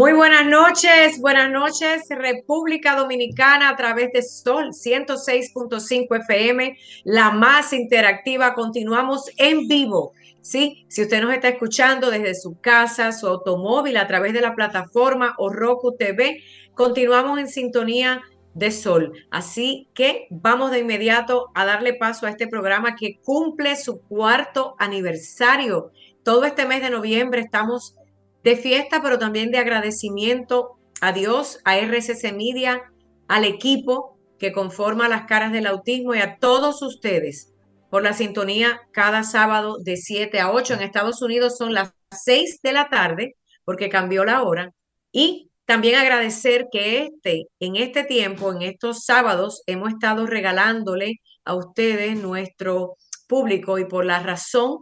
Muy 0.00 0.14
buenas 0.14 0.46
noches, 0.46 1.20
buenas 1.20 1.50
noches 1.50 2.06
República 2.08 2.96
Dominicana 2.96 3.68
a 3.68 3.76
través 3.76 4.10
de 4.12 4.22
Sol 4.22 4.70
106.5 4.70 6.20
FM, 6.22 6.78
la 7.04 7.32
más 7.32 7.74
interactiva. 7.74 8.54
Continuamos 8.54 9.30
en 9.36 9.68
vivo, 9.68 10.14
¿sí? 10.40 10.86
Si 10.88 11.02
usted 11.02 11.20
nos 11.20 11.34
está 11.34 11.48
escuchando 11.48 12.10
desde 12.10 12.34
su 12.34 12.58
casa, 12.58 13.12
su 13.12 13.26
automóvil, 13.26 13.98
a 13.98 14.06
través 14.06 14.32
de 14.32 14.40
la 14.40 14.54
plataforma 14.54 15.34
o 15.36 15.50
Roku 15.50 15.94
TV, 15.94 16.42
continuamos 16.72 17.38
en 17.38 17.48
sintonía 17.48 18.22
de 18.54 18.70
Sol. 18.70 19.12
Así 19.30 19.90
que 19.92 20.28
vamos 20.30 20.70
de 20.70 20.78
inmediato 20.78 21.50
a 21.54 21.66
darle 21.66 21.92
paso 21.92 22.24
a 22.24 22.30
este 22.30 22.48
programa 22.48 22.96
que 22.96 23.20
cumple 23.22 23.76
su 23.76 24.00
cuarto 24.00 24.76
aniversario. 24.78 25.92
Todo 26.22 26.46
este 26.46 26.64
mes 26.64 26.80
de 26.80 26.88
noviembre 26.88 27.42
estamos 27.42 27.96
de 28.42 28.56
fiesta, 28.56 29.00
pero 29.02 29.18
también 29.18 29.50
de 29.50 29.58
agradecimiento 29.58 30.78
a 31.00 31.12
Dios, 31.12 31.60
a 31.64 31.78
RCC 31.78 32.32
Media, 32.32 32.82
al 33.28 33.44
equipo 33.44 34.18
que 34.38 34.52
conforma 34.52 35.08
las 35.08 35.26
caras 35.26 35.52
del 35.52 35.66
autismo 35.66 36.14
y 36.14 36.18
a 36.18 36.38
todos 36.38 36.82
ustedes 36.82 37.52
por 37.90 38.02
la 38.02 38.12
sintonía 38.12 38.80
cada 38.92 39.24
sábado 39.24 39.76
de 39.78 39.96
7 39.96 40.40
a 40.40 40.50
8. 40.50 40.74
En 40.74 40.82
Estados 40.82 41.20
Unidos 41.22 41.56
son 41.58 41.74
las 41.74 41.92
6 42.12 42.60
de 42.62 42.72
la 42.72 42.88
tarde 42.88 43.36
porque 43.64 43.88
cambió 43.88 44.24
la 44.24 44.42
hora. 44.42 44.72
Y 45.12 45.50
también 45.64 45.96
agradecer 45.96 46.66
que 46.72 47.04
este, 47.04 47.46
en 47.60 47.76
este 47.76 48.04
tiempo, 48.04 48.52
en 48.52 48.62
estos 48.62 49.04
sábados, 49.04 49.62
hemos 49.66 49.90
estado 49.90 50.26
regalándole 50.26 51.20
a 51.44 51.54
ustedes, 51.54 52.16
nuestro 52.16 52.96
público, 53.28 53.78
y 53.78 53.84
por 53.84 54.04
la 54.04 54.20
razón 54.20 54.78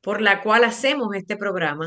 por 0.00 0.20
la 0.20 0.42
cual 0.42 0.64
hacemos 0.64 1.14
este 1.14 1.36
programa, 1.36 1.86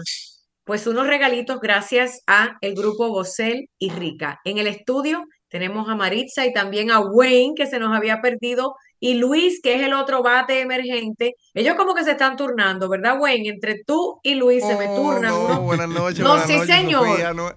pues 0.68 0.86
unos 0.86 1.08
regalitos 1.08 1.60
gracias 1.62 2.22
a 2.28 2.58
el 2.62 2.76
grupo 2.76 3.08
Bosel 3.10 3.70
y 3.80 3.90
Rica. 3.90 4.40
En 4.44 4.58
el 4.58 4.68
estudio 4.68 5.24
tenemos 5.48 5.88
a 5.90 5.96
Maritza 5.96 6.46
y 6.46 6.52
también 6.52 6.92
a 6.92 7.00
Wayne, 7.00 7.54
que 7.56 7.66
se 7.66 7.80
nos 7.80 7.96
había 7.96 8.20
perdido, 8.22 8.76
y 9.00 9.14
Luis, 9.14 9.62
que 9.64 9.76
es 9.76 9.82
el 9.82 9.94
otro 9.94 10.22
bate 10.22 10.60
emergente. 10.60 11.36
Ellos 11.54 11.76
como 11.76 11.96
que 11.96 12.04
se 12.04 12.12
están 12.12 12.36
turnando, 12.36 12.90
¿verdad, 12.90 13.18
Wayne? 13.18 13.48
Entre 13.50 13.82
tú 13.86 14.20
y 14.24 14.36
Luis 14.36 14.62
se 14.66 14.76
me 14.76 14.88
turnan. 14.88 15.32
No, 15.32 15.62
buenas 15.62 15.88
noches. 15.88 16.20
No, 16.20 16.32
buenas 16.32 16.48
sí, 16.48 16.54
noches, 16.58 16.76
señor. 16.76 17.08
Sofía, 17.08 17.34
no- 17.34 17.52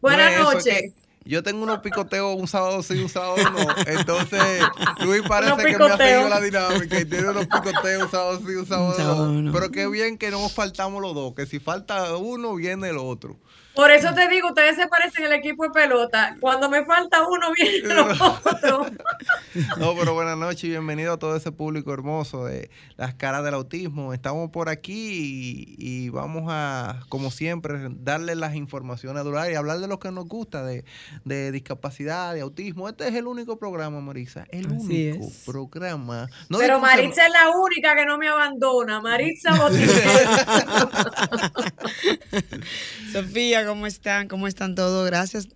Buenas 0.00 0.38
no 0.38 0.52
noches. 0.52 0.94
Yo 1.26 1.42
tengo 1.42 1.62
unos 1.62 1.78
picoteos 1.78 2.36
un 2.38 2.46
sábado 2.46 2.82
sí, 2.82 3.00
un 3.02 3.08
sábado 3.08 3.36
no. 3.50 3.66
Entonces, 3.86 4.62
Luis 5.04 5.22
parece 5.26 5.56
que 5.56 5.78
me 5.78 5.86
ha 5.86 5.96
seguido 5.96 6.28
la 6.28 6.40
dinámica 6.40 7.00
y 7.00 7.04
tiene 7.06 7.30
unos 7.30 7.46
picoteos 7.46 8.04
un 8.04 8.10
sábado 8.10 8.40
sí, 8.46 8.54
un 8.54 8.66
sábado, 8.66 8.94
sábado 8.94 9.32
no. 9.32 9.42
no. 9.42 9.52
Pero 9.52 9.70
qué 9.70 9.86
bien 9.88 10.18
que 10.18 10.30
no 10.30 10.40
nos 10.40 10.52
faltamos 10.52 11.00
los 11.00 11.14
dos, 11.14 11.34
que 11.34 11.46
si 11.46 11.60
falta 11.60 12.14
uno, 12.16 12.54
viene 12.54 12.90
el 12.90 12.98
otro. 12.98 13.36
Por 13.74 13.90
eso 13.90 14.14
te 14.14 14.28
digo, 14.28 14.48
ustedes 14.48 14.76
se 14.76 14.86
parecen 14.86 15.24
al 15.26 15.32
equipo 15.32 15.64
de 15.64 15.70
pelota. 15.70 16.36
Cuando 16.40 16.70
me 16.70 16.84
falta 16.84 17.26
uno, 17.26 17.48
viene 17.52 17.78
el 17.78 17.98
otro. 17.98 18.86
No, 19.78 19.94
pero 19.96 20.14
buenas 20.14 20.36
noches 20.36 20.64
y 20.64 20.70
bienvenido 20.70 21.12
a 21.12 21.18
todo 21.18 21.36
ese 21.36 21.52
público 21.52 21.92
hermoso 21.92 22.44
de 22.44 22.70
las 22.96 23.14
caras 23.14 23.44
del 23.44 23.54
autismo. 23.54 24.12
Estamos 24.12 24.50
por 24.50 24.68
aquí 24.68 25.76
y, 25.78 25.78
y 25.78 26.08
vamos 26.08 26.44
a, 26.48 27.00
como 27.08 27.30
siempre, 27.30 27.78
darle 27.90 28.34
las 28.34 28.54
informaciones 28.56 29.20
a 29.20 29.24
durar 29.24 29.50
y 29.50 29.54
hablar 29.54 29.78
de 29.78 29.86
lo 29.86 30.00
que 30.00 30.10
nos 30.10 30.26
gusta, 30.26 30.64
de, 30.64 30.84
de 31.24 31.52
discapacidad, 31.52 32.34
de 32.34 32.40
autismo. 32.40 32.88
Este 32.88 33.06
es 33.08 33.14
el 33.14 33.26
único 33.28 33.56
programa, 33.58 34.00
Marisa, 34.00 34.44
el 34.50 34.66
Así 34.66 35.10
único 35.10 35.26
es. 35.26 35.42
programa. 35.46 36.26
No 36.48 36.58
Pero 36.58 36.80
Maritza 36.80 37.26
es 37.26 37.32
la 37.32 37.50
única 37.50 37.94
que 37.94 38.06
no 38.06 38.18
me 38.18 38.28
abandona. 38.28 39.00
Maritza 39.00 39.54
Botiguero. 39.54 39.94
Sofía, 43.12 43.63
¿cómo 43.66 43.86
están? 43.86 44.28
¿Cómo 44.28 44.46
están 44.46 44.74
todos? 44.74 45.06
Gracias 45.06 45.48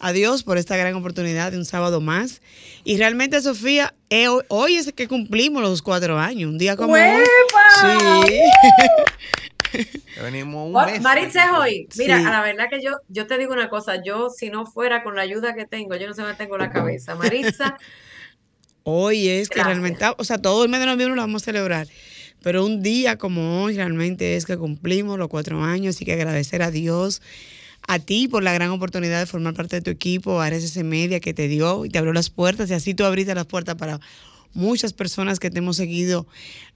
a 0.00 0.12
Dios 0.12 0.44
por 0.44 0.58
esta 0.58 0.76
gran 0.76 0.94
oportunidad 0.94 1.50
de 1.52 1.58
un 1.58 1.64
sábado 1.64 2.00
más. 2.00 2.40
Y 2.84 2.96
realmente, 2.98 3.40
Sofía, 3.40 3.94
eh, 4.10 4.28
hoy- 4.28 4.44
hoy 4.48 4.76
es 4.76 4.92
que 4.92 5.08
cumplimos 5.08 5.62
los 5.62 5.82
cuatro 5.82 6.18
años, 6.18 6.50
un 6.50 6.58
día 6.58 6.76
como 6.76 6.92
hoy. 6.94 7.00
Sí. 7.80 8.40
venimos 10.22 10.68
un 10.68 10.76
Oh, 10.76 10.86
mes. 10.86 11.00
Maritza 11.00 11.44
es 11.46 11.50
hoy. 11.52 11.88
Mira, 11.96 12.18
Sí. 12.18 12.24
a 12.26 12.30
la 12.30 12.42
verdad 12.42 12.66
que 12.70 12.82
yo, 12.82 12.92
yo 13.08 13.26
te 13.26 13.36
digo 13.38 13.52
una 13.52 13.68
cosa, 13.68 14.02
yo 14.02 14.30
si 14.30 14.50
no 14.50 14.66
fuera 14.66 15.02
con 15.02 15.14
la 15.16 15.22
ayuda 15.22 15.54
que 15.54 15.66
tengo, 15.66 15.94
yo 15.96 16.06
no 16.06 16.14
sé 16.14 16.22
dónde 16.22 16.36
tengo 16.36 16.56
la 16.58 16.70
cabeza. 16.70 17.14
Maritza, 17.14 17.76
Hoy 18.90 19.28
es 19.28 19.50
que 19.50 19.56
Gracias. 19.56 19.66
realmente, 19.76 20.04
o 20.16 20.24
sea, 20.24 20.38
todo 20.38 20.64
el 20.64 20.70
mes 20.70 20.80
de 20.80 20.86
noviembre 20.86 21.14
lo 21.14 21.20
vamos 21.20 21.42
a 21.42 21.44
celebrar. 21.44 21.86
Pero 22.42 22.64
un 22.64 22.82
día 22.82 23.16
como 23.18 23.62
hoy 23.62 23.76
realmente 23.76 24.36
es 24.36 24.46
que 24.46 24.56
cumplimos 24.56 25.18
los 25.18 25.28
cuatro 25.28 25.62
años 25.62 26.00
y 26.00 26.04
que 26.04 26.12
agradecer 26.12 26.62
a 26.62 26.70
Dios, 26.70 27.22
a 27.86 27.98
ti 27.98 28.28
por 28.28 28.42
la 28.42 28.52
gran 28.52 28.70
oportunidad 28.70 29.20
de 29.20 29.26
formar 29.26 29.54
parte 29.54 29.76
de 29.76 29.82
tu 29.82 29.90
equipo, 29.90 30.40
a 30.40 30.50
RSC 30.50 30.84
Media 30.84 31.20
que 31.20 31.34
te 31.34 31.48
dio 31.48 31.84
y 31.84 31.90
te 31.90 31.98
abrió 31.98 32.12
las 32.12 32.30
puertas 32.30 32.70
y 32.70 32.74
así 32.74 32.94
tú 32.94 33.04
abriste 33.04 33.34
las 33.34 33.46
puertas 33.46 33.76
para 33.76 34.00
muchas 34.54 34.92
personas 34.92 35.38
que 35.38 35.50
te 35.50 35.58
hemos 35.58 35.76
seguido 35.76 36.26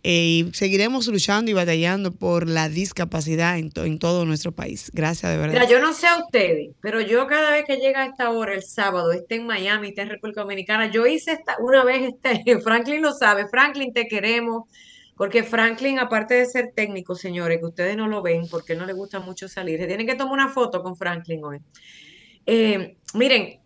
eh, 0.05 0.45
y 0.47 0.51
seguiremos 0.53 1.07
luchando 1.09 1.51
y 1.51 1.55
batallando 1.55 2.13
por 2.13 2.49
la 2.49 2.69
discapacidad 2.69 3.59
en 3.59 3.99
todo 3.99 4.25
nuestro 4.25 4.53
país. 4.53 4.91
Gracias 4.93 5.31
de 5.33 5.39
verdad. 5.39 5.55
mira, 5.55 5.69
yo 5.69 5.81
no 5.81 5.93
sé 5.93 6.07
a 6.07 6.19
ustedes, 6.19 6.71
pero 6.81 7.01
yo 7.01 7.27
cada 7.27 7.51
vez 7.51 7.65
que 7.67 7.77
llega 7.77 8.03
a 8.03 8.07
esta 8.07 8.31
hora, 8.31 8.55
el 8.55 8.63
sábado, 8.63 9.13
esté 9.13 9.37
en 9.37 9.47
Miami, 9.47 9.89
esté 9.89 10.03
en 10.03 10.11
República 10.11 10.43
Dominicana, 10.43 10.91
yo 10.91 11.07
hice 11.07 11.33
esta, 11.33 11.57
una 11.61 11.85
vez, 11.85 12.15
este, 12.15 12.61
Franklin 12.63 13.03
lo 13.03 13.13
sabe, 13.13 13.49
Franklin 13.49 13.93
te 13.93 14.07
queremos, 14.07 14.65
porque 15.23 15.45
Franklin, 15.45 16.01
aparte 16.01 16.35
de 16.35 16.47
ser 16.47 16.73
técnico, 16.75 17.15
señores, 17.15 17.61
que 17.61 17.67
ustedes 17.67 17.97
no 17.97 18.09
lo 18.09 18.23
ven 18.23 18.49
porque 18.51 18.75
no 18.75 18.87
le 18.87 18.93
gusta 18.93 19.21
mucho 19.21 19.49
salir, 19.49 19.79
se 19.79 19.87
tienen 19.87 20.05
que 20.05 20.17
tomar 20.17 20.33
una 20.33 20.49
foto 20.49 20.83
con 20.83 20.97
Franklin 20.97 21.45
hoy. 21.45 21.61
Eh, 22.45 22.97
miren, 23.15 23.61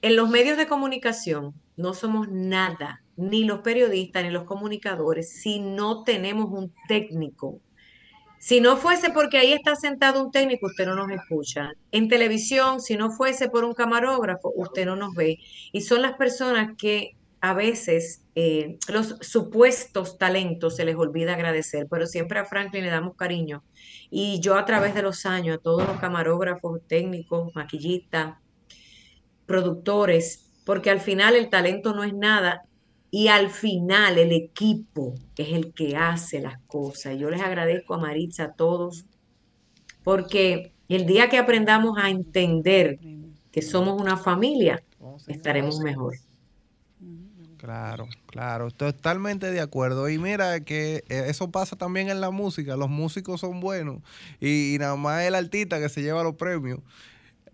en 0.00 0.16
los 0.16 0.30
medios 0.30 0.56
de 0.56 0.66
comunicación 0.66 1.52
no 1.76 1.92
somos 1.92 2.30
nada, 2.30 3.02
ni 3.18 3.44
los 3.44 3.58
periodistas 3.58 4.24
ni 4.24 4.30
los 4.30 4.44
comunicadores, 4.44 5.28
si 5.30 5.60
no 5.60 6.04
tenemos 6.04 6.46
un 6.50 6.72
técnico. 6.88 7.60
Si 8.38 8.62
no 8.62 8.78
fuese 8.78 9.10
porque 9.10 9.36
ahí 9.36 9.52
está 9.52 9.76
sentado 9.76 10.24
un 10.24 10.30
técnico, 10.30 10.68
usted 10.68 10.86
no 10.86 10.94
nos 10.94 11.10
escucha. 11.10 11.72
En 11.92 12.08
televisión, 12.08 12.80
si 12.80 12.96
no 12.96 13.10
fuese 13.10 13.50
por 13.50 13.64
un 13.64 13.74
camarógrafo, 13.74 14.54
usted 14.56 14.86
no 14.86 14.96
nos 14.96 15.14
ve. 15.14 15.38
Y 15.70 15.82
son 15.82 16.00
las 16.00 16.14
personas 16.14 16.74
que 16.78 17.14
a 17.44 17.52
veces 17.52 18.22
eh, 18.34 18.78
los 18.88 19.18
supuestos 19.20 20.16
talentos 20.16 20.76
se 20.76 20.86
les 20.86 20.96
olvida 20.96 21.34
agradecer, 21.34 21.86
pero 21.90 22.06
siempre 22.06 22.38
a 22.38 22.46
Franklin 22.46 22.84
le 22.84 22.90
damos 22.90 23.16
cariño. 23.16 23.62
Y 24.08 24.40
yo 24.40 24.56
a 24.56 24.64
través 24.64 24.94
de 24.94 25.02
los 25.02 25.26
años, 25.26 25.58
a 25.58 25.60
todos 25.60 25.86
los 25.86 25.98
camarógrafos, 25.98 26.80
técnicos, 26.86 27.54
maquillistas, 27.54 28.38
productores, 29.44 30.54
porque 30.64 30.88
al 30.88 31.00
final 31.00 31.36
el 31.36 31.50
talento 31.50 31.94
no 31.94 32.02
es 32.02 32.14
nada 32.14 32.62
y 33.10 33.28
al 33.28 33.50
final 33.50 34.16
el 34.16 34.32
equipo 34.32 35.14
es 35.36 35.52
el 35.52 35.74
que 35.74 35.98
hace 35.98 36.40
las 36.40 36.58
cosas. 36.66 37.18
Yo 37.18 37.28
les 37.28 37.42
agradezco 37.42 37.92
a 37.92 37.98
Maritza, 37.98 38.44
a 38.44 38.52
todos, 38.54 39.04
porque 40.02 40.72
el 40.88 41.04
día 41.04 41.28
que 41.28 41.36
aprendamos 41.36 41.98
a 41.98 42.08
entender 42.08 42.98
que 43.52 43.60
somos 43.60 44.00
una 44.00 44.16
familia, 44.16 44.82
estaremos 45.28 45.80
mejor. 45.80 46.14
Claro, 47.64 48.06
claro, 48.26 48.70
totalmente 48.70 49.50
de 49.50 49.62
acuerdo. 49.62 50.10
Y 50.10 50.18
mira 50.18 50.60
que 50.60 50.96
eh, 51.08 51.24
eso 51.28 51.50
pasa 51.50 51.76
también 51.76 52.10
en 52.10 52.20
la 52.20 52.30
música. 52.30 52.76
Los 52.76 52.90
músicos 52.90 53.40
son 53.40 53.60
buenos 53.60 54.02
y, 54.38 54.74
y 54.74 54.78
nada 54.78 54.96
más 54.96 55.22
el 55.22 55.34
artista 55.34 55.80
que 55.80 55.88
se 55.88 56.02
lleva 56.02 56.22
los 56.22 56.34
premios. 56.34 56.80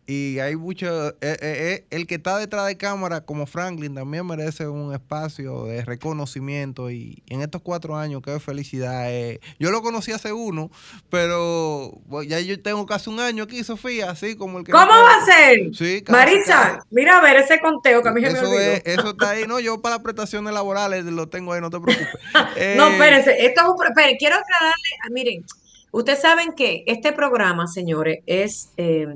Y 0.07 0.41
hay 0.41 0.57
mucho, 0.57 1.11
eh, 1.11 1.15
eh, 1.21 1.37
eh, 1.41 1.87
el 1.91 2.09
que 2.09 2.17
está 2.17 2.37
detrás 2.39 2.67
de 2.67 2.77
cámara 2.77 3.21
como 3.21 3.47
Franklin 3.47 3.95
también 3.95 4.27
merece 4.27 4.67
un 4.67 4.93
espacio 4.93 5.67
de 5.67 5.85
reconocimiento 5.85 6.91
y 6.91 7.23
en 7.29 7.43
estos 7.43 7.63
cuatro 7.63 7.97
años, 7.97 8.21
qué 8.25 8.41
felicidad. 8.41 9.05
eh. 9.09 9.39
Yo 9.61 9.71
lo 9.71 9.83
conocí 9.83 10.11
hace 10.11 10.33
uno, 10.33 10.71
pero 11.11 11.93
bueno, 12.07 12.29
ya 12.29 12.41
yo 12.41 12.61
tengo 12.61 12.87
casi 12.87 13.09
un 13.11 13.21
año 13.21 13.45
aquí, 13.45 13.63
Sofía, 13.63 14.11
así 14.11 14.35
como 14.37 14.59
el 14.59 14.65
que... 14.65 14.73
¿Cómo 14.73 14.87
va 14.91 15.17
a 15.23 15.25
ser? 15.25 15.75
Sí, 15.75 16.03
casi, 16.03 16.43
casi. 16.45 16.79
mira 16.91 17.19
a 17.19 17.23
ver 17.23 17.37
ese 17.37 17.61
conteo 17.61 18.03
que 18.03 18.09
a 18.09 18.13
mí 18.13 18.21
se 18.21 18.33
me 18.33 18.39
Eso, 18.39 18.49
olvidó. 18.49 18.61
es, 18.61 18.83
eso 18.87 19.11
está 19.11 19.31
ahí, 19.31 19.45
no, 19.47 19.61
yo 19.61 19.81
para 19.81 19.97
las 19.97 20.03
prestaciones 20.03 20.53
laborales 20.53 21.05
lo 21.05 21.29
tengo 21.29 21.53
ahí, 21.53 21.61
no 21.61 21.71
te 21.71 21.79
preocupes. 21.79 22.09
Eh, 22.57 22.75
No, 22.77 22.89
espérense, 22.89 23.47
esto 23.47 23.61
es 23.61 23.69
un, 23.69 23.87
espere, 23.87 24.17
quiero 24.19 24.37
aclararle, 24.37 24.91
ah, 25.05 25.09
miren, 25.13 25.45
ustedes 25.93 26.21
saben 26.21 26.53
que 26.53 26.83
este 26.87 27.13
programa, 27.13 27.67
señores, 27.69 28.21
es, 28.27 28.71
eh, 28.77 29.07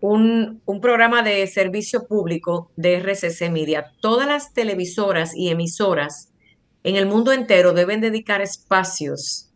un, 0.00 0.60
un, 0.64 0.80
programa 0.80 1.22
de 1.22 1.46
servicio 1.46 2.06
público 2.06 2.70
de 2.76 3.00
RCC 3.00 3.50
Media. 3.50 3.92
Todas 4.00 4.28
las 4.28 4.52
televisoras 4.52 5.34
y 5.34 5.48
emisoras 5.48 6.30
en 6.84 6.96
el 6.96 7.06
mundo 7.06 7.32
entero 7.32 7.72
deben 7.72 8.00
dedicar 8.00 8.40
espacios 8.40 9.50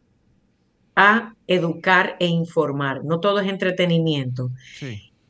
a 0.97 1.35
educar 1.47 2.17
e 2.19 2.27
informar. 2.27 3.05
No 3.05 3.21
todo 3.21 3.41
es 3.41 3.49
entretenimiento. 3.49 4.51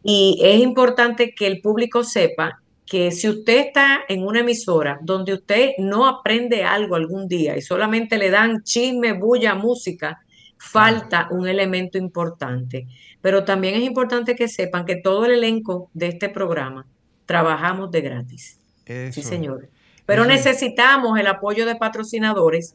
Y 0.02 0.40
es 0.42 0.60
importante 0.60 1.34
que 1.34 1.46
el 1.46 1.60
público 1.60 2.02
sepa 2.02 2.62
que 2.86 3.12
si 3.12 3.28
usted 3.28 3.66
está 3.68 4.00
en 4.08 4.26
una 4.26 4.40
emisora 4.40 4.98
donde 5.02 5.34
usted 5.34 5.72
no 5.78 6.06
aprende 6.06 6.64
algo 6.64 6.96
algún 6.96 7.28
día 7.28 7.56
y 7.56 7.62
solamente 7.62 8.18
le 8.18 8.30
dan 8.30 8.64
chisme, 8.64 9.12
bulla, 9.12 9.54
música, 9.54 10.20
falta 10.60 11.26
un 11.30 11.48
elemento 11.48 11.96
importante. 11.96 12.86
Pero 13.22 13.44
también 13.44 13.74
es 13.74 13.82
importante 13.82 14.36
que 14.36 14.46
sepan 14.46 14.84
que 14.84 14.96
todo 14.96 15.24
el 15.24 15.32
elenco 15.32 15.90
de 15.94 16.08
este 16.08 16.28
programa 16.28 16.86
trabajamos 17.24 17.90
de 17.90 18.02
gratis. 18.02 18.60
Sí, 18.84 19.22
señor. 19.22 19.70
Pero 20.04 20.24
necesitamos 20.26 21.18
el 21.18 21.28
apoyo 21.28 21.64
de 21.64 21.76
patrocinadores 21.76 22.74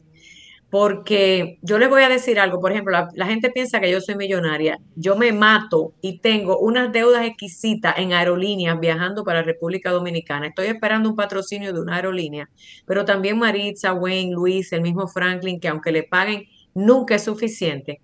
porque 0.68 1.58
yo 1.62 1.78
les 1.78 1.88
voy 1.88 2.02
a 2.02 2.08
decir 2.08 2.40
algo, 2.40 2.60
por 2.60 2.72
ejemplo, 2.72 3.08
la, 3.14 3.26
gente 3.26 3.50
piensa 3.50 3.78
que 3.78 3.90
yo 3.90 4.00
soy 4.00 4.16
millonaria, 4.16 4.78
yo 4.96 5.14
me 5.14 5.32
mato 5.32 5.92
y 6.00 6.18
tengo 6.18 6.58
unas 6.58 6.90
deudas 6.90 7.24
exquisitas 7.24 7.94
en 7.98 8.12
aerolíneas 8.12 8.80
viajando 8.80 9.22
para 9.22 9.42
República 9.42 9.92
Dominicana. 9.92 10.48
Estoy 10.48 10.66
esperando 10.66 11.08
un 11.08 11.14
patrocinio 11.14 11.72
de 11.72 11.80
una 11.80 11.96
aerolínea, 11.96 12.50
pero 12.84 13.04
también 13.04 13.38
Maritza, 13.38 13.92
Wayne, 13.92 14.34
Luis, 14.34 14.72
el 14.72 14.82
mismo 14.82 15.06
Franklin, 15.06 15.60
que 15.60 15.68
aunque 15.68 15.92
le 15.92 16.02
paguen, 16.02 16.48
nunca 16.76 17.14
es 17.14 17.24
suficiente. 17.24 18.00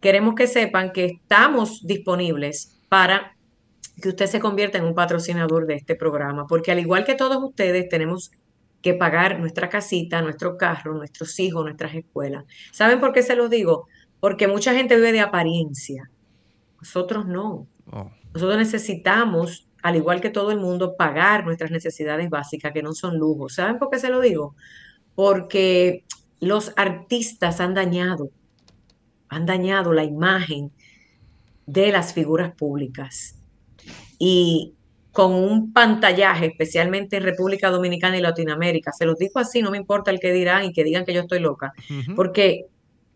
Queremos 0.00 0.34
que 0.34 0.46
sepan 0.46 0.92
que 0.92 1.04
estamos 1.06 1.86
disponibles 1.86 2.78
para 2.88 3.36
que 4.02 4.08
usted 4.08 4.26
se 4.26 4.40
convierta 4.40 4.78
en 4.78 4.84
un 4.84 4.94
patrocinador 4.94 5.66
de 5.66 5.74
este 5.74 5.94
programa, 5.94 6.46
porque 6.46 6.72
al 6.72 6.80
igual 6.80 7.04
que 7.04 7.14
todos 7.14 7.42
ustedes 7.42 7.88
tenemos 7.88 8.32
que 8.82 8.94
pagar 8.94 9.38
nuestra 9.38 9.68
casita, 9.68 10.22
nuestro 10.22 10.56
carro, 10.56 10.94
nuestros 10.94 11.38
hijos, 11.38 11.62
nuestras 11.62 11.94
escuelas. 11.94 12.44
¿Saben 12.72 12.98
por 12.98 13.12
qué 13.12 13.22
se 13.22 13.36
los 13.36 13.48
digo? 13.48 13.86
Porque 14.18 14.48
mucha 14.48 14.74
gente 14.74 14.96
vive 14.96 15.12
de 15.12 15.20
apariencia. 15.20 16.10
Nosotros 16.80 17.26
no. 17.26 17.66
Oh. 17.92 18.10
Nosotros 18.32 18.58
necesitamos, 18.58 19.68
al 19.82 19.96
igual 19.96 20.20
que 20.20 20.30
todo 20.30 20.50
el 20.50 20.58
mundo, 20.58 20.96
pagar 20.96 21.44
nuestras 21.44 21.70
necesidades 21.70 22.28
básicas, 22.30 22.72
que 22.72 22.82
no 22.82 22.92
son 22.94 23.18
lujos. 23.18 23.54
¿Saben 23.54 23.78
por 23.78 23.90
qué 23.90 23.98
se 23.98 24.08
lo 24.08 24.20
digo? 24.20 24.56
Porque 25.14 26.04
los 26.40 26.72
artistas 26.76 27.60
han 27.60 27.74
dañado, 27.74 28.30
han 29.28 29.46
dañado 29.46 29.92
la 29.92 30.04
imagen 30.04 30.72
de 31.66 31.92
las 31.92 32.12
figuras 32.12 32.54
públicas. 32.54 33.36
Y 34.18 34.74
con 35.12 35.34
un 35.34 35.72
pantallaje, 35.72 36.46
especialmente 36.46 37.16
en 37.16 37.24
República 37.24 37.70
Dominicana 37.70 38.16
y 38.16 38.20
Latinoamérica. 38.20 38.92
Se 38.92 39.06
los 39.06 39.18
digo 39.18 39.40
así, 39.40 39.60
no 39.60 39.70
me 39.70 39.78
importa 39.78 40.10
el 40.10 40.20
que 40.20 40.32
dirán 40.32 40.64
y 40.64 40.72
que 40.72 40.84
digan 40.84 41.04
que 41.04 41.12
yo 41.12 41.22
estoy 41.22 41.40
loca, 41.40 41.72
porque 42.14 42.66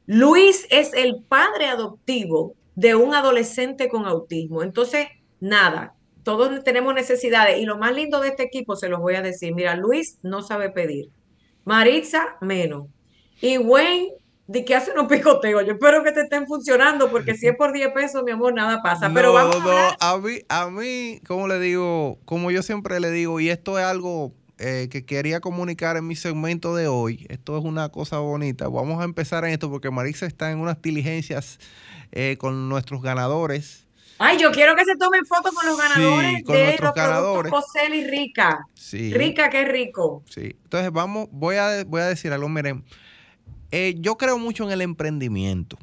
Luis 0.06 0.66
es 0.70 0.94
el 0.94 1.22
padre 1.28 1.66
adoptivo 1.66 2.54
de 2.74 2.94
un 2.94 3.14
adolescente 3.14 3.88
con 3.88 4.06
autismo. 4.06 4.62
Entonces, 4.62 5.08
nada, 5.40 5.94
todos 6.24 6.64
tenemos 6.64 6.94
necesidades. 6.94 7.58
Y 7.58 7.66
lo 7.66 7.78
más 7.78 7.94
lindo 7.94 8.20
de 8.20 8.28
este 8.28 8.42
equipo, 8.42 8.74
se 8.74 8.88
los 8.88 9.00
voy 9.00 9.14
a 9.14 9.22
decir, 9.22 9.54
mira, 9.54 9.76
Luis 9.76 10.18
no 10.22 10.42
sabe 10.42 10.70
pedir. 10.70 11.10
Maritza, 11.64 12.36
menos. 12.40 12.88
Y 13.40 13.58
Wayne 13.58 14.12
de 14.46 14.64
que 14.64 14.74
hacen 14.74 14.98
un 14.98 15.08
picoteo. 15.08 15.62
Yo 15.62 15.72
espero 15.74 16.02
que 16.02 16.12
te 16.12 16.22
estén 16.22 16.46
funcionando, 16.46 17.10
porque 17.10 17.34
si 17.34 17.46
es 17.46 17.56
por 17.56 17.72
10 17.72 17.92
pesos, 17.92 18.22
mi 18.24 18.30
amor, 18.30 18.52
nada 18.54 18.82
pasa. 18.82 19.10
Pero 19.12 19.32
vamos 19.32 19.56
a, 20.00 20.18
mí, 20.18 20.40
a 20.48 20.68
mí, 20.68 21.20
como 21.26 21.48
le 21.48 21.58
digo, 21.58 22.18
como 22.24 22.50
yo 22.50 22.62
siempre 22.62 23.00
le 23.00 23.10
digo, 23.10 23.40
y 23.40 23.48
esto 23.48 23.78
es 23.78 23.84
algo 23.84 24.34
eh, 24.58 24.88
que 24.90 25.04
quería 25.06 25.40
comunicar 25.40 25.96
en 25.96 26.06
mi 26.06 26.14
segmento 26.14 26.74
de 26.74 26.88
hoy, 26.88 27.26
esto 27.28 27.56
es 27.56 27.64
una 27.64 27.88
cosa 27.88 28.18
bonita. 28.18 28.68
Vamos 28.68 29.00
a 29.00 29.04
empezar 29.04 29.44
en 29.44 29.52
esto 29.52 29.70
porque 29.70 29.90
Marisa 29.90 30.26
está 30.26 30.50
en 30.50 30.58
unas 30.58 30.80
diligencias 30.80 31.58
eh, 32.12 32.36
con 32.38 32.68
nuestros 32.68 33.02
ganadores. 33.02 33.83
Ay, 34.26 34.38
yo 34.38 34.50
quiero 34.52 34.74
que 34.74 34.86
se 34.86 34.96
tomen 34.96 35.26
fotos 35.26 35.52
con 35.54 35.66
los 35.66 35.76
ganadores 35.76 36.44
de 36.44 36.78
los 36.80 36.94
ganadores. 36.94 37.52
José 37.52 37.94
y 37.94 38.06
Rica. 38.06 38.66
Sí. 38.72 39.12
Rica, 39.12 39.50
qué 39.50 39.66
rico. 39.66 40.22
Sí. 40.30 40.56
Entonces, 40.64 40.90
vamos, 40.90 41.28
voy 41.30 41.56
a, 41.56 41.84
voy 41.84 42.00
a 42.00 42.06
decir 42.06 42.32
algo, 42.32 42.48
miren. 42.48 42.84
Eh, 43.70 43.96
yo 43.98 44.16
creo 44.16 44.38
mucho 44.38 44.64
en 44.64 44.70
el 44.70 44.80
emprendimiento. 44.80 45.76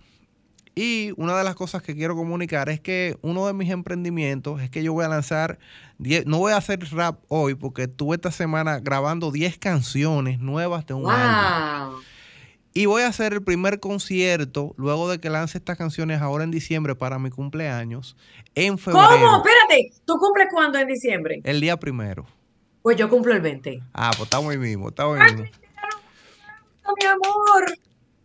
Y 0.73 1.11
una 1.17 1.37
de 1.37 1.43
las 1.43 1.53
cosas 1.53 1.83
que 1.83 1.93
quiero 1.93 2.15
comunicar 2.15 2.69
es 2.69 2.79
que 2.79 3.15
uno 3.21 3.45
de 3.45 3.53
mis 3.53 3.69
emprendimientos 3.69 4.59
es 4.61 4.71
que 4.71 4.81
yo 4.81 4.93
voy 4.93 5.05
a 5.05 5.09
lanzar, 5.09 5.59
no 6.25 6.39
voy 6.39 6.53
a 6.53 6.57
hacer 6.57 6.79
rap 6.93 7.19
hoy 7.27 7.53
porque 7.53 7.83
estuve 7.83 8.15
esta 8.15 8.31
semana 8.31 8.79
grabando 8.79 9.31
10 9.31 9.59
canciones 9.59 10.39
nuevas 10.39 10.87
de 10.87 10.95
un 10.95 11.03
wow. 11.03 12.01
Y 12.73 12.85
voy 12.85 13.01
a 13.01 13.07
hacer 13.07 13.33
el 13.33 13.43
primer 13.43 13.79
concierto 13.79 14.73
luego 14.77 15.09
de 15.09 15.19
que 15.19 15.29
lance 15.29 15.57
estas 15.57 15.77
canciones 15.77 16.21
ahora 16.21 16.43
en 16.43 16.51
diciembre 16.51 16.95
para 16.95 17.19
mi 17.19 17.29
cumpleaños 17.29 18.15
en 18.55 18.77
febrero. 18.77 19.07
¿Cómo? 19.09 19.37
Espérate, 19.37 19.91
¿tú 20.05 20.17
cumples 20.17 20.47
cuándo 20.51 20.79
en 20.79 20.87
diciembre? 20.87 21.41
El 21.43 21.59
día 21.59 21.77
primero. 21.77 22.25
Pues 22.81 22.97
yo 22.97 23.09
cumplo 23.09 23.33
el 23.33 23.41
20. 23.41 23.81
Ah, 23.93 24.11
pues 24.11 24.23
estamos 24.23 24.51
ahí 24.51 24.57
mismo, 24.57 24.89
estamos 24.89 25.19
ahí 25.19 25.35
mismo 25.35 25.51
mi 26.99 27.05
amor. 27.05 27.77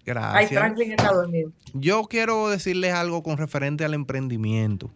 Gracias. 0.05 0.35
Ay, 0.35 0.47
Franklin 0.57 0.93
está 0.93 1.13
dormido. 1.13 1.53
Yo 1.75 2.05
quiero 2.05 2.49
decirles 2.49 2.95
algo 2.95 3.23
con 3.23 3.37
referente 3.37 3.85
al 3.85 3.95
emprendimiento. 3.95 4.91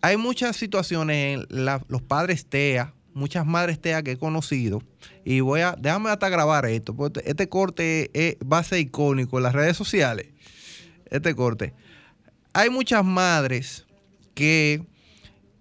Hay 0.00 0.16
muchas 0.16 0.56
situaciones 0.56 1.38
en 1.38 1.46
los 1.88 2.02
padres 2.02 2.46
TEA, 2.46 2.92
muchas 3.14 3.46
madres 3.46 3.80
TEA 3.80 4.02
que 4.02 4.12
he 4.12 4.16
conocido. 4.16 4.82
Y 5.24 5.40
voy 5.40 5.60
a, 5.60 5.76
déjame 5.78 6.10
hasta 6.10 6.28
grabar 6.28 6.66
esto, 6.66 6.94
porque 6.94 7.22
este 7.24 7.48
corte 7.48 8.38
va 8.50 8.58
a 8.58 8.64
ser 8.64 8.80
icónico 8.80 9.38
en 9.38 9.44
las 9.44 9.54
redes 9.54 9.76
sociales. 9.76 10.28
Este 11.10 11.34
corte. 11.34 11.74
Hay 12.52 12.70
muchas 12.70 13.04
madres 13.04 13.86
que 14.34 14.82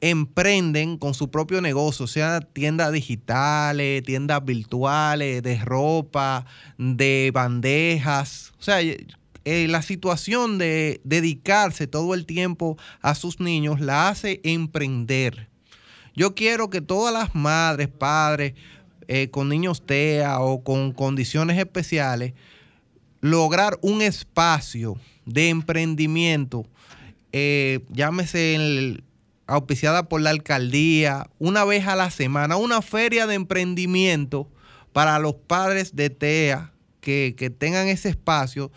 emprenden 0.01 0.97
con 0.97 1.13
su 1.13 1.29
propio 1.29 1.61
negocio, 1.61 2.07
sea 2.07 2.41
tiendas 2.41 2.91
digitales, 2.91 4.03
tiendas 4.03 4.43
virtuales, 4.43 5.43
de 5.43 5.57
ropa, 5.57 6.45
de 6.77 7.31
bandejas. 7.33 8.51
O 8.59 8.63
sea, 8.63 8.81
eh, 8.81 9.67
la 9.67 9.81
situación 9.83 10.57
de 10.57 11.01
dedicarse 11.03 11.87
todo 11.87 12.13
el 12.15 12.25
tiempo 12.25 12.77
a 13.01 13.13
sus 13.13 13.39
niños 13.39 13.79
la 13.79 14.09
hace 14.09 14.41
emprender. 14.43 15.50
Yo 16.15 16.35
quiero 16.35 16.69
que 16.69 16.81
todas 16.81 17.13
las 17.13 17.35
madres, 17.35 17.87
padres 17.87 18.53
eh, 19.07 19.29
con 19.29 19.49
niños 19.49 19.85
TEA 19.85 20.39
o 20.39 20.63
con 20.63 20.91
condiciones 20.91 21.57
especiales, 21.57 22.33
lograr 23.21 23.77
un 23.81 24.01
espacio 24.01 24.97
de 25.25 25.49
emprendimiento, 25.49 26.65
eh, 27.31 27.79
llámese 27.89 28.55
el 28.55 29.03
auspiciada 29.47 30.07
por 30.07 30.21
la 30.21 30.29
alcaldía, 30.29 31.29
una 31.37 31.65
vez 31.65 31.85
a 31.87 31.95
la 31.95 32.09
semana, 32.09 32.55
una 32.55 32.81
feria 32.81 33.27
de 33.27 33.35
emprendimiento 33.35 34.47
para 34.93 35.19
los 35.19 35.35
padres 35.35 35.95
de 35.95 36.09
TEA 36.09 36.71
que, 37.01 37.53
tengan 37.57 37.87
ese 37.87 38.09
espacio 38.09 38.71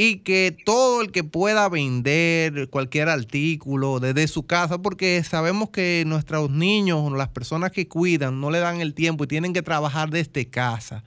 y 0.00 0.18
que 0.18 0.56
todo 0.64 1.02
el 1.02 1.10
que 1.10 1.24
pueda 1.24 1.68
vender 1.68 2.68
cualquier 2.70 3.08
artículo 3.08 3.98
desde 3.98 4.28
su 4.28 4.46
casa, 4.46 4.78
porque 4.78 5.24
sabemos 5.24 5.70
que 5.70 6.04
nuestros 6.06 6.50
niños 6.50 7.00
o 7.02 7.10
las 7.16 7.30
personas 7.30 7.72
que 7.72 7.88
cuidan 7.88 8.40
no 8.40 8.52
le 8.52 8.60
dan 8.60 8.80
el 8.80 8.94
tiempo 8.94 9.24
y 9.24 9.26
tienen 9.26 9.52
que 9.52 9.60
trabajar 9.60 10.10
desde 10.10 10.48
casa. 10.48 11.02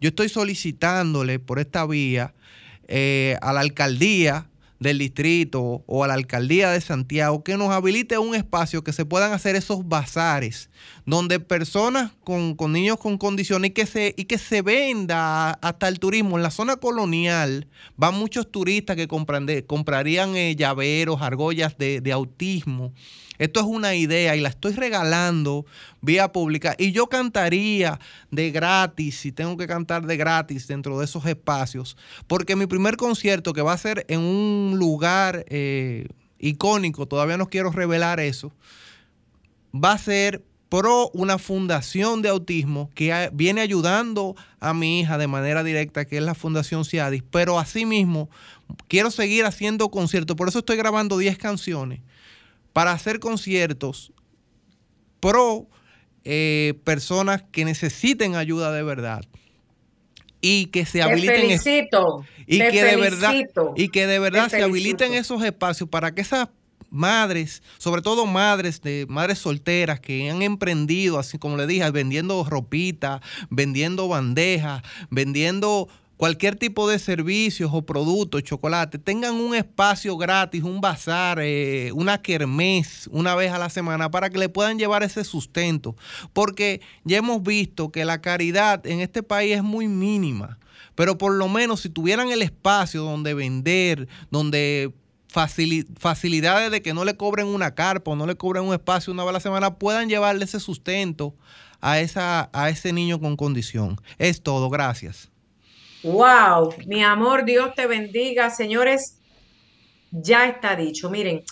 Yo 0.00 0.10
estoy 0.10 0.28
solicitándole 0.28 1.40
por 1.40 1.58
esta 1.58 1.84
vía 1.84 2.32
eh, 2.86 3.36
a 3.42 3.52
la 3.52 3.58
alcaldía 3.58 4.46
del 4.80 4.98
distrito 4.98 5.82
o 5.86 6.04
a 6.04 6.08
la 6.08 6.14
alcaldía 6.14 6.70
de 6.70 6.80
Santiago 6.80 7.42
que 7.42 7.56
nos 7.56 7.70
habilite 7.70 8.18
un 8.18 8.34
espacio 8.34 8.84
que 8.84 8.92
se 8.92 9.04
puedan 9.04 9.32
hacer 9.32 9.56
esos 9.56 9.88
bazares 9.88 10.70
donde 11.04 11.40
personas 11.40 12.12
con, 12.22 12.56
niños 12.70 12.98
con 12.98 13.16
condiciones 13.16 13.70
y 13.70 13.72
que, 13.72 13.86
se, 13.86 14.14
y 14.16 14.24
que 14.26 14.36
se 14.36 14.60
venda 14.60 15.52
hasta 15.52 15.88
el 15.88 15.98
turismo. 15.98 16.36
En 16.36 16.42
la 16.42 16.50
zona 16.50 16.76
colonial 16.76 17.66
van 17.96 18.14
muchos 18.14 18.50
turistas 18.50 18.96
que 18.96 19.08
comprarían 19.08 20.36
eh, 20.36 20.54
llaveros, 20.54 21.22
argollas 21.22 21.78
de, 21.78 22.00
de 22.02 22.12
autismo. 22.12 22.92
Esto 23.38 23.60
es 23.60 23.66
una 23.66 23.94
idea 23.94 24.34
y 24.36 24.40
la 24.40 24.48
estoy 24.48 24.72
regalando 24.72 25.64
vía 26.00 26.32
pública. 26.32 26.74
Y 26.76 26.92
yo 26.92 27.06
cantaría 27.06 27.98
de 28.30 28.50
gratis, 28.50 29.20
si 29.20 29.32
tengo 29.32 29.56
que 29.56 29.66
cantar 29.66 30.06
de 30.06 30.16
gratis 30.16 30.66
dentro 30.66 30.98
de 30.98 31.04
esos 31.04 31.24
espacios, 31.26 31.96
porque 32.26 32.56
mi 32.56 32.66
primer 32.66 32.96
concierto, 32.96 33.52
que 33.52 33.62
va 33.62 33.72
a 33.72 33.78
ser 33.78 34.04
en 34.08 34.20
un 34.20 34.74
lugar 34.78 35.44
eh, 35.48 36.08
icónico, 36.38 37.06
todavía 37.06 37.36
no 37.36 37.48
quiero 37.48 37.70
revelar 37.70 38.20
eso, 38.20 38.52
va 39.72 39.92
a 39.92 39.98
ser 39.98 40.42
pro 40.68 41.10
una 41.14 41.38
fundación 41.38 42.20
de 42.20 42.28
autismo 42.28 42.90
que 42.94 43.30
viene 43.32 43.60
ayudando 43.60 44.36
a 44.60 44.74
mi 44.74 45.00
hija 45.00 45.16
de 45.16 45.26
manera 45.26 45.64
directa, 45.64 46.04
que 46.04 46.18
es 46.18 46.22
la 46.22 46.34
Fundación 46.34 46.84
CIADIS, 46.84 47.22
pero 47.30 47.58
asimismo 47.58 48.28
quiero 48.86 49.10
seguir 49.10 49.46
haciendo 49.46 49.88
conciertos, 49.88 50.36
por 50.36 50.48
eso 50.48 50.58
estoy 50.58 50.76
grabando 50.76 51.16
10 51.16 51.38
canciones 51.38 52.00
para 52.72 52.92
hacer 52.92 53.20
conciertos 53.20 54.12
pro 55.20 55.68
eh, 56.24 56.74
personas 56.84 57.42
que 57.50 57.64
necesiten 57.64 58.36
ayuda 58.36 58.72
de 58.72 58.82
verdad 58.82 59.24
y 60.40 60.66
que 60.66 60.86
se 60.86 61.02
habiliten 61.02 61.58
felicito, 61.58 62.24
y 62.46 62.58
que 62.58 62.84
de 62.84 62.96
verdad 62.96 63.34
y 63.76 63.88
que 63.88 64.06
de 64.06 64.18
verdad 64.18 64.48
se 64.48 64.62
habiliten 64.62 65.14
esos 65.14 65.42
espacios 65.42 65.88
para 65.88 66.14
que 66.14 66.20
esas 66.20 66.48
madres, 66.90 67.62
sobre 67.78 68.02
todo 68.02 68.26
madres 68.26 68.80
de 68.80 69.06
madres 69.08 69.38
solteras 69.38 70.00
que 70.00 70.30
han 70.30 70.42
emprendido, 70.42 71.18
así 71.18 71.38
como 71.38 71.56
le 71.56 71.66
dije, 71.66 71.90
vendiendo 71.90 72.44
ropita, 72.44 73.20
vendiendo 73.50 74.08
bandejas, 74.08 74.82
vendiendo 75.10 75.88
cualquier 76.18 76.56
tipo 76.56 76.88
de 76.88 76.98
servicios 76.98 77.70
o 77.72 77.86
productos, 77.86 78.42
chocolate, 78.42 78.98
tengan 78.98 79.36
un 79.36 79.54
espacio 79.54 80.18
gratis, 80.18 80.64
un 80.64 80.80
bazar, 80.82 81.38
eh, 81.40 81.92
una 81.94 82.20
kermés 82.20 83.08
una 83.12 83.34
vez 83.36 83.52
a 83.52 83.58
la 83.58 83.70
semana 83.70 84.10
para 84.10 84.28
que 84.28 84.38
le 84.38 84.48
puedan 84.48 84.78
llevar 84.78 85.04
ese 85.04 85.24
sustento. 85.24 85.96
Porque 86.32 86.82
ya 87.04 87.18
hemos 87.18 87.42
visto 87.42 87.90
que 87.90 88.04
la 88.04 88.20
caridad 88.20 88.84
en 88.84 89.00
este 89.00 89.22
país 89.22 89.56
es 89.56 89.62
muy 89.62 89.86
mínima. 89.86 90.58
Pero 90.96 91.16
por 91.16 91.32
lo 91.32 91.48
menos 91.48 91.80
si 91.82 91.88
tuvieran 91.88 92.30
el 92.30 92.42
espacio 92.42 93.02
donde 93.04 93.32
vender, 93.32 94.08
donde 94.32 94.92
facilidades 95.28 96.72
de 96.72 96.82
que 96.82 96.94
no 96.94 97.04
le 97.04 97.16
cobren 97.16 97.46
una 97.46 97.76
carpa 97.76 98.10
o 98.10 98.16
no 98.16 98.26
le 98.26 98.34
cobren 98.34 98.64
un 98.64 98.74
espacio 98.74 99.12
una 99.12 99.22
vez 99.22 99.30
a 99.30 99.34
la 99.34 99.40
semana, 99.40 99.76
puedan 99.76 100.08
llevarle 100.08 100.44
ese 100.44 100.58
sustento 100.58 101.36
a, 101.80 102.00
esa, 102.00 102.50
a 102.52 102.70
ese 102.70 102.92
niño 102.92 103.20
con 103.20 103.36
condición. 103.36 104.00
Es 104.18 104.42
todo, 104.42 104.68
gracias. 104.68 105.30
Wow, 106.02 106.74
mi 106.86 107.02
amor, 107.02 107.44
Dios 107.44 107.74
te 107.74 107.86
bendiga. 107.86 108.50
Señores, 108.50 109.18
ya 110.10 110.48
está 110.48 110.76
dicho. 110.76 111.10
Miren, 111.10 111.42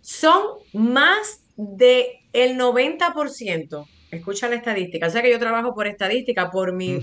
son 0.00 0.42
más 0.72 1.42
de 1.56 2.20
el 2.32 2.56
90%. 2.56 3.86
Escucha 4.10 4.48
la 4.48 4.56
estadística. 4.56 5.06
O 5.06 5.10
sea 5.10 5.22
que 5.22 5.30
yo 5.30 5.38
trabajo 5.38 5.74
por 5.74 5.86
estadística, 5.86 6.50
por 6.50 6.72
mi 6.72 7.00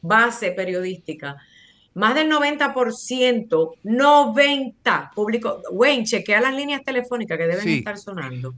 base 0.00 0.52
periodística. 0.52 1.36
Más 1.96 2.14
del 2.14 2.30
90%, 2.30 3.72
90 3.82 5.12
público. 5.14 5.62
Wayne, 5.72 6.04
chequea 6.04 6.40
las 6.40 6.54
líneas 6.54 6.82
telefónicas 6.84 7.36
que 7.36 7.46
deben 7.46 7.68
estar 7.68 7.98
sonando 7.98 8.54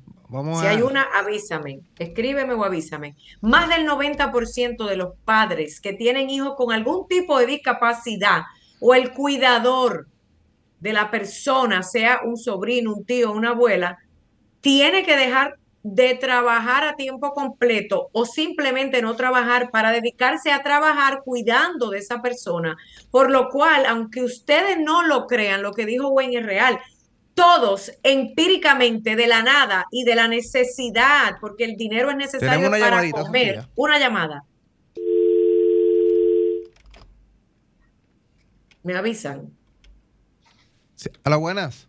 si 0.61 0.67
hay 0.67 0.83
una, 0.83 1.03
avísame, 1.03 1.81
escríbeme 1.99 2.53
o 2.53 2.65
avísame. 2.65 3.17
Más 3.41 3.69
del 3.69 3.87
90% 3.89 4.87
de 4.87 4.97
los 4.97 5.15
padres 5.25 5.81
que 5.81 5.95
tienen 5.95 6.29
hijos 6.29 6.55
con 6.55 6.73
algún 6.73 7.09
tipo 7.09 7.39
de 7.39 7.47
discapacidad 7.47 8.43
o 8.79 8.95
el 8.95 9.13
cuidador 9.13 10.07
de 10.81 10.93
la 10.93 11.11
persona, 11.11 11.83
sea 11.83 12.21
un 12.25 12.37
sobrino, 12.37 12.95
un 12.95 13.07
tío, 13.07 13.33
una 13.33 13.51
abuela, 13.51 13.99
tiene 14.61 15.03
que 15.03 15.17
dejar 15.17 15.59
de 15.83 16.15
trabajar 16.15 16.85
a 16.85 16.97
tiempo 16.97 17.33
completo 17.33 18.09
o 18.13 18.27
simplemente 18.27 19.01
no 19.01 19.17
trabajar 19.17 19.71
para 19.71 19.93
dedicarse 19.93 20.51
a 20.51 20.63
trabajar 20.63 21.23
cuidando 21.25 21.91
de 21.91 21.99
esa 21.99 22.21
persona. 22.21 22.77
Por 23.11 23.31
lo 23.31 23.49
cual, 23.49 23.87
aunque 23.87 24.23
ustedes 24.23 24.79
no 24.79 25.07
lo 25.07 25.27
crean, 25.27 25.63
lo 25.63 25.73
que 25.73 25.87
dijo 25.87 26.09
Wayne 26.09 26.39
es 26.39 26.47
real 26.47 26.79
todos 27.39 27.93
empíricamente 28.03 29.15
de 29.15 29.29
la 29.29 29.45
nada 29.45 29.87
y 29.93 30.03
de 30.03 30.17
la 30.17 30.27
necesidad, 30.27 31.37
porque 31.41 31.65
el 31.65 31.77
dinero 31.77 32.11
es 32.11 32.17
necesario 32.17 32.69
para 32.69 33.09
comer. 33.13 33.69
Una 33.77 33.97
llamada. 34.01 34.45
Me 38.83 38.97
avisan. 38.97 39.53
a 41.23 41.31
las 41.31 41.39
buenas. 41.39 41.87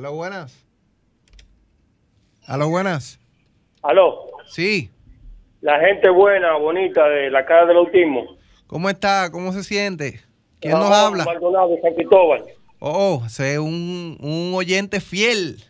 Las 0.00 0.12
buenas. 0.12 0.66
A 2.46 2.56
las 2.56 2.68
buenas. 2.68 3.20
Aló. 3.82 4.26
Sí. 4.46 4.90
La 5.60 5.78
gente 5.80 6.08
buena, 6.10 6.56
bonita 6.56 7.08
de 7.08 7.30
la 7.30 7.44
cara 7.44 7.66
del 7.66 7.76
autismo. 7.76 8.36
¿Cómo 8.66 8.88
está? 8.88 9.30
¿Cómo 9.30 9.52
se 9.52 9.62
siente? 9.62 10.20
¿Quién 10.60 10.72
nos 10.72 10.90
habla? 10.90 11.24
Maldonado, 11.24 11.76
San 11.82 11.94
Cristóbal. 11.94 12.44
Oh, 12.78 13.22
sé 13.28 13.58
un, 13.58 14.16
un 14.20 14.52
oyente 14.54 15.00
fiel. 15.00 15.62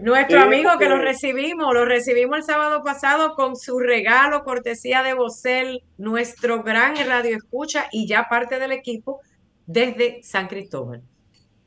Nuestro 0.00 0.40
amigo 0.40 0.70
que 0.78 0.88
lo 0.88 0.98
recibimos, 0.98 1.72
lo 1.72 1.84
recibimos 1.84 2.38
el 2.38 2.42
sábado 2.44 2.82
pasado 2.82 3.34
con 3.34 3.56
su 3.56 3.78
regalo, 3.78 4.42
cortesía 4.42 5.04
de 5.04 5.14
Bocel, 5.14 5.82
nuestro 5.98 6.64
gran 6.64 6.96
radio 7.06 7.36
escucha 7.36 7.86
y 7.92 8.08
ya 8.08 8.26
parte 8.28 8.58
del 8.58 8.72
equipo 8.72 9.20
desde 9.66 10.20
San 10.24 10.48
Cristóbal. 10.48 11.02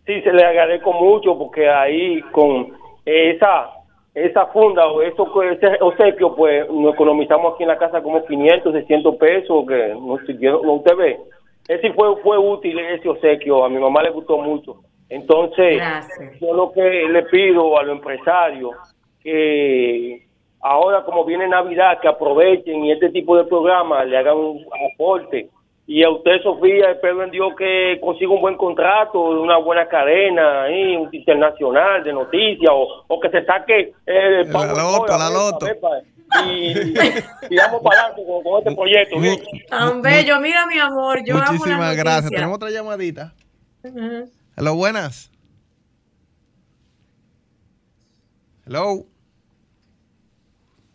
Sí, 0.07 0.21
se 0.21 0.33
le 0.33 0.43
agradezco 0.43 0.91
mucho 0.93 1.37
porque 1.37 1.69
ahí 1.69 2.21
con 2.31 2.73
esa 3.05 3.69
esa 4.15 4.47
funda 4.47 4.87
o 4.87 5.03
eso, 5.03 5.29
ese 5.43 5.77
obsequio, 5.79 6.35
pues 6.35 6.67
nos 6.71 6.95
economizamos 6.95 7.53
aquí 7.53 7.61
en 7.61 7.69
la 7.69 7.77
casa 7.77 8.01
como 8.01 8.25
500, 8.25 8.73
600 8.73 9.15
pesos 9.17 9.67
que 9.67 9.89
no, 9.89 10.17
no 10.63 10.73
usted 10.73 10.95
ve 10.95 11.19
ese 11.67 11.91
fue, 11.93 12.15
fue 12.21 12.37
útil 12.37 12.79
ese 12.79 13.09
obsequio, 13.09 13.65
a 13.65 13.69
mi 13.69 13.77
mamá 13.77 14.01
le 14.01 14.11
gustó 14.11 14.37
mucho. 14.37 14.77
Entonces, 15.09 15.81
yo 16.39 16.53
lo 16.53 16.71
que 16.71 16.81
le 16.81 17.23
pido 17.23 17.77
a 17.77 17.83
los 17.83 17.97
empresarios, 17.97 18.71
que 19.21 20.23
ahora 20.61 21.03
como 21.03 21.25
viene 21.25 21.47
Navidad, 21.47 21.99
que 21.99 22.07
aprovechen 22.07 22.85
y 22.85 22.91
este 22.91 23.09
tipo 23.09 23.37
de 23.37 23.45
programas 23.45 24.07
le 24.07 24.17
hagan 24.17 24.37
un 24.37 24.65
aporte. 24.93 25.49
Y 25.89 26.03
a 26.03 26.09
usted, 26.09 26.41
Sofía, 26.43 26.91
espero 26.91 27.23
en 27.23 27.31
Dios 27.31 27.53
que 27.57 27.97
consiga 28.01 28.31
un 28.31 28.41
buen 28.41 28.57
contrato, 28.57 29.21
una 29.21 29.57
buena 29.57 29.87
cadena 29.87 30.63
ahí, 30.63 30.97
un 30.97 31.07
internacional 31.13 32.03
de 32.03 32.11
noticias, 32.11 32.69
o, 32.69 33.19
que 33.21 33.29
se 33.29 33.45
saque 33.45 33.93
eh, 34.05 34.43
la 34.45 34.73
loto, 34.73 35.17
la 35.17 35.29
loto 35.29 35.65
y, 36.45 36.73
vamos 37.55 37.81
para 37.81 38.01
adelante 38.01 38.21
con, 38.25 38.57
este 38.57 38.75
proyecto. 38.75 39.15
Tan 39.69 40.01
bello, 40.01 40.39
mira 40.41 40.65
mi 40.67 40.77
amor, 40.77 41.23
yo 41.25 41.35
Muchísimas 41.35 41.95
gracias. 41.95 42.31
Tenemos 42.31 42.55
otra 42.55 42.69
llamadita. 42.69 43.33
Hello, 44.57 44.75
buenas. 44.75 45.31
Hello. 48.65 49.05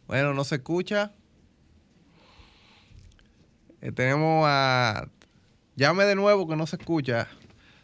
Bueno, 0.06 0.34
no 0.34 0.44
se 0.44 0.56
escucha. 0.56 1.12
Eh, 3.82 3.92
tenemos 3.92 4.44
a... 4.48 5.08
Llame 5.76 6.04
de 6.04 6.14
nuevo 6.14 6.48
que 6.48 6.56
no 6.56 6.66
se 6.66 6.76
escucha. 6.76 7.28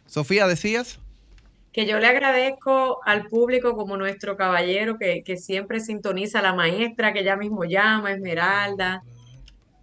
Sofía, 0.05 0.47
¿decías? 0.47 0.99
que 1.71 1.85
yo 1.85 1.99
le 1.99 2.07
agradezco 2.07 2.99
al 3.05 3.27
público 3.27 3.75
como 3.75 3.95
nuestro 3.95 4.35
caballero 4.35 4.97
que, 4.97 5.37
siempre 5.37 5.79
sintoniza, 5.79 6.41
la 6.41 6.53
maestra 6.53 7.13
que 7.13 7.23
ya 7.23 7.35
mismo 7.35 7.63
llama, 7.63 8.11
Esmeralda, 8.11 9.03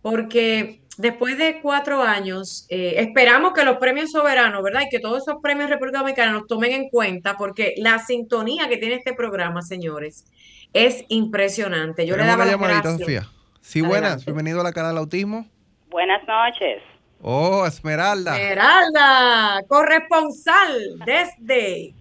porque 0.03 0.81
después 0.99 1.39
de 1.39 1.61
cuatro 1.63 2.03
años 2.03 2.67
eh, 2.71 2.95
esperamos 2.99 3.53
que 3.53 3.65
los 3.65 3.77
premios 3.77 4.11
soberanos, 4.11 4.63
¿verdad? 4.63 4.83
Y 4.87 4.89
que 4.89 4.99
todos 4.99 5.23
esos 5.23 5.37
premios 5.41 5.71
República 5.71 5.99
Dominicana 5.99 6.33
nos 6.33 6.47
tomen 6.47 6.73
en 6.73 6.89
cuenta, 6.89 7.37
porque 7.37 7.75
la 7.77 7.99
sintonía 8.05 8.69
que 8.69 8.79
tiene 8.79 8.97
este 8.97 9.15
programa, 9.15 9.63
señores, 9.63 10.25
es 10.73 11.05
impresionante. 11.09 12.05
Yo 12.05 12.17
le 12.17 12.25
daba 12.25 12.45
la 12.45 12.53
llamadita, 12.53 12.99
Sofía. 12.99 13.29
Sí, 13.61 13.81
buenas, 13.81 14.25
bienvenido 14.25 14.61
a 14.61 14.65
la 14.65 14.73
cara 14.73 14.89
del 14.89 14.99
autismo. 14.99 15.47
Buenas 15.88 16.26
noches. 16.26 16.83
Oh, 17.23 17.64
Esmeralda. 17.66 18.37
Esmeralda, 18.37 19.62
corresponsal 19.69 20.99
desde... 21.05 21.95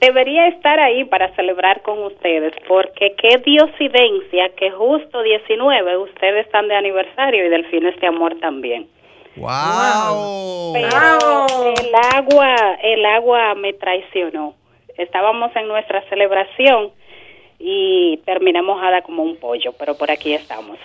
Debería 0.00 0.48
estar 0.48 0.80
ahí 0.80 1.04
para 1.04 1.32
celebrar 1.36 1.80
con 1.82 2.02
ustedes, 2.02 2.52
porque 2.66 3.14
qué 3.16 3.38
diosidencia 3.38 4.48
que 4.56 4.72
justo 4.72 5.22
19 5.22 5.96
ustedes 5.98 6.44
están 6.44 6.66
de 6.66 6.74
aniversario 6.74 7.46
y 7.46 7.48
del 7.48 7.62
Delfines 7.62 8.00
de 8.00 8.08
Amor 8.08 8.36
también. 8.40 8.88
¡Wow! 9.36 10.72
Pero 10.72 11.46
el 11.76 11.94
agua, 12.16 12.56
el 12.82 13.06
agua 13.06 13.54
me 13.54 13.74
traicionó. 13.74 14.56
Estábamos 14.98 15.54
en 15.54 15.68
nuestra 15.68 16.02
celebración 16.08 16.90
y 17.60 18.16
terminé 18.24 18.60
mojada 18.60 19.02
como 19.02 19.22
un 19.22 19.36
pollo, 19.36 19.72
pero 19.78 19.96
por 19.96 20.10
aquí 20.10 20.34
estamos. 20.34 20.78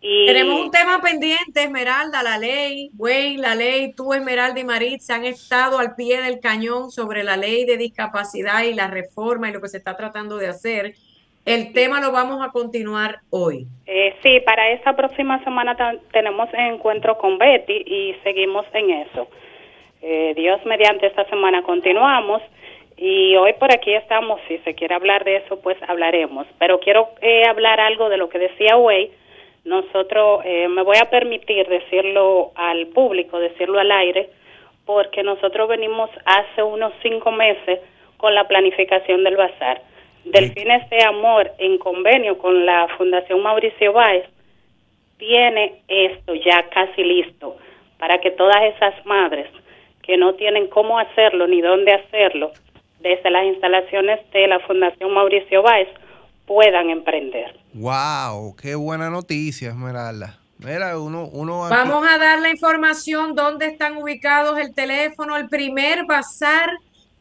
Y... 0.00 0.26
Tenemos 0.26 0.60
un 0.60 0.70
tema 0.70 1.00
pendiente, 1.02 1.62
Esmeralda, 1.62 2.22
la 2.22 2.38
ley, 2.38 2.90
Wayne, 2.96 3.38
la 3.38 3.54
ley, 3.54 3.92
tú, 3.94 4.14
Esmeralda 4.14 4.58
y 4.58 4.64
Marit 4.64 5.00
se 5.00 5.12
han 5.12 5.24
estado 5.24 5.78
al 5.78 5.94
pie 5.94 6.22
del 6.22 6.40
cañón 6.40 6.90
sobre 6.90 7.22
la 7.22 7.36
ley 7.36 7.66
de 7.66 7.76
discapacidad 7.76 8.62
y 8.62 8.72
la 8.72 8.88
reforma 8.88 9.48
y 9.48 9.52
lo 9.52 9.60
que 9.60 9.68
se 9.68 9.76
está 9.76 9.96
tratando 9.96 10.36
de 10.38 10.48
hacer. 10.48 10.94
El 11.44 11.72
tema 11.72 12.00
lo 12.00 12.12
vamos 12.12 12.46
a 12.46 12.50
continuar 12.50 13.20
hoy. 13.30 13.66
Eh, 13.86 14.14
sí, 14.22 14.40
para 14.40 14.70
esta 14.70 14.94
próxima 14.94 15.42
semana 15.42 15.76
tenemos 16.12 16.48
encuentro 16.52 17.16
con 17.18 17.38
Betty 17.38 17.82
y 17.86 18.14
seguimos 18.22 18.66
en 18.74 18.90
eso. 18.90 19.28
Eh, 20.02 20.32
Dios 20.34 20.64
mediante 20.64 21.06
esta 21.06 21.24
semana 21.28 21.62
continuamos 21.62 22.42
y 22.96 23.36
hoy 23.36 23.54
por 23.54 23.72
aquí 23.72 23.94
estamos. 23.94 24.40
Si 24.48 24.58
se 24.58 24.74
quiere 24.74 24.94
hablar 24.94 25.24
de 25.24 25.36
eso, 25.36 25.60
pues 25.60 25.76
hablaremos. 25.88 26.46
Pero 26.58 26.78
quiero 26.80 27.08
eh, 27.22 27.44
hablar 27.48 27.80
algo 27.80 28.10
de 28.10 28.18
lo 28.18 28.28
que 28.28 28.38
decía 28.38 28.76
Way 28.76 29.10
nosotros, 29.64 30.40
eh, 30.44 30.68
me 30.68 30.82
voy 30.82 30.96
a 30.96 31.10
permitir 31.10 31.68
decirlo 31.68 32.52
al 32.54 32.86
público, 32.88 33.38
decirlo 33.38 33.78
al 33.78 33.90
aire, 33.92 34.30
porque 34.86 35.22
nosotros 35.22 35.68
venimos 35.68 36.10
hace 36.24 36.62
unos 36.62 36.92
cinco 37.02 37.30
meses 37.30 37.80
con 38.16 38.34
la 38.34 38.48
planificación 38.48 39.22
del 39.24 39.36
bazar. 39.36 39.82
Delfines 40.24 40.88
de 40.90 41.02
Amor, 41.04 41.50
en 41.58 41.78
convenio 41.78 42.38
con 42.38 42.66
la 42.66 42.88
Fundación 42.98 43.42
Mauricio 43.42 43.92
Báez, 43.92 44.24
tiene 45.18 45.82
esto 45.88 46.34
ya 46.34 46.68
casi 46.70 47.04
listo 47.04 47.56
para 47.98 48.18
que 48.18 48.30
todas 48.30 48.62
esas 48.74 49.06
madres 49.06 49.46
que 50.02 50.16
no 50.16 50.34
tienen 50.34 50.66
cómo 50.68 50.98
hacerlo 50.98 51.46
ni 51.46 51.60
dónde 51.60 51.92
hacerlo, 51.92 52.52
desde 53.00 53.30
las 53.30 53.44
instalaciones 53.44 54.18
de 54.32 54.46
la 54.46 54.58
Fundación 54.60 55.12
Mauricio 55.12 55.62
Báez, 55.62 55.88
puedan 56.50 56.90
emprender. 56.90 57.54
¡Wow! 57.74 58.56
¡Qué 58.60 58.74
buena 58.74 59.08
noticia, 59.08 59.68
Esmeralda! 59.68 60.36
Mira, 60.58 60.98
uno, 60.98 61.28
uno 61.32 61.60
Vamos 61.70 62.04
a 62.04 62.18
dar 62.18 62.40
la 62.40 62.50
información 62.50 63.36
dónde 63.36 63.66
están 63.66 63.96
ubicados 63.96 64.58
el 64.58 64.74
teléfono, 64.74 65.36
el 65.36 65.48
primer 65.48 66.06
bazar 66.06 66.70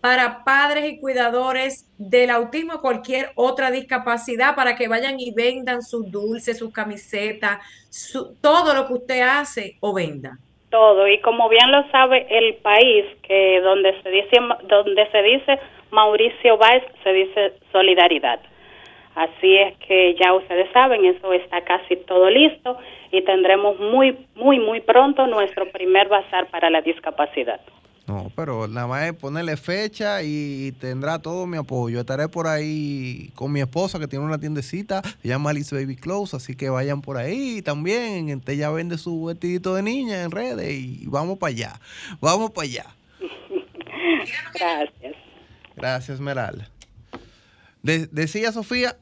para 0.01 0.43
padres 0.43 0.91
y 0.91 1.00
cuidadores 1.00 1.88
del 2.00 2.31
autismo, 2.31 2.81
cualquier 2.81 3.29
otra 3.36 3.69
discapacidad, 3.69 4.55
para 4.55 4.75
que 4.75 4.88
vayan 4.88 5.19
y 5.19 5.31
vendan 5.31 5.83
sus 5.83 6.09
dulces, 6.09 6.57
sus 6.57 6.74
camisetas, 6.74 7.59
todo 8.41 8.74
lo 8.74 8.88
que 8.88 8.93
usted 8.93 9.21
hace 9.21 9.77
o 9.79 9.93
venda. 9.93 10.39
Todo, 10.71 11.07
y 11.07 11.21
como 11.21 11.50
bien 11.50 11.71
lo 11.71 11.88
sabe 11.91 12.25
el 12.31 12.55
país, 12.55 13.05
que 13.21 13.62
donde 13.62 13.93
se 14.01 14.09
dice, 14.09 14.38
donde 14.63 15.07
se 15.12 15.21
dice 15.21 15.59
Mauricio 15.91 16.57
Báez, 16.57 16.83
se 17.03 17.13
dice 17.13 17.53
solidaridad. 17.71 18.39
Así 19.19 19.53
es 19.57 19.77
que 19.85 20.15
ya 20.17 20.33
ustedes 20.33 20.71
saben, 20.71 21.03
eso 21.03 21.33
está 21.33 21.61
casi 21.65 21.97
todo 22.07 22.29
listo 22.29 22.77
y 23.11 23.21
tendremos 23.25 23.77
muy, 23.77 24.17
muy, 24.35 24.59
muy 24.59 24.79
pronto 24.79 25.27
nuestro 25.27 25.69
primer 25.73 26.07
bazar 26.07 26.49
para 26.49 26.69
la 26.69 26.81
discapacidad. 26.81 27.59
No, 28.07 28.31
pero 28.33 28.69
nada 28.69 28.88
más 28.88 29.07
es 29.07 29.13
ponerle 29.15 29.57
fecha 29.57 30.23
y 30.23 30.71
tendrá 30.79 31.21
todo 31.21 31.45
mi 31.47 31.57
apoyo. 31.57 31.99
Estaré 31.99 32.29
por 32.29 32.47
ahí 32.47 33.29
con 33.35 33.51
mi 33.51 33.59
esposa 33.59 33.99
que 33.99 34.07
tiene 34.07 34.23
una 34.23 34.39
tiendecita, 34.39 35.01
se 35.01 35.27
llama 35.27 35.49
Alice 35.49 35.75
Baby 35.75 35.97
Clothes, 35.97 36.35
así 36.35 36.55
que 36.55 36.69
vayan 36.69 37.01
por 37.01 37.17
ahí 37.17 37.61
también. 37.61 38.41
Ella 38.47 38.69
vende 38.69 38.97
su 38.97 39.25
vestidito 39.25 39.75
de 39.75 39.83
niña 39.83 40.23
en 40.23 40.31
redes 40.31 40.71
y 40.71 41.07
vamos 41.07 41.39
para 41.39 41.51
allá. 41.51 41.73
Vamos 42.21 42.51
para 42.51 42.67
allá. 42.69 42.85
Gracias. 44.53 45.15
Gracias, 45.75 46.21
Meral. 46.21 46.69
decía 47.84 48.53
Sofía 48.53 48.95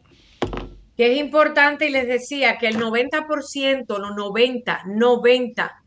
que 0.97 1.11
es 1.11 1.19
importante 1.19 1.87
y 1.87 1.91
les 1.91 2.07
decía 2.07 2.57
que 2.57 2.67
el 2.67 2.77
90%, 2.79 3.99
los 3.99 4.15
90, 4.15 4.81
90, 4.87 5.83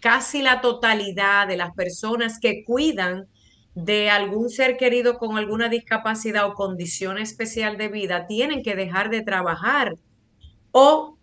casi 0.00 0.42
la 0.42 0.60
totalidad 0.60 1.48
de 1.48 1.56
las 1.56 1.74
personas 1.74 2.38
que 2.38 2.62
cuidan 2.62 3.26
de 3.74 4.10
algún 4.10 4.50
ser 4.50 4.76
querido 4.76 5.16
con 5.16 5.38
alguna 5.38 5.70
discapacidad 5.70 6.46
o 6.46 6.52
condición 6.52 7.16
especial 7.16 7.78
de 7.78 7.88
vida 7.88 8.26
tienen 8.26 8.62
que 8.62 8.76
dejar 8.76 9.08
de 9.08 9.22
trabajar 9.22 9.96
o 10.72 11.16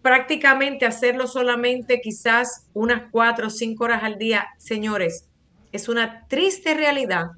prácticamente 0.00 0.86
hacerlo 0.86 1.26
solamente 1.26 2.00
quizás 2.00 2.68
unas 2.72 3.10
cuatro 3.10 3.48
o 3.48 3.50
cinco 3.50 3.84
horas 3.84 4.02
al 4.02 4.16
día. 4.16 4.46
Señores, 4.56 5.28
es 5.72 5.90
una 5.90 6.26
triste 6.26 6.72
realidad 6.72 7.32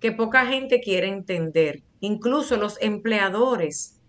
que 0.00 0.12
poca 0.12 0.46
gente 0.46 0.80
quiere 0.80 1.08
entender, 1.08 1.82
incluso 2.00 2.56
los 2.56 2.78
empleadores 2.80 4.00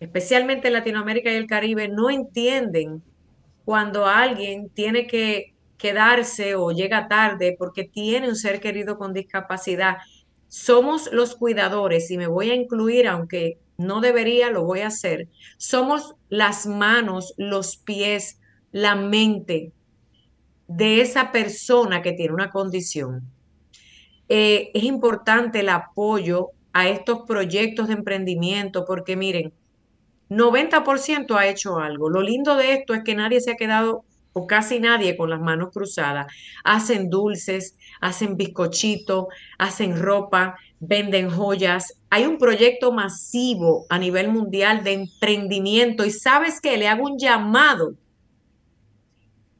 especialmente 0.00 0.68
en 0.68 0.74
Latinoamérica 0.74 1.32
y 1.32 1.36
el 1.36 1.46
Caribe, 1.46 1.88
no 1.88 2.10
entienden 2.10 3.02
cuando 3.64 4.06
alguien 4.06 4.68
tiene 4.70 5.06
que 5.06 5.54
quedarse 5.78 6.54
o 6.54 6.70
llega 6.70 7.08
tarde 7.08 7.54
porque 7.58 7.84
tiene 7.84 8.28
un 8.28 8.36
ser 8.36 8.60
querido 8.60 8.98
con 8.98 9.12
discapacidad. 9.12 9.96
Somos 10.48 11.10
los 11.12 11.34
cuidadores 11.36 12.10
y 12.10 12.16
me 12.16 12.26
voy 12.26 12.50
a 12.50 12.54
incluir, 12.54 13.08
aunque 13.08 13.58
no 13.76 14.00
debería, 14.00 14.50
lo 14.50 14.64
voy 14.64 14.80
a 14.80 14.88
hacer. 14.88 15.28
Somos 15.58 16.14
las 16.28 16.66
manos, 16.66 17.34
los 17.36 17.76
pies, 17.76 18.40
la 18.72 18.94
mente 18.94 19.72
de 20.68 21.00
esa 21.00 21.32
persona 21.32 22.02
que 22.02 22.12
tiene 22.12 22.34
una 22.34 22.50
condición. 22.50 23.22
Eh, 24.28 24.70
es 24.74 24.82
importante 24.82 25.60
el 25.60 25.68
apoyo 25.68 26.50
a 26.72 26.88
estos 26.88 27.20
proyectos 27.26 27.88
de 27.88 27.94
emprendimiento 27.94 28.84
porque 28.84 29.16
miren, 29.16 29.52
90% 30.28 31.36
ha 31.36 31.46
hecho 31.46 31.78
algo. 31.78 32.10
Lo 32.10 32.22
lindo 32.22 32.56
de 32.56 32.72
esto 32.72 32.94
es 32.94 33.02
que 33.04 33.14
nadie 33.14 33.40
se 33.40 33.52
ha 33.52 33.56
quedado, 33.56 34.04
o 34.32 34.46
casi 34.46 34.80
nadie, 34.80 35.16
con 35.16 35.30
las 35.30 35.40
manos 35.40 35.70
cruzadas. 35.72 36.26
Hacen 36.64 37.08
dulces, 37.08 37.76
hacen 38.00 38.36
bizcochito, 38.36 39.28
hacen 39.58 40.00
ropa, 40.00 40.56
venden 40.80 41.30
joyas. 41.30 42.00
Hay 42.10 42.24
un 42.24 42.38
proyecto 42.38 42.92
masivo 42.92 43.86
a 43.88 43.98
nivel 43.98 44.28
mundial 44.28 44.84
de 44.84 44.92
emprendimiento 44.92 46.04
y 46.04 46.10
sabes 46.10 46.60
que 46.60 46.76
le 46.76 46.88
hago 46.88 47.04
un 47.04 47.18
llamado 47.18 47.94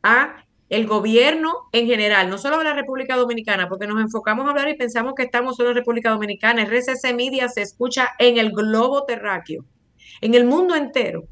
a 0.03 0.43
el 0.69 0.87
gobierno 0.87 1.53
en 1.71 1.87
general, 1.87 2.29
no 2.29 2.39
solo 2.39 2.59
de 2.59 2.65
la 2.65 2.75
República 2.75 3.17
Dominicana, 3.17 3.69
porque 3.69 3.87
nos 3.87 4.01
enfocamos 4.01 4.47
a 4.47 4.51
hablar 4.51 4.69
y 4.69 4.77
pensamos 4.77 5.15
que 5.15 5.23
estamos 5.23 5.57
solo 5.57 5.71
en 5.71 5.77
República 5.77 6.11
Dominicana. 6.11 6.65
RCC 6.65 7.15
Media 7.15 7.49
se 7.49 7.63
escucha 7.63 8.11
en 8.19 8.37
el 8.37 8.51
globo 8.51 9.05
terráqueo 9.05 9.65
en 10.21 10.35
el 10.35 10.45
mundo 10.45 10.75
entero, 10.75 11.25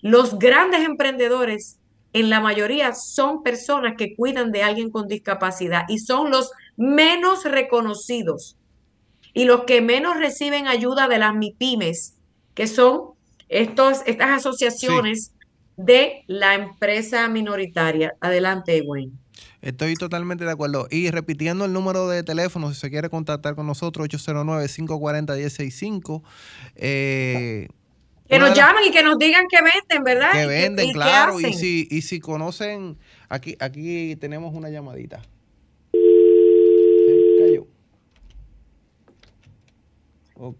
los 0.00 0.38
grandes 0.38 0.84
emprendedores, 0.84 1.78
en 2.12 2.30
la 2.30 2.40
mayoría, 2.40 2.94
son 2.94 3.42
personas 3.42 3.94
que 3.96 4.14
cuidan 4.14 4.52
de 4.52 4.62
alguien 4.62 4.90
con 4.90 5.08
discapacidad 5.08 5.82
y 5.88 5.98
son 5.98 6.30
los 6.30 6.52
menos 6.76 7.44
reconocidos 7.44 8.56
y 9.34 9.44
los 9.44 9.64
que 9.64 9.82
menos 9.82 10.16
reciben 10.16 10.66
ayuda 10.66 11.08
de 11.08 11.18
las 11.18 11.34
MIPIMES, 11.34 12.16
que 12.54 12.66
son 12.66 13.10
estos, 13.48 14.00
estas 14.06 14.30
asociaciones 14.30 15.34
de 15.76 16.24
la 16.26 16.54
empresa 16.54 17.28
minoritaria. 17.28 18.14
Adelante, 18.20 18.80
Wayne. 18.80 19.12
Estoy 19.62 19.94
totalmente 19.94 20.44
de 20.44 20.50
acuerdo. 20.50 20.86
Y 20.90 21.10
repitiendo 21.10 21.64
el 21.64 21.72
número 21.72 22.08
de 22.08 22.22
teléfono, 22.22 22.72
si 22.72 22.80
se 22.80 22.90
quiere 22.90 23.10
contactar 23.10 23.54
con 23.54 23.66
nosotros, 23.66 24.08
809-540-165. 24.08 26.22
Eh, 26.76 27.68
que 28.28 28.38
nos 28.38 28.54
llamen 28.54 28.84
y 28.88 28.90
que 28.90 29.02
nos 29.02 29.18
digan 29.18 29.46
que 29.48 29.58
venden, 29.62 30.04
¿verdad? 30.04 30.32
Que 30.32 30.46
venden, 30.46 30.92
claro. 30.92 31.40
Y 31.40 31.54
si, 31.54 31.88
y 31.90 32.02
si 32.02 32.20
conocen, 32.20 32.98
aquí, 33.28 33.56
aquí 33.60 34.16
tenemos 34.16 34.54
una 34.54 34.68
llamadita. 34.68 35.22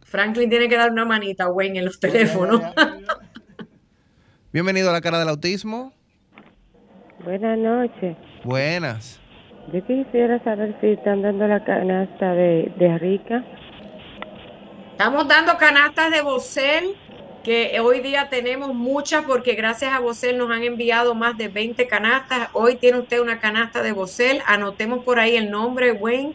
Franklin 0.04 0.48
tiene 0.48 0.68
que 0.68 0.76
dar 0.76 0.90
una 0.90 1.04
manita, 1.04 1.48
Wayne, 1.48 1.80
en 1.80 1.84
los 1.84 2.00
teléfonos. 2.00 2.60
Bienvenido 4.52 4.88
a 4.88 4.92
la 4.92 5.00
cara 5.00 5.18
del 5.18 5.28
autismo. 5.28 5.92
Buenas 7.26 7.58
noches. 7.58 8.16
Buenas. 8.44 9.20
Yo 9.72 9.84
quisiera 9.84 10.38
saber 10.44 10.76
si 10.80 10.90
están 10.90 11.22
dando 11.22 11.48
la 11.48 11.64
canasta 11.64 12.34
de, 12.34 12.98
Rica. 13.00 13.42
Estamos 14.92 15.26
dando 15.26 15.56
canastas 15.56 16.12
de 16.12 16.22
Bocel, 16.22 16.94
que 17.42 17.80
hoy 17.80 17.98
día 17.98 18.28
tenemos 18.30 18.72
muchas 18.72 19.24
porque 19.24 19.54
gracias 19.54 19.92
a 19.92 19.98
Bocel 19.98 20.38
nos 20.38 20.52
han 20.52 20.62
enviado 20.62 21.16
más 21.16 21.36
de 21.36 21.48
20 21.48 21.88
canastas. 21.88 22.48
Hoy 22.52 22.76
tiene 22.76 23.00
usted 23.00 23.20
una 23.20 23.40
canasta 23.40 23.82
de 23.82 23.90
Bocel. 23.90 24.40
Anotemos 24.46 25.02
por 25.02 25.18
ahí 25.18 25.34
el 25.34 25.50
nombre, 25.50 25.90
Wayne. 25.90 26.34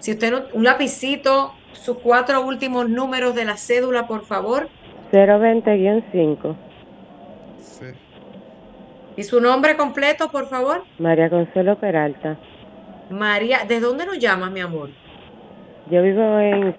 Si 0.00 0.10
usted 0.10 0.32
no, 0.32 0.42
un 0.54 0.64
lapicito, 0.64 1.54
sus 1.70 1.98
cuatro 1.98 2.44
últimos 2.44 2.88
números 2.88 3.36
de 3.36 3.44
la 3.44 3.56
cédula, 3.56 4.08
por 4.08 4.24
favor. 4.24 4.68
020-5. 5.12 6.56
¿Y 9.16 9.22
su 9.24 9.40
nombre 9.40 9.76
completo, 9.76 10.30
por 10.30 10.48
favor? 10.48 10.84
María 10.98 11.28
Consuelo 11.28 11.78
Peralta. 11.78 12.38
María, 13.10 13.64
¿de 13.66 13.80
dónde 13.80 14.06
nos 14.06 14.18
llamas, 14.18 14.50
mi 14.50 14.60
amor? 14.60 14.90
Yo 15.90 16.02
vivo 16.02 16.38
en, 16.38 16.76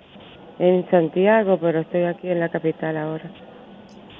en 0.60 0.90
Santiago, 0.90 1.60
pero 1.62 1.82
estoy 1.82 2.04
aquí 2.04 2.30
en 2.30 2.40
la 2.40 2.50
capital 2.50 2.98
ahora. 2.98 3.30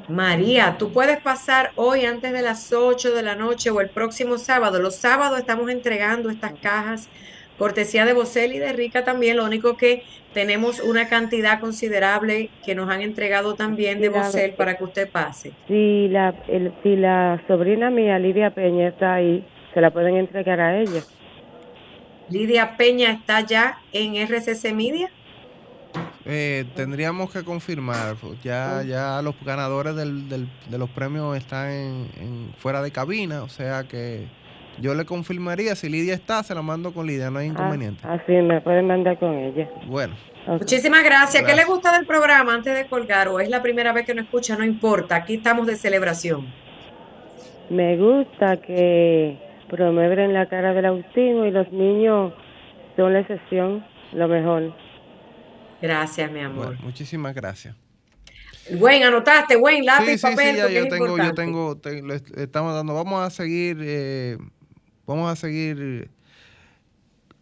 María, 0.10 0.76
tú 0.78 0.92
puedes 0.92 1.20
pasar 1.22 1.72
hoy 1.76 2.06
antes 2.06 2.34
de 2.34 2.42
las 2.42 2.74
8 2.74 3.16
de 3.16 3.24
la 3.24 3.36
noche 3.36 3.70
o 3.70 3.80
el 3.80 3.90
próximo 3.90 4.38
sábado. 4.38 4.80
Los 4.80 4.96
sábados 4.98 5.40
estamos 5.40 5.70
entregando 5.70 6.30
estas 6.30 6.54
cajas, 6.62 7.10
cortesía 7.64 8.06
de 8.06 8.14
Bocel 8.14 8.54
y 8.54 8.60
de 8.60 8.74
Rica 8.74 9.04
también. 9.06 9.38
Lo 9.38 9.46
único 9.46 9.78
que 9.78 10.04
tenemos 10.34 10.82
una 10.82 11.08
cantidad 11.08 11.60
considerable 11.62 12.50
que 12.66 12.76
nos 12.76 12.90
han 12.90 13.02
entregado 13.02 13.56
también 13.56 14.02
de 14.02 14.10
Bocel 14.10 14.52
para 14.54 14.76
que 14.78 14.84
usted 14.84 15.10
pase. 15.10 15.54
Si 15.68 16.08
la, 16.10 16.34
el, 16.50 16.74
si 16.84 16.96
la 16.98 17.42
sobrina 17.48 17.90
mía, 17.90 18.20
Lidia 18.20 18.50
Peña, 18.50 18.90
está 18.90 19.14
ahí, 19.16 19.46
se 19.74 19.80
la 19.80 19.92
pueden 19.92 20.18
entregar 20.18 20.60
a 20.60 20.78
ella. 20.78 21.02
Lidia 22.30 22.76
Peña 22.76 23.12
está 23.12 23.42
ya 23.42 23.78
en 23.94 24.16
RCC 24.16 24.74
Media. 24.74 25.10
Eh, 26.26 26.66
tendríamos 26.76 27.32
que 27.32 27.44
confirmar, 27.44 28.16
ya, 28.44 28.82
ya 28.88 29.22
los 29.22 29.36
ganadores 29.46 29.96
del, 29.96 30.28
del- 30.30 30.48
de 30.70 30.78
los 30.78 30.90
premios 30.90 31.38
están 31.38 31.70
en, 31.70 32.10
en- 32.18 32.54
fuera 32.58 32.82
de 32.82 32.92
cabina, 32.92 33.44
o 33.44 33.50
sea 33.50 33.84
que 33.84 34.26
yo 34.80 34.94
le 34.96 35.06
confirmaría, 35.06 35.76
si 35.76 35.90
Lidia 35.90 36.14
está, 36.14 36.44
se 36.44 36.54
la 36.56 36.62
mando 36.62 36.94
con 36.94 37.06
Lidia, 37.08 37.30
no 37.30 37.40
hay 37.40 37.48
inconveniente. 37.48 38.02
Ah, 38.04 38.14
así 38.22 38.32
me 38.34 38.60
pueden 38.62 38.88
mandar 38.88 39.18
con 39.20 39.34
ella. 39.34 39.70
Bueno. 39.88 40.16
Muchísimas 40.46 41.04
gracias. 41.06 41.42
¿Qué 41.44 41.48
le 41.50 41.54
Gracias. 41.56 41.68
gusta 41.70 41.92
del 41.98 42.06
programa 42.06 42.54
antes 42.54 42.76
de 42.76 42.86
colgar? 42.88 43.30
¿O 43.30 43.40
es 43.40 43.48
la 43.50 43.62
primera 43.62 43.94
vez 43.94 44.06
que 44.06 44.14
no 44.14 44.22
escucha? 44.22 44.58
No 44.58 44.66
importa. 44.66 45.16
Aquí 45.16 45.36
estamos 45.36 45.66
de 45.68 45.78
celebración. 45.78 46.48
Me 47.70 47.96
gusta 47.98 48.58
que 48.58 49.40
promueven 49.70 50.34
la 50.34 50.50
cara 50.50 50.74
del 50.74 50.86
autismo 50.86 51.46
y 51.46 51.52
los 51.52 51.72
niños 51.72 52.34
son 52.98 53.14
la 53.14 53.20
excepción, 53.22 53.86
lo 54.12 54.28
mejor. 54.28 54.74
Gracias, 55.82 56.30
mi 56.32 56.42
amor. 56.42 56.66
bueno, 56.68 56.82
muchísimas 56.84 57.34
gracias. 57.34 57.76
Wayne, 58.80 59.06
anotaste, 59.06 59.58
Wayne, 59.58 59.86
lápiz, 59.86 60.06
Sí, 60.06 60.18
sí, 60.18 60.22
papel, 60.22 60.52
sí, 60.56 60.58
ya 60.58 60.70
yo 60.70 60.84
es 60.84 60.90
tengo, 60.90 61.18
yo 61.18 61.34
tengo, 61.34 61.78
te- 61.78 62.02
le 62.02 62.16
est- 62.16 62.38
estamos 62.38 62.74
dando, 62.74 62.94
vamos 62.94 63.22
a 63.26 63.30
seguir, 63.30 63.78
eh, 63.82 64.38
vamos 65.06 65.32
a 65.32 65.36
seguir 65.36 66.10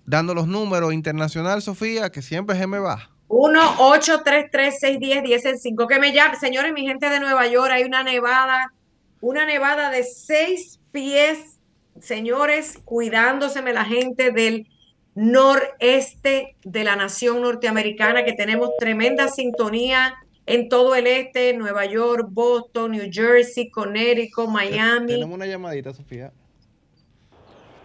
dando 0.05 0.33
los 0.33 0.47
números 0.47 0.93
internacional, 0.93 1.61
Sofía, 1.61 2.09
que 2.11 2.21
siempre 2.21 2.57
se 2.57 2.67
me 2.67 2.79
va. 2.79 3.09
1-833-610-10 3.29 5.45
en 5.45 5.57
5. 5.57 5.87
Que 5.87 5.99
me 5.99 6.13
llame, 6.13 6.35
señores, 6.35 6.73
mi 6.73 6.85
gente 6.85 7.09
de 7.09 7.19
Nueva 7.19 7.47
York, 7.47 7.71
hay 7.71 7.83
una 7.83 8.03
nevada, 8.03 8.73
una 9.21 9.45
nevada 9.45 9.89
de 9.89 10.03
seis 10.03 10.81
pies, 10.91 11.57
señores, 11.99 12.77
cuidándoseme 12.83 13.71
la 13.71 13.85
gente 13.85 14.31
del 14.31 14.67
noreste 15.15 16.57
de 16.63 16.83
la 16.83 16.97
nación 16.97 17.41
norteamericana, 17.41 18.25
que 18.25 18.33
tenemos 18.33 18.71
tremenda 18.77 19.29
sintonía 19.29 20.15
en 20.45 20.67
todo 20.67 20.95
el 20.95 21.07
este, 21.07 21.53
Nueva 21.53 21.85
York, 21.85 22.27
Boston, 22.29 22.91
New 22.91 23.09
Jersey, 23.11 23.69
Connecticut, 23.69 24.49
Miami. 24.49 25.13
Tenemos 25.13 25.35
una 25.35 25.45
llamadita, 25.45 25.93
Sofía. 25.93 26.33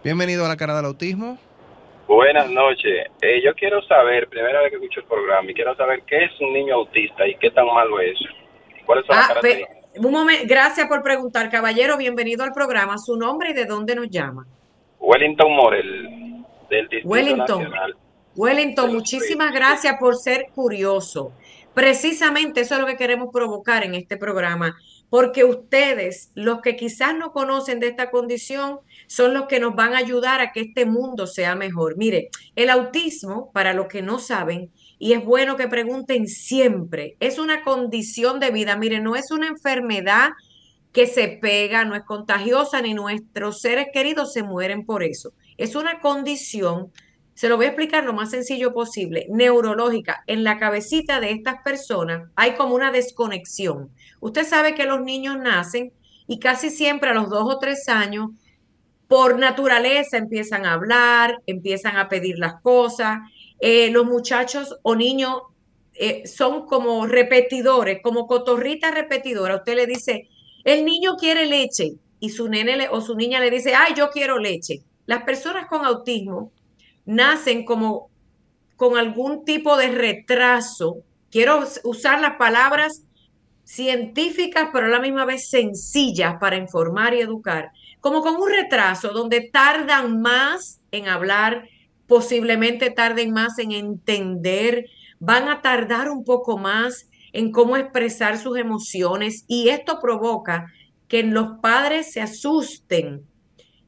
Bienvenido 0.07 0.45
a 0.45 0.47
la 0.47 0.55
cara 0.55 0.73
del 0.73 0.85
autismo. 0.85 1.37
Buenas 2.07 2.49
noches. 2.49 3.07
Eh, 3.21 3.41
yo 3.43 3.53
quiero 3.55 3.81
saber, 3.87 4.29
primera 4.29 4.61
vez 4.61 4.69
que 4.69 4.77
escucho 4.77 5.01
el 5.01 5.05
programa, 5.05 5.51
y 5.51 5.53
quiero 5.53 5.75
saber 5.75 6.01
qué 6.07 6.23
es 6.23 6.31
un 6.39 6.53
niño 6.53 6.75
autista 6.75 7.27
y 7.27 7.35
qué 7.35 7.51
tan 7.51 7.65
malo 7.65 7.99
es. 7.99 8.17
¿Cuáles 8.85 9.05
son 9.05 9.17
las 9.17 9.25
Ah, 9.25 9.27
características? 9.33 9.77
un 9.97 10.11
momento, 10.13 10.45
gracias 10.47 10.87
por 10.87 11.03
preguntar, 11.03 11.49
caballero, 11.49 11.97
bienvenido 11.97 12.45
al 12.45 12.53
programa. 12.53 12.97
Su 12.97 13.17
nombre 13.17 13.49
y 13.49 13.53
de 13.53 13.65
dónde 13.65 13.95
nos 13.95 14.09
llama. 14.09 14.47
Wellington 15.01 15.51
Morel, 15.53 16.03
del 16.69 16.87
Distrito 16.87 17.09
Wellington. 17.09 17.63
Nacional. 17.63 17.97
Wellington, 18.37 18.93
muchísimas 18.93 19.51
gracias 19.51 19.97
por 19.99 20.15
ser 20.15 20.45
curioso. 20.55 21.33
Precisamente 21.73 22.61
eso 22.61 22.75
es 22.75 22.79
lo 22.79 22.87
que 22.87 22.95
queremos 22.95 23.27
provocar 23.33 23.83
en 23.83 23.93
este 23.93 24.15
programa, 24.15 24.77
porque 25.09 25.43
ustedes, 25.43 26.31
los 26.33 26.61
que 26.61 26.77
quizás 26.77 27.13
no 27.13 27.33
conocen 27.33 27.81
de 27.81 27.87
esta 27.87 28.09
condición, 28.09 28.79
son 29.07 29.33
los 29.33 29.47
que 29.47 29.59
nos 29.59 29.75
van 29.75 29.93
a 29.93 29.99
ayudar 29.99 30.41
a 30.41 30.51
que 30.51 30.61
este 30.61 30.85
mundo 30.85 31.25
sea 31.27 31.55
mejor. 31.55 31.97
Mire, 31.97 32.29
el 32.55 32.69
autismo, 32.69 33.51
para 33.53 33.73
los 33.73 33.87
que 33.87 34.01
no 34.01 34.19
saben, 34.19 34.71
y 34.99 35.13
es 35.13 35.23
bueno 35.23 35.55
que 35.57 35.67
pregunten 35.67 36.27
siempre, 36.27 37.15
es 37.19 37.39
una 37.39 37.63
condición 37.63 38.39
de 38.39 38.51
vida. 38.51 38.75
Mire, 38.75 38.99
no 38.99 39.15
es 39.15 39.31
una 39.31 39.47
enfermedad 39.47 40.29
que 40.91 41.07
se 41.07 41.27
pega, 41.27 41.85
no 41.85 41.95
es 41.95 42.03
contagiosa, 42.03 42.81
ni 42.81 42.93
nuestros 42.93 43.61
seres 43.61 43.87
queridos 43.93 44.33
se 44.33 44.43
mueren 44.43 44.85
por 44.85 45.03
eso. 45.03 45.31
Es 45.57 45.75
una 45.75 46.01
condición, 46.01 46.91
se 47.33 47.49
lo 47.49 47.55
voy 47.55 47.65
a 47.65 47.69
explicar 47.69 48.03
lo 48.03 48.13
más 48.13 48.31
sencillo 48.31 48.73
posible, 48.73 49.27
neurológica. 49.29 50.23
En 50.25 50.43
la 50.43 50.57
cabecita 50.57 51.19
de 51.19 51.31
estas 51.31 51.61
personas 51.63 52.29
hay 52.35 52.55
como 52.55 52.73
una 52.73 52.91
desconexión. 52.91 53.91
Usted 54.19 54.43
sabe 54.43 54.73
que 54.73 54.85
los 54.85 55.01
niños 55.01 55.37
nacen 55.37 55.93
y 56.27 56.39
casi 56.39 56.71
siempre 56.71 57.11
a 57.11 57.13
los 57.13 57.29
dos 57.29 57.43
o 57.45 57.59
tres 57.59 57.87
años, 57.89 58.31
por 59.07 59.39
naturaleza, 59.39 60.17
empiezan 60.17 60.65
a 60.65 60.73
hablar, 60.73 61.37
empiezan 61.45 61.97
a 61.97 62.09
pedir 62.09 62.37
las 62.39 62.61
cosas. 62.61 63.19
Eh, 63.59 63.89
los 63.91 64.05
muchachos 64.05 64.75
o 64.83 64.95
niños 64.95 65.41
eh, 65.93 66.27
son 66.27 66.65
como 66.65 67.07
repetidores, 67.07 67.99
como 68.03 68.27
cotorritas 68.27 68.93
repetidoras. 68.93 69.59
Usted 69.59 69.75
le 69.75 69.87
dice, 69.87 70.27
el 70.63 70.85
niño 70.85 71.15
quiere 71.15 71.45
leche 71.45 71.93
y 72.19 72.29
su 72.29 72.49
nene 72.49 72.87
o 72.89 73.01
su 73.01 73.15
niña 73.15 73.39
le 73.39 73.49
dice, 73.49 73.73
ay, 73.75 73.93
yo 73.95 74.09
quiero 74.09 74.37
leche. 74.39 74.81
Las 75.05 75.23
personas 75.23 75.67
con 75.67 75.85
autismo 75.85 76.51
nacen 77.05 77.63
como 77.63 78.09
con 78.75 78.97
algún 78.97 79.45
tipo 79.45 79.77
de 79.77 79.87
retraso. 79.89 80.97
Quiero 81.31 81.59
us- 81.59 81.79
usar 81.83 82.19
las 82.21 82.35
palabras 82.35 83.03
científicas, 83.63 84.69
pero 84.71 84.87
a 84.87 84.89
la 84.89 84.99
misma 84.99 85.25
vez 85.25 85.49
sencillas 85.49 86.35
para 86.39 86.57
informar 86.57 87.13
y 87.13 87.21
educar, 87.21 87.71
como 88.01 88.21
con 88.21 88.35
un 88.35 88.49
retraso 88.49 89.09
donde 89.09 89.49
tardan 89.51 90.21
más 90.21 90.79
en 90.91 91.07
hablar, 91.07 91.67
posiblemente 92.07 92.89
tarden 92.89 93.31
más 93.31 93.59
en 93.59 93.71
entender, 93.71 94.85
van 95.19 95.49
a 95.49 95.61
tardar 95.61 96.09
un 96.09 96.23
poco 96.23 96.57
más 96.57 97.09
en 97.33 97.51
cómo 97.51 97.77
expresar 97.77 98.37
sus 98.37 98.57
emociones 98.57 99.43
y 99.47 99.69
esto 99.69 99.99
provoca 99.99 100.71
que 101.07 101.23
los 101.23 101.59
padres 101.61 102.11
se 102.11 102.21
asusten. 102.21 103.25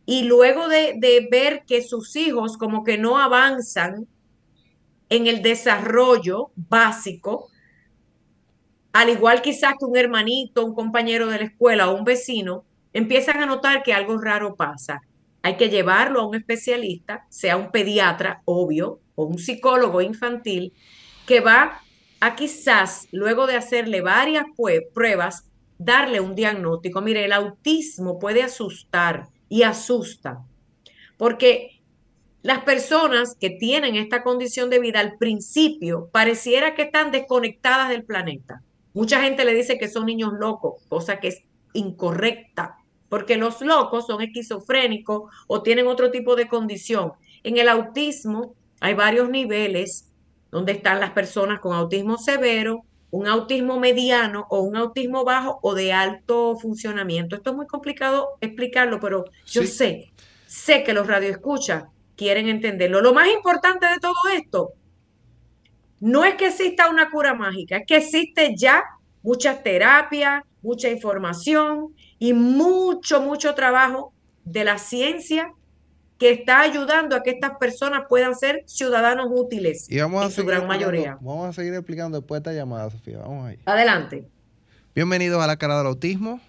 Y 0.06 0.24
luego 0.24 0.68
de, 0.68 1.28
ver 1.30 1.64
que 1.68 1.84
sus 1.84 2.16
hijos 2.16 2.58
como 2.58 2.84
que 2.84 2.98
no 2.98 3.20
avanzan 3.20 4.08
en 5.10 5.28
el 5.28 5.42
desarrollo 5.42 6.52
básico, 6.56 7.50
al 8.92 9.10
igual 9.10 9.42
quizás 9.42 9.74
que 9.80 9.86
un 9.86 9.98
hermanito, 9.98 10.66
un 10.66 10.74
compañero 10.74 11.28
de 11.28 11.38
la 11.38 11.46
escuela 11.46 11.90
o 11.90 11.96
un 11.96 12.04
vecino, 12.04 12.66
empiezan 12.94 13.42
a 13.42 13.46
notar 13.46 13.84
que 13.84 13.94
algo 13.94 14.18
raro 14.18 14.56
pasa. 14.56 15.02
Hay 15.42 15.58
que 15.58 15.70
llevarlo 15.70 16.22
a 16.22 16.28
un 16.28 16.36
especialista, 16.36 17.26
sea 17.30 17.58
un 17.58 17.72
pediatra, 17.72 18.42
obvio, 18.46 19.00
o 19.16 19.26
un 19.26 19.38
psicólogo 19.38 20.02
infantil, 20.02 20.74
que 21.26 21.40
va 21.40 21.82
a 22.20 22.36
quizás, 22.36 23.08
luego 23.12 23.48
de 23.48 23.56
hacerle 23.56 24.02
varias 24.02 24.46
pruebas, 24.94 25.46
darle 25.78 26.20
un 26.20 26.36
diagnóstico. 26.36 27.02
Mire, 27.02 27.26
el 27.26 27.32
autismo 27.32 28.20
puede 28.20 28.44
asustar 28.44 29.28
y 29.48 29.64
asusta, 29.64 30.44
porque 31.18 31.80
las 32.42 32.64
personas 32.64 33.36
que 33.36 33.50
tienen 33.50 33.96
esta 33.96 34.24
condición 34.24 34.70
de 34.70 34.80
vida 34.80 35.00
al 35.00 35.18
principio 35.18 36.10
pareciera 36.12 36.74
que 36.76 36.84
están 36.84 37.12
desconectadas 37.12 37.90
del 37.90 38.04
planeta. 38.04 38.62
Mucha 38.94 39.22
gente 39.22 39.46
le 39.46 39.54
dice 39.54 39.78
que 39.78 39.90
son 39.90 40.06
niños 40.06 40.34
locos, 40.40 40.82
cosa 40.88 41.20
que 41.20 41.30
es 41.30 41.44
incorrecta, 41.74 42.79
porque 43.10 43.38
los 43.38 43.62
locos 43.62 44.06
son 44.08 44.22
esquizofrénicos 44.22 45.32
o 45.48 45.62
tienen 45.64 45.88
otro 45.88 46.12
tipo 46.12 46.36
de 46.36 46.48
condición. 46.48 47.14
En 47.44 47.58
el 47.58 47.70
autismo 47.70 48.56
hay 48.80 48.94
varios 48.94 49.30
niveles 49.30 50.12
donde 50.52 50.74
están 50.74 51.00
las 51.00 51.12
personas 51.12 51.60
con 51.60 51.76
autismo 51.76 52.18
severo, 52.18 52.86
un 53.12 53.28
autismo 53.28 53.80
mediano 53.80 54.46
o 54.50 54.62
un 54.62 54.76
autismo 54.78 55.24
bajo 55.26 55.60
o 55.64 55.74
de 55.76 55.94
alto 55.94 56.56
funcionamiento. 56.58 57.36
Esto 57.36 57.52
es 57.52 57.56
muy 57.56 57.68
complicado 57.68 58.30
explicarlo, 58.42 59.00
pero 59.00 59.26
yo 59.46 59.64
Sí. 59.64 59.68
sé, 59.68 60.14
sé 60.46 60.84
que 60.84 60.94
los 60.94 61.08
radioescuchas 61.08 61.86
quieren 62.16 62.48
entenderlo. 62.50 63.02
Lo 63.02 63.14
más 63.14 63.28
importante 63.30 63.88
de 63.88 64.00
todo 64.00 64.14
esto 64.36 64.74
no 66.00 66.24
es 66.26 66.36
que 66.36 66.48
exista 66.48 66.90
una 66.90 67.10
cura 67.10 67.34
mágica, 67.34 67.78
es 67.78 67.86
que 67.86 67.98
existe 67.98 68.56
ya 68.56 68.84
muchas 69.22 69.64
terapias, 69.64 70.44
mucha 70.62 70.90
información 70.90 71.94
y 72.18 72.34
mucho, 72.34 73.22
mucho 73.22 73.56
trabajo 73.56 74.14
de 74.46 74.64
la 74.64 74.78
ciencia 74.78 75.54
que 76.18 76.32
está 76.32 76.62
ayudando 76.62 77.16
a 77.16 77.24
que 77.24 77.30
estas 77.30 77.58
personas 77.58 78.04
puedan 78.10 78.36
ser 78.36 78.64
ciudadanos 78.66 79.28
útiles 79.32 79.90
Y 79.90 80.00
vamos 80.00 80.22
a 80.22 80.26
en 80.26 80.32
su 80.32 80.46
gran 80.46 80.68
mayoría. 80.68 81.18
Vamos 81.22 81.48
a 81.48 81.54
seguir 81.54 81.74
explicando 81.74 82.20
después 82.20 82.44
de 82.44 82.50
esta 82.50 82.60
llamada, 82.60 82.90
Sofía. 82.90 83.20
Vamos 83.20 83.48
ahí. 83.48 83.58
Adelante. 83.66 84.28
Bienvenido 84.94 85.42
a 85.42 85.48
la 85.48 85.56
cara 85.56 85.78
del 85.78 85.88
autismo. 85.88 86.42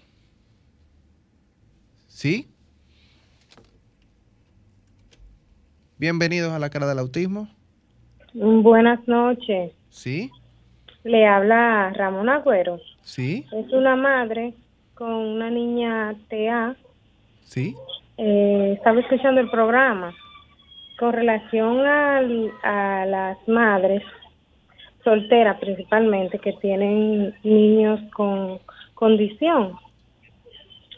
¿Sí? 2.07 2.49
Bienvenidos 5.97 6.51
a 6.51 6.59
la 6.59 6.69
cara 6.69 6.87
del 6.87 6.99
autismo. 6.99 7.47
Buenas 8.33 9.07
noches. 9.07 9.71
¿Sí? 9.89 10.31
Le 11.03 11.25
habla 11.25 11.91
Ramón 11.95 12.27
Agüero. 12.27 12.79
¿Sí? 13.01 13.45
Es 13.51 13.71
una 13.73 13.95
madre 13.95 14.53
con 14.95 15.11
una 15.13 15.49
niña 15.49 16.15
TA. 16.29 16.75
¿Sí? 17.43 17.75
Eh, 18.17 18.73
estaba 18.77 18.99
escuchando 18.99 19.41
el 19.41 19.49
programa. 19.49 20.13
Con 20.99 21.13
relación 21.13 21.79
al- 21.85 22.51
a 22.63 23.05
las 23.05 23.37
madres 23.47 24.03
solteras 25.03 25.59
principalmente 25.59 26.37
que 26.37 26.53
tienen 26.53 27.33
niños 27.43 27.99
con 28.13 28.59
condición. 28.93 29.73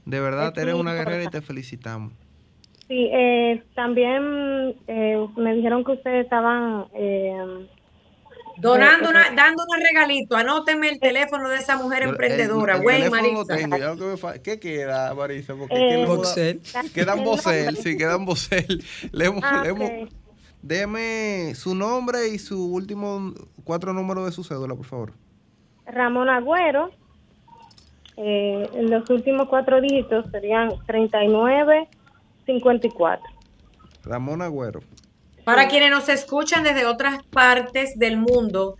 de 0.04 0.20
verdad, 0.20 0.52
Es 0.54 0.62
eres 0.62 0.76
una 0.76 0.94
guerrera 0.94 1.24
y 1.24 1.28
te 1.28 1.40
felicitamos. 1.40 2.12
Sí, 2.86 3.10
eh, 3.12 3.64
también 3.74 4.76
eh, 4.86 5.26
me 5.36 5.54
dijeron 5.54 5.82
que 5.84 5.92
ustedes 5.92 6.22
estaban... 6.24 6.86
eh, 6.94 7.68
Donando 8.60 9.08
una, 9.10 9.30
dando 9.34 9.62
un 9.62 9.80
regalito. 9.80 10.36
Anóteme 10.36 10.88
el 10.90 10.98
teléfono 11.00 11.48
de 11.48 11.56
esa 11.56 11.76
mujer 11.76 12.02
emprendedora. 12.02 12.76
el, 12.76 12.88
el 12.90 13.04
lo 13.04 13.10
Marisa. 13.10 13.44
tengo, 13.46 13.96
que 13.96 14.16
¿Qué 14.42 14.58
queda, 14.60 15.14
Marisa? 15.14 15.54
Porque 15.54 15.74
Eh. 15.74 16.04
Quedan 16.92 17.18
El 17.20 17.24
Bocel, 17.24 17.76
sí, 17.76 17.96
quedan 17.96 18.24
Bocel. 18.24 18.84
Leemos, 19.12 19.42
Ah. 19.44 19.62
Deme 20.60 21.54
su 21.54 21.72
nombre 21.74 22.28
y 22.28 22.38
su 22.38 22.72
último 22.72 23.32
cuatro 23.64 23.92
números 23.92 24.26
de 24.26 24.32
su 24.32 24.42
cédula, 24.42 24.74
por 24.74 24.86
favor. 24.86 25.12
Ramón 25.86 26.28
Agüero, 26.28 26.90
eh, 28.16 28.68
los 28.82 29.08
últimos 29.08 29.48
cuatro 29.48 29.80
dígitos 29.80 30.26
serían 30.32 30.70
3954. 30.86 33.24
Ramón 34.04 34.42
Agüero. 34.42 34.80
Para 35.48 35.66
quienes 35.66 35.90
nos 35.90 36.10
escuchan 36.10 36.62
desde 36.62 36.84
otras 36.84 37.22
partes 37.24 37.98
del 37.98 38.18
mundo, 38.18 38.76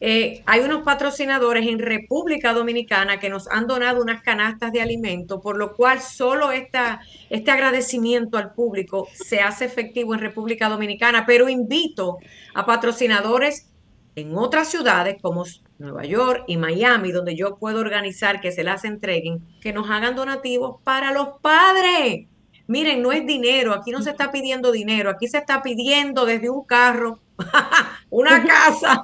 eh, 0.00 0.42
hay 0.44 0.60
unos 0.60 0.82
patrocinadores 0.82 1.66
en 1.66 1.78
República 1.78 2.52
Dominicana 2.52 3.18
que 3.18 3.30
nos 3.30 3.48
han 3.48 3.66
donado 3.66 4.02
unas 4.02 4.22
canastas 4.22 4.70
de 4.70 4.82
alimento, 4.82 5.40
por 5.40 5.56
lo 5.56 5.74
cual 5.74 6.02
solo 6.02 6.52
esta, 6.52 7.00
este 7.30 7.50
agradecimiento 7.50 8.36
al 8.36 8.52
público 8.52 9.08
se 9.14 9.40
hace 9.40 9.64
efectivo 9.64 10.12
en 10.12 10.20
República 10.20 10.68
Dominicana, 10.68 11.24
pero 11.24 11.48
invito 11.48 12.18
a 12.52 12.66
patrocinadores 12.66 13.70
en 14.14 14.36
otras 14.36 14.68
ciudades 14.68 15.16
como 15.22 15.46
Nueva 15.78 16.04
York 16.04 16.44
y 16.46 16.58
Miami, 16.58 17.12
donde 17.12 17.34
yo 17.34 17.56
puedo 17.56 17.80
organizar 17.80 18.42
que 18.42 18.52
se 18.52 18.62
las 18.62 18.84
entreguen, 18.84 19.42
que 19.62 19.72
nos 19.72 19.88
hagan 19.88 20.16
donativos 20.16 20.82
para 20.84 21.12
los 21.12 21.40
padres. 21.40 22.26
Miren, 22.70 23.02
no 23.02 23.10
es 23.10 23.26
dinero, 23.26 23.74
aquí 23.74 23.90
no 23.90 24.00
se 24.00 24.10
está 24.10 24.30
pidiendo 24.30 24.70
dinero, 24.70 25.10
aquí 25.10 25.26
se 25.26 25.38
está 25.38 25.60
pidiendo 25.60 26.24
desde 26.24 26.50
un 26.50 26.64
carro, 26.64 27.18
una 28.10 28.44
casa. 28.46 29.02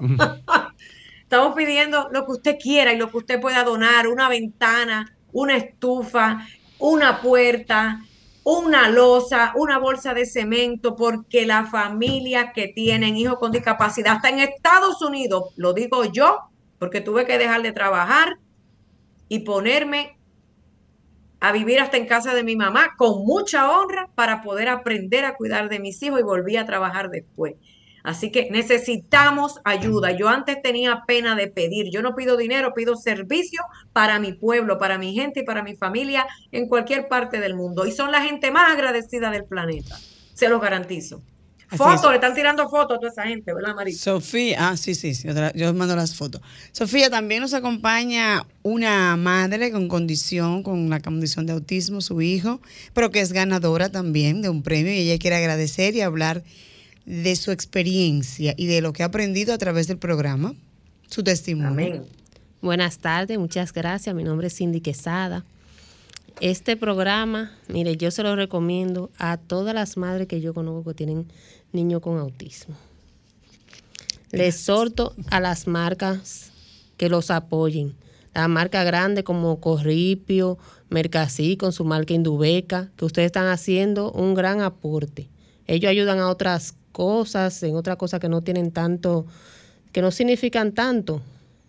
Estamos 1.22 1.56
pidiendo 1.56 2.08
lo 2.12 2.24
que 2.26 2.30
usted 2.30 2.56
quiera 2.62 2.92
y 2.92 2.96
lo 2.96 3.10
que 3.10 3.16
usted 3.16 3.40
pueda 3.40 3.64
donar, 3.64 4.06
una 4.06 4.28
ventana, 4.28 5.16
una 5.32 5.56
estufa, 5.56 6.46
una 6.78 7.20
puerta, 7.20 8.04
una 8.44 8.88
losa, 8.88 9.50
una 9.56 9.78
bolsa 9.78 10.14
de 10.14 10.26
cemento, 10.26 10.94
porque 10.94 11.44
la 11.44 11.66
familia 11.66 12.52
que 12.52 12.68
tienen 12.68 13.16
hijos 13.16 13.40
con 13.40 13.50
discapacidad, 13.50 14.14
hasta 14.14 14.28
en 14.28 14.38
Estados 14.38 15.02
Unidos, 15.02 15.52
lo 15.56 15.72
digo 15.72 16.04
yo, 16.04 16.38
porque 16.78 17.00
tuve 17.00 17.26
que 17.26 17.36
dejar 17.36 17.62
de 17.62 17.72
trabajar 17.72 18.38
y 19.28 19.40
ponerme 19.40 20.15
a 21.40 21.52
vivir 21.52 21.80
hasta 21.80 21.96
en 21.96 22.06
casa 22.06 22.34
de 22.34 22.44
mi 22.44 22.56
mamá 22.56 22.94
con 22.96 23.24
mucha 23.24 23.70
honra 23.70 24.08
para 24.14 24.42
poder 24.42 24.68
aprender 24.68 25.24
a 25.24 25.34
cuidar 25.34 25.68
de 25.68 25.80
mis 25.80 26.02
hijos 26.02 26.20
y 26.20 26.24
volví 26.24 26.56
a 26.56 26.66
trabajar 26.66 27.10
después. 27.10 27.54
Así 28.02 28.30
que 28.30 28.48
necesitamos 28.52 29.60
ayuda. 29.64 30.12
Yo 30.12 30.28
antes 30.28 30.62
tenía 30.62 31.02
pena 31.08 31.34
de 31.34 31.48
pedir. 31.48 31.90
Yo 31.90 32.02
no 32.02 32.14
pido 32.14 32.36
dinero, 32.36 32.72
pido 32.72 32.94
servicio 32.94 33.60
para 33.92 34.20
mi 34.20 34.32
pueblo, 34.32 34.78
para 34.78 34.96
mi 34.96 35.12
gente 35.12 35.40
y 35.40 35.44
para 35.44 35.64
mi 35.64 35.74
familia 35.74 36.24
en 36.52 36.68
cualquier 36.68 37.08
parte 37.08 37.40
del 37.40 37.56
mundo. 37.56 37.84
Y 37.84 37.90
son 37.90 38.12
la 38.12 38.22
gente 38.22 38.52
más 38.52 38.72
agradecida 38.72 39.30
del 39.30 39.44
planeta. 39.44 39.96
Se 40.34 40.48
los 40.48 40.60
garantizo. 40.60 41.20
Fotos, 41.68 42.04
es. 42.04 42.08
le 42.10 42.14
están 42.16 42.34
tirando 42.34 42.68
fotos 42.68 42.96
a 42.96 43.00
toda 43.00 43.10
esa 43.10 43.24
gente, 43.24 43.52
¿verdad, 43.52 43.74
Marisa? 43.74 44.04
Sofía, 44.04 44.68
ah, 44.68 44.76
sí, 44.76 44.94
sí, 44.94 45.14
sí, 45.14 45.28
otra- 45.28 45.52
yo 45.54 45.72
mando 45.74 45.96
las 45.96 46.14
fotos. 46.14 46.40
Sofía, 46.72 47.10
también 47.10 47.40
nos 47.42 47.54
acompaña 47.54 48.44
una 48.62 49.16
madre 49.16 49.70
con 49.72 49.88
condición, 49.88 50.62
con 50.62 50.78
una 50.78 51.00
condición 51.00 51.44
de 51.46 51.52
autismo, 51.54 52.00
su 52.00 52.22
hijo, 52.22 52.60
pero 52.94 53.10
que 53.10 53.20
es 53.20 53.32
ganadora 53.32 53.88
también 53.90 54.42
de 54.42 54.48
un 54.48 54.62
premio 54.62 54.92
y 54.92 54.98
ella 54.98 55.18
quiere 55.18 55.36
agradecer 55.36 55.96
y 55.96 56.02
hablar 56.02 56.44
de 57.04 57.34
su 57.36 57.50
experiencia 57.50 58.54
y 58.56 58.66
de 58.66 58.80
lo 58.80 58.92
que 58.92 59.02
ha 59.02 59.06
aprendido 59.06 59.52
a 59.54 59.58
través 59.58 59.88
del 59.88 59.98
programa, 59.98 60.54
su 61.08 61.22
testimonio. 61.24 62.04
Buenas 62.62 62.98
tardes, 62.98 63.38
muchas 63.38 63.72
gracias. 63.72 64.14
Mi 64.14 64.24
nombre 64.24 64.46
es 64.48 64.56
Cindy 64.56 64.80
Quesada. 64.80 65.44
Este 66.40 66.76
programa, 66.76 67.50
mire, 67.68 67.96
yo 67.96 68.10
se 68.10 68.22
lo 68.22 68.36
recomiendo 68.36 69.10
a 69.16 69.38
todas 69.38 69.74
las 69.74 69.96
madres 69.96 70.28
que 70.28 70.42
yo 70.42 70.52
conozco 70.52 70.90
que 70.90 70.94
tienen 70.94 71.28
niños 71.72 72.02
con 72.02 72.18
autismo. 72.18 72.76
Les 74.32 74.56
exhorto 74.56 75.14
a 75.30 75.40
las 75.40 75.66
marcas 75.66 76.52
que 76.98 77.08
los 77.08 77.30
apoyen. 77.30 77.94
Las 78.34 78.50
marcas 78.50 78.84
grandes 78.84 79.24
como 79.24 79.60
Corripio, 79.60 80.58
Mercasí 80.90 81.56
con 81.56 81.72
su 81.72 81.86
marca 81.86 82.12
Indubeca, 82.12 82.90
que 82.96 83.06
ustedes 83.06 83.26
están 83.26 83.46
haciendo 83.46 84.12
un 84.12 84.34
gran 84.34 84.60
aporte. 84.60 85.30
Ellos 85.66 85.88
ayudan 85.88 86.18
a 86.18 86.28
otras 86.28 86.74
cosas, 86.92 87.62
en 87.62 87.76
otras 87.76 87.96
cosas 87.96 88.20
que 88.20 88.28
no 88.28 88.42
tienen 88.42 88.72
tanto, 88.72 89.24
que 89.90 90.02
no 90.02 90.10
significan 90.10 90.72
tanto, 90.72 91.22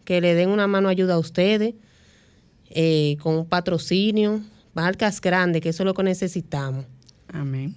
que 0.03 0.19
le 0.19 0.35
den 0.35 0.49
una 0.49 0.67
mano 0.67 0.89
ayuda 0.89 1.13
a 1.13 1.19
ustedes 1.19 1.73
eh, 2.69 3.15
con 3.21 3.35
un 3.35 3.45
patrocinio, 3.45 4.41
marcas 4.77 5.19
grandes, 5.19 5.61
que 5.61 5.69
eso 5.69 5.83
es 5.83 5.85
lo 5.85 5.93
que 5.93 6.03
necesitamos. 6.03 6.85
Amén. 7.33 7.75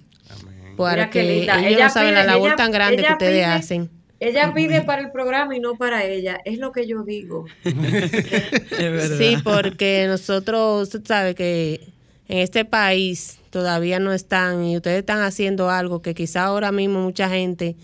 Para 0.77 0.93
Mira 0.93 1.09
qué 1.09 1.21
que 1.21 1.33
linda. 1.39 1.59
ellos 1.59 1.71
Ella 1.77 1.87
no 1.87 1.93
saben 1.93 2.09
pide- 2.11 2.15
la 2.15 2.23
labor 2.25 2.47
ella- 2.47 2.55
tan 2.55 2.71
grande 2.71 3.03
que 3.03 3.11
ustedes 3.11 3.33
pide- 3.33 3.45
hacen. 3.45 3.89
Ella 4.19 4.53
pide 4.53 4.83
para 4.83 5.01
el 5.01 5.11
programa 5.11 5.55
y 5.57 5.59
no 5.59 5.75
para 5.75 6.05
ella. 6.05 6.39
Es 6.45 6.59
lo 6.59 6.71
que 6.71 6.85
yo 6.87 7.03
digo. 7.03 7.45
Sí, 9.17 9.35
porque 9.43 10.05
nosotros, 10.07 10.83
usted 10.83 11.01
sabe 11.05 11.35
que 11.35 11.91
en 12.27 12.37
este 12.37 12.63
país 12.65 13.39
todavía 13.49 13.99
no 13.99 14.13
están 14.13 14.63
y 14.63 14.77
ustedes 14.77 14.99
están 14.99 15.21
haciendo 15.21 15.69
algo 15.69 16.01
que 16.01 16.13
quizá 16.13 16.43
ahora 16.45 16.71
mismo 16.71 17.01
mucha 17.01 17.29
gente 17.29 17.75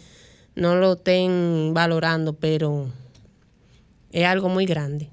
no 0.55 0.75
lo 0.75 0.93
estén 0.93 1.71
valorando, 1.73 2.33
pero 2.33 2.87
es 4.11 4.25
algo 4.25 4.47
muy 4.49 4.65
grande. 4.65 5.09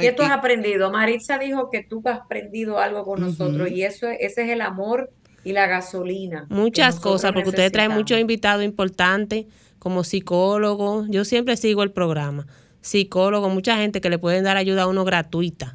¿Qué 0.00 0.12
tú 0.12 0.22
has 0.22 0.30
aprendido? 0.30 0.90
Maritza 0.90 1.38
dijo 1.38 1.70
que 1.70 1.82
tú 1.82 2.02
has 2.04 2.20
aprendido 2.20 2.78
algo 2.78 3.04
con 3.04 3.20
nosotros 3.20 3.70
y 3.70 3.82
eso 3.82 4.08
es- 4.08 4.18
ese 4.20 4.42
es 4.44 4.50
el 4.50 4.60
amor 4.60 5.10
y 5.44 5.52
la 5.52 5.66
gasolina. 5.66 6.46
Muchas 6.50 6.98
cosas, 7.00 7.32
porque 7.32 7.48
ustedes 7.50 7.72
traen 7.72 7.92
muchos 7.92 8.18
invitados 8.18 8.64
importantes 8.64 9.46
como 9.78 10.02
psicólogos. 10.04 11.06
Yo 11.08 11.24
siempre 11.24 11.56
sigo 11.56 11.82
el 11.82 11.92
programa. 11.92 12.46
Psicólogos, 12.80 13.52
mucha 13.52 13.76
gente 13.76 14.00
que 14.00 14.10
le 14.10 14.18
pueden 14.18 14.44
dar 14.44 14.56
ayuda 14.56 14.82
a 14.82 14.86
uno 14.86 15.04
gratuita. 15.04 15.72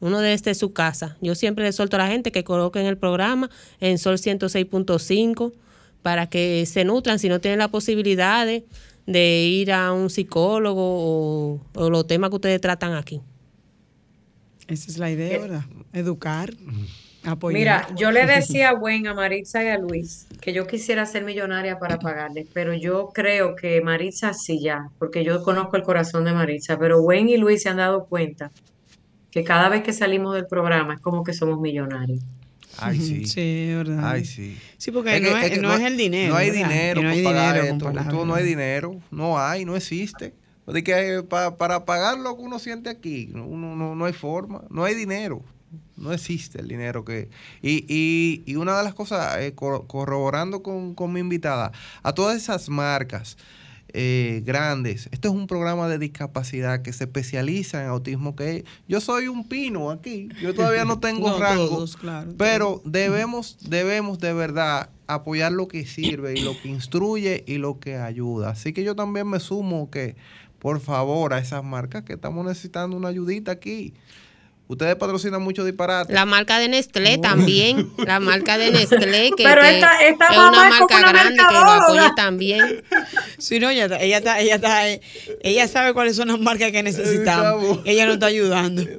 Uno 0.00 0.20
desde 0.20 0.54
su 0.54 0.72
casa. 0.72 1.16
Yo 1.20 1.34
siempre 1.34 1.64
le 1.64 1.72
suelto 1.72 1.96
a 1.96 2.00
la 2.00 2.08
gente 2.08 2.32
que 2.32 2.42
coloquen 2.44 2.86
el 2.86 2.96
programa 2.98 3.50
en 3.80 3.98
Sol 3.98 4.18
106.5 4.18 5.52
para 6.02 6.28
que 6.28 6.64
se 6.66 6.84
nutran 6.84 7.18
si 7.18 7.28
no 7.28 7.40
tienen 7.40 7.58
la 7.60 7.68
posibilidad 7.68 8.44
de, 8.46 8.64
de 9.06 9.42
ir 9.44 9.72
a 9.72 9.92
un 9.92 10.10
psicólogo 10.10 10.82
o, 10.82 11.60
o 11.74 11.90
los 11.90 12.06
temas 12.06 12.30
que 12.30 12.36
ustedes 12.36 12.60
tratan 12.60 12.94
aquí. 12.94 13.20
Esa 14.68 14.90
es 14.90 14.98
la 14.98 15.10
idea, 15.10 15.38
¿verdad? 15.38 15.64
Educar, 15.92 16.50
apoyar. 17.24 17.58
Mira, 17.58 17.86
yo 17.96 18.10
le 18.10 18.26
decía 18.26 18.70
a 18.70 18.72
Gwen, 18.74 19.06
a 19.06 19.14
Maritza 19.14 19.62
y 19.64 19.68
a 19.68 19.78
Luis 19.78 20.28
que 20.40 20.52
yo 20.52 20.66
quisiera 20.66 21.06
ser 21.06 21.24
millonaria 21.24 21.78
para 21.78 21.98
pagarles, 21.98 22.46
pero 22.52 22.74
yo 22.74 23.10
creo 23.14 23.54
que 23.54 23.80
Maritza 23.80 24.32
sí 24.34 24.60
ya, 24.60 24.80
porque 24.98 25.24
yo 25.24 25.42
conozco 25.44 25.76
el 25.76 25.82
corazón 25.84 26.24
de 26.24 26.32
Maritza, 26.32 26.76
pero 26.78 27.00
Gwen 27.00 27.28
y 27.28 27.36
Luis 27.36 27.62
se 27.62 27.68
han 27.68 27.76
dado 27.76 28.06
cuenta 28.06 28.50
que 29.30 29.44
cada 29.44 29.68
vez 29.68 29.82
que 29.82 29.92
salimos 29.92 30.34
del 30.34 30.46
programa 30.46 30.94
es 30.94 31.00
como 31.00 31.22
que 31.22 31.32
somos 31.32 31.60
millonarios. 31.60 32.20
Ay, 32.78 32.98
sí. 33.00 33.24
Sí, 33.26 33.72
verdad. 33.74 34.00
Ay, 34.02 34.24
sí. 34.24 34.56
Sí, 34.78 34.90
porque 34.90 35.12
que- 35.12 35.20
no 35.20 35.36
es- 35.36 35.50
que 35.50 35.58
no 35.58 35.72
es 35.74 35.80
el 35.82 35.96
dinero, 35.96 36.32
No 36.32 36.38
hay 36.38 36.50
¿verdad? 36.50 36.68
dinero 36.68 37.02
no 37.02 37.08
hay 37.08 37.22
para 37.22 37.34
pagar 37.36 37.54
dinero 37.54 37.74
esto. 37.76 38.10
Tú 38.10 38.26
no 38.26 38.34
hay 38.34 38.44
dinero. 38.44 39.00
No 39.10 39.38
hay, 39.38 39.64
no 39.64 39.76
existe. 39.76 40.34
De 40.72 40.82
que 40.82 41.16
eh, 41.16 41.22
pa- 41.22 41.56
para 41.56 41.84
pagar 41.84 42.18
lo 42.18 42.36
que 42.36 42.42
uno 42.42 42.58
siente 42.58 42.90
aquí, 42.90 43.28
no, 43.32 43.46
uno, 43.46 43.76
no, 43.76 43.94
no 43.94 44.04
hay 44.04 44.12
forma. 44.12 44.62
No 44.70 44.84
hay 44.84 44.94
dinero. 44.94 45.42
No 45.96 46.12
existe 46.12 46.60
el 46.60 46.68
dinero 46.68 47.04
que... 47.04 47.28
Y, 47.62 47.84
y, 47.88 48.42
y 48.44 48.56
una 48.56 48.76
de 48.76 48.84
las 48.84 48.94
cosas, 48.94 49.38
eh, 49.38 49.52
cor- 49.54 49.86
corroborando 49.86 50.62
con, 50.62 50.94
con 50.94 51.12
mi 51.12 51.20
invitada, 51.20 51.72
a 52.02 52.12
todas 52.12 52.36
esas 52.36 52.68
marcas 52.68 53.36
eh, 53.94 54.42
grandes, 54.44 55.08
esto 55.12 55.28
es 55.28 55.34
un 55.34 55.46
programa 55.46 55.86
de 55.88 55.98
discapacidad 55.98 56.80
que 56.82 56.92
se 56.94 57.04
especializa 57.04 57.82
en 57.82 57.88
autismo, 57.88 58.34
que 58.34 58.64
yo 58.88 59.00
soy 59.02 59.28
un 59.28 59.46
pino 59.46 59.90
aquí, 59.90 60.28
yo 60.40 60.54
todavía 60.54 60.84
no 60.86 60.98
tengo 61.00 61.28
No, 61.30 61.38
rango, 61.38 61.68
todos, 61.68 61.96
claro, 61.98 62.32
pero 62.38 62.80
debemos, 62.86 63.58
debemos 63.68 64.18
de 64.18 64.32
verdad 64.32 64.88
apoyar 65.06 65.52
lo 65.52 65.68
que 65.68 65.84
sirve 65.86 66.38
y 66.38 66.40
lo 66.40 66.58
que 66.58 66.68
instruye 66.68 67.44
y 67.46 67.58
lo 67.58 67.78
que 67.80 67.96
ayuda. 67.96 68.50
Así 68.50 68.72
que 68.72 68.82
yo 68.82 68.96
también 68.96 69.28
me 69.28 69.40
sumo 69.40 69.90
que, 69.90 70.16
por 70.62 70.78
favor, 70.80 71.34
a 71.34 71.38
esas 71.40 71.64
marcas 71.64 72.04
que 72.04 72.12
estamos 72.12 72.46
necesitando 72.46 72.96
una 72.96 73.08
ayudita 73.08 73.50
aquí. 73.50 73.94
Ustedes 74.68 74.94
patrocinan 74.94 75.42
mucho 75.42 75.64
disparate. 75.64 76.12
La 76.14 76.24
marca 76.24 76.58
de 76.60 76.68
Nestlé 76.68 77.18
también, 77.18 77.90
la 78.06 78.20
marca 78.20 78.56
de 78.58 78.70
Nestlé, 78.70 79.30
que, 79.36 79.42
Pero 79.42 79.60
que 79.60 79.74
esta- 79.74 80.02
esta 80.06 80.26
es 80.28 80.36
mamá 80.36 80.48
una 80.50 80.68
es 80.68 80.74
como 80.76 80.88
marca 80.88 80.98
una 81.10 81.12
grande 81.12 81.36
que 81.36 81.52
lo 81.52 81.58
apoye 81.58 82.10
también. 82.16 82.82
Sí, 83.38 83.58
no, 83.58 83.70
ella, 83.70 83.84
está- 83.86 84.00
ella, 84.00 84.18
está, 84.18 84.40
ella, 84.40 84.54
está, 84.54 84.86
ella 85.42 85.66
sabe 85.68 85.92
cuáles 85.92 86.14
son 86.14 86.28
las 86.28 86.38
marcas 86.38 86.70
que 86.70 86.82
necesitamos. 86.84 87.80
Ella 87.84 88.06
nos 88.06 88.14
está 88.14 88.26
ayudando. 88.26 88.82
Sí, 88.82 88.94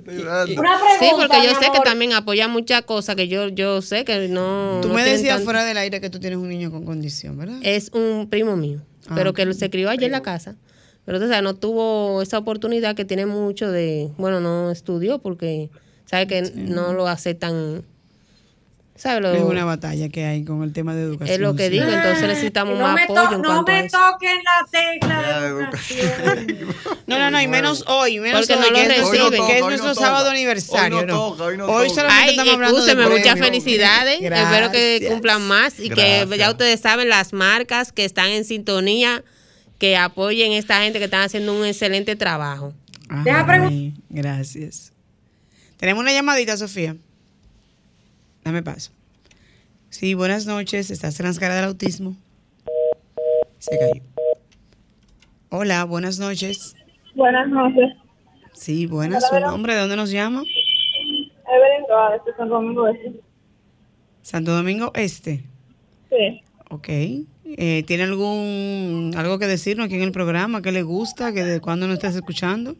porque 1.17 1.43
yo 1.47 1.55
sé 1.59 1.71
que 1.73 1.79
también 1.83 2.11
apoya 2.11 2.47
muchas 2.49 2.81
cosas 2.83 3.15
que 3.15 3.29
yo, 3.29 3.47
yo 3.47 3.81
sé 3.81 4.03
que 4.03 4.27
no. 4.27 4.79
Tú 4.81 4.89
no 4.89 4.93
me 4.95 5.03
decías 5.03 5.35
tanto- 5.37 5.45
fuera 5.45 5.63
del 5.63 5.77
aire 5.77 6.01
que 6.01 6.09
tú 6.09 6.19
tienes 6.19 6.37
un 6.39 6.49
niño 6.49 6.71
con 6.71 6.83
condición, 6.85 7.37
¿verdad? 7.37 7.57
Es 7.63 7.89
un 7.93 8.27
primo 8.29 8.57
mío, 8.57 8.81
Ah, 9.07 9.13
pero 9.15 9.33
que 9.33 9.51
se 9.53 9.69
crió 9.69 9.89
allí 9.89 10.05
en 10.05 10.11
la 10.11 10.21
casa. 10.21 10.55
Pero 11.05 11.23
o 11.23 11.27
sea, 11.27 11.41
no 11.41 11.53
tuvo 11.55 12.21
esa 12.21 12.37
oportunidad 12.37 12.95
que 12.95 13.05
tiene 13.05 13.25
mucho 13.25 13.71
de. 13.71 14.09
Bueno, 14.17 14.39
no 14.39 14.71
estudió 14.71 15.19
porque 15.19 15.69
sabe 16.05 16.27
que 16.27 16.41
no 16.55 16.93
lo 16.93 17.07
aceptan. 17.07 17.83
¿Sabe? 18.95 19.21
Lo, 19.21 19.33
Es 19.33 19.41
una 19.41 19.65
batalla 19.65 20.07
que 20.09 20.23
hay 20.23 20.45
con 20.45 20.61
el 20.61 20.71
tema 20.71 20.93
de 20.95 21.01
educación. 21.01 21.33
es 21.33 21.39
lo 21.41 21.55
que 21.55 21.63
sí. 21.65 21.71
digo, 21.71 21.85
entonces 21.85 22.27
necesitamos 22.27 22.77
no 22.77 22.83
más 22.87 23.03
apoyo 23.03 23.33
en 23.37 23.41
no 23.41 23.63
me 23.63 23.89
toquen 23.89 24.37
la 24.43 24.67
tecla 24.71 25.41
de 25.41 25.47
educación. 25.47 26.75
No, 27.07 27.17
no, 27.17 27.31
no, 27.31 27.41
y 27.41 27.47
menos 27.47 27.83
hoy, 27.87 28.19
menos 28.19 28.41
Porque 28.47 28.53
hoy, 28.53 28.59
no 28.61 28.67
lo 28.69 28.75
que, 28.75 28.81
es 28.83 28.87
nuestro, 28.99 29.29
reciben. 29.29 29.47
que 29.47 29.51
es 29.53 29.55
Hoy 29.55 29.61
no 29.61 29.67
nuestro 29.69 29.93
toca. 29.95 30.05
sábado 30.07 30.29
aniversario. 30.29 30.99
Hoy 30.99 31.05
no 31.07 31.13
no. 31.13 31.31
toca, 31.31 31.43
hoy 31.43 31.57
no 31.57 31.65
Hoy 31.65 31.87
toca. 31.87 32.01
solamente 32.01 32.23
Ay, 32.23 32.29
estamos 32.29 32.53
hablando 32.53 32.77
de 32.85 32.91
escúcheme, 32.91 33.17
muchas 33.17 33.39
felicidades. 33.39 34.13
Espero 34.21 34.71
que 34.71 34.89
Gracias. 34.99 35.11
cumplan 35.11 35.41
más 35.47 35.79
y 35.79 35.89
que 35.89 35.95
Gracias. 36.19 36.37
ya 36.37 36.51
ustedes 36.51 36.79
saben 36.79 37.09
las 37.09 37.33
marcas 37.33 37.91
que 37.91 38.05
están 38.05 38.29
en 38.29 38.45
sintonía, 38.45 39.23
que 39.83 39.97
apoyen 39.97 40.53
a 40.53 40.57
esta 40.57 40.81
gente 40.81 40.97
que 40.97 41.03
están 41.03 41.23
haciendo 41.23 41.53
un 41.53 41.65
excelente 41.65 42.15
trabajo. 42.15 42.73
Deja 43.25 43.45
Ay, 43.45 43.93
Gracias. 44.09 44.93
Tenemos 45.75 46.01
una 46.01 46.13
llamadita, 46.13 46.55
Sofía. 46.55 46.95
Dame 48.45 48.63
paso. 48.63 48.91
Sí, 49.89 50.13
buenas 50.13 50.45
noches. 50.45 50.89
¿Estás 50.89 51.17
caras 51.17 51.37
del 51.37 51.65
autismo? 51.65 52.15
Se 53.59 53.77
cayó. 53.77 54.01
Hola, 55.49 55.83
buenas 55.83 56.17
noches. 56.17 56.77
Buenas 57.13 57.49
noches. 57.49 57.93
Sí, 58.53 58.85
buenas. 58.85 59.27
¿Su 59.27 59.37
nombre? 59.41 59.73
¿De 59.73 59.81
dónde 59.81 59.97
nos 59.97 60.11
llama? 60.11 60.43
Evelyn 60.43 61.85
Roa, 61.89 62.21
de 62.25 62.33
San 62.37 62.47
Domingo 62.47 62.87
Este. 62.87 63.19
Santo 64.21 64.55
Domingo 64.55 64.93
Este. 64.95 65.43
Sí. 66.09 66.41
Ok. 66.69 66.87
Eh, 67.57 67.83
¿Tiene 67.85 68.03
algún 68.03 69.11
algo 69.17 69.39
que 69.39 69.45
decirnos 69.47 69.85
aquí 69.85 69.95
en 69.95 70.03
el 70.03 70.11
programa? 70.11 70.61
¿Qué 70.61 70.71
le 70.71 70.83
gusta? 70.83 71.33
¿Que 71.33 71.43
¿De 71.43 71.61
cuándo 71.61 71.87
nos 71.87 71.95
estás 71.95 72.15
escuchando? 72.15 72.71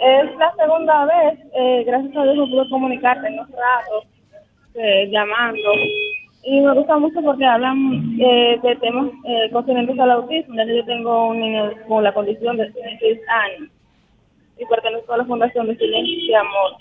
Es 0.00 0.36
la 0.38 0.54
segunda 0.56 1.04
vez, 1.04 1.38
eh, 1.54 1.84
gracias 1.86 2.16
a 2.16 2.22
Dios 2.22 2.36
me 2.36 2.46
pude 2.46 2.70
comunicarte 2.70 3.28
en 3.28 3.38
un 3.38 3.46
rato, 3.48 4.06
eh, 4.74 5.10
llamando. 5.10 5.68
Y 6.42 6.60
me 6.60 6.72
gusta 6.72 6.96
mucho 6.96 7.20
porque 7.20 7.44
hablan 7.44 8.18
eh, 8.18 8.58
de 8.62 8.76
temas 8.76 9.10
eh, 9.26 9.50
concernientes 9.52 9.98
al 9.98 10.10
autismo, 10.12 10.54
ya 10.54 10.64
yo 10.64 10.84
tengo 10.86 11.28
un 11.28 11.40
niño 11.40 11.70
con 11.86 12.02
la 12.02 12.14
condición 12.14 12.56
de 12.56 12.70
16 12.70 13.20
años 13.28 13.70
y 14.58 14.64
pertenezco 14.64 15.12
a 15.12 15.18
la 15.18 15.26
Fundación 15.26 15.66
de 15.66 15.76
Silencio 15.76 16.16
y 16.18 16.34
Amor. 16.34 16.72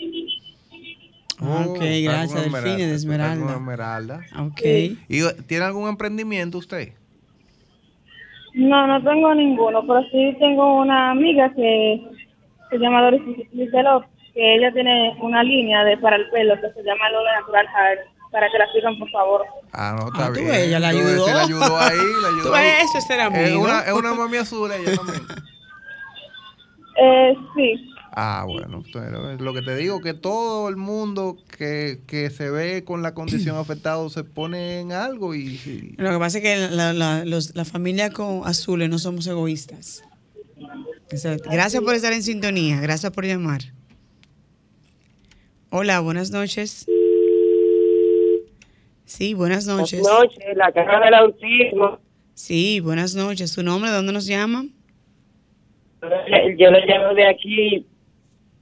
Oh, 1.42 1.72
ok, 1.72 1.80
gracias, 2.04 2.34
con 2.44 2.52
Delfine 2.52 2.88
de 2.88 2.96
Esmeralda. 2.96 3.54
Esmeralda. 3.54 4.26
Ok. 4.40 4.62
¿Y 5.08 5.22
tiene 5.48 5.66
algún 5.66 5.88
emprendimiento 5.88 6.58
usted? 6.58 6.94
No, 8.56 8.88
no 8.88 9.02
tengo 9.04 9.34
ninguno, 9.36 9.82
pero 9.88 10.02
sí 10.12 10.36
tengo 10.40 10.82
una 10.82 11.12
amiga 11.12 11.54
que 11.54 12.02
se 12.70 12.78
llama 12.78 13.02
Doris 13.04 13.22
Lizelov, 13.54 14.04
que 14.34 14.56
ella 14.56 14.72
tiene 14.74 15.16
una 15.22 15.44
línea 15.44 15.84
de 15.86 15.98
para 15.98 16.16
el 16.18 16.30
pelo 16.30 16.56
que 16.56 16.70
se 16.74 16.84
llama 16.84 17.10
Lola 17.12 17.40
Natural 17.40 17.68
Hair, 17.68 18.00
para 18.32 18.48
que 18.52 18.58
la 18.58 18.72
sigan, 18.74 19.00
por 19.00 19.10
favor. 19.12 19.46
Ah, 19.72 19.96
no, 19.98 20.08
está 20.08 20.26
Ah, 20.26 20.28
tú 20.28 20.34
bien. 20.42 20.48
ves, 20.48 20.68
ella 20.68 20.80
la 20.80 20.92
Tú 20.92 20.98
ves, 20.98 21.06
ayudó. 21.08 21.26
sí, 21.26 21.32
la 21.34 21.42
ayudó 21.42 21.78
ahí, 21.80 21.98
la 22.22 22.28
ayudó 22.34 22.44
Tú 22.50 22.56
ahí. 22.56 22.68
eso 22.84 22.98
es 22.98 23.04
ser 23.06 23.20
Es 23.20 23.56
una, 23.56 23.80
es 23.82 23.94
una 23.94 24.14
mami 24.14 24.38
azul 24.38 24.72
ella 24.72 24.96
también. 24.96 25.22
Eh, 27.02 27.34
sí. 27.56 27.94
Ah, 28.22 28.44
bueno, 28.46 28.84
pero 28.94 29.32
es 29.32 29.40
lo 29.40 29.54
que 29.54 29.62
te 29.62 29.76
digo, 29.78 30.02
que 30.02 30.14
todo 30.14 30.68
el 30.68 30.76
mundo 30.76 31.38
que, 31.58 32.02
que 32.06 32.30
se 32.30 32.50
ve 32.50 32.84
con 32.84 33.02
la 33.02 33.14
condición 33.14 33.56
afectado 33.58 34.10
se 34.10 34.24
pone 34.26 34.80
en 34.82 34.92
algo 34.92 35.34
y... 35.36 35.60
y- 35.66 35.96
Lo 35.98 36.12
que 36.12 36.20
pasa 36.20 36.40
es 36.40 36.44
que 36.44 36.76
la, 36.76 36.92
la, 36.94 37.24
los- 37.24 37.56
la 37.56 37.64
familia 37.66 38.10
con 38.12 38.42
azules 38.46 38.90
no 38.90 39.00
somos 39.00 39.26
egoístas. 39.28 40.04
Exacto. 41.12 41.50
Gracias 41.50 41.82
por 41.82 41.96
estar 41.96 42.12
en 42.12 42.22
sintonía. 42.24 42.82
Gracias 42.82 43.12
por 43.14 43.26
llamar. 43.26 43.62
Hola, 45.70 46.00
buenas 46.02 46.32
noches. 46.32 46.86
Sí, 49.06 49.34
buenas 49.34 49.66
noches. 49.66 50.02
Buenas 50.02 50.20
noches, 50.24 50.58
la 50.58 50.72
cara 50.72 51.06
del 51.06 51.14
autismo. 51.14 52.00
Sí, 52.34 52.80
buenas 52.80 53.16
noches. 53.16 53.52
¿Su 53.52 53.64
nombre? 53.64 53.90
¿De 53.90 53.96
dónde 53.96 54.14
nos 54.14 54.26
llama? 54.26 54.66
Yo 56.02 56.72
le 56.72 56.86
llamo 56.86 57.14
de 57.14 57.28
aquí, 57.28 57.86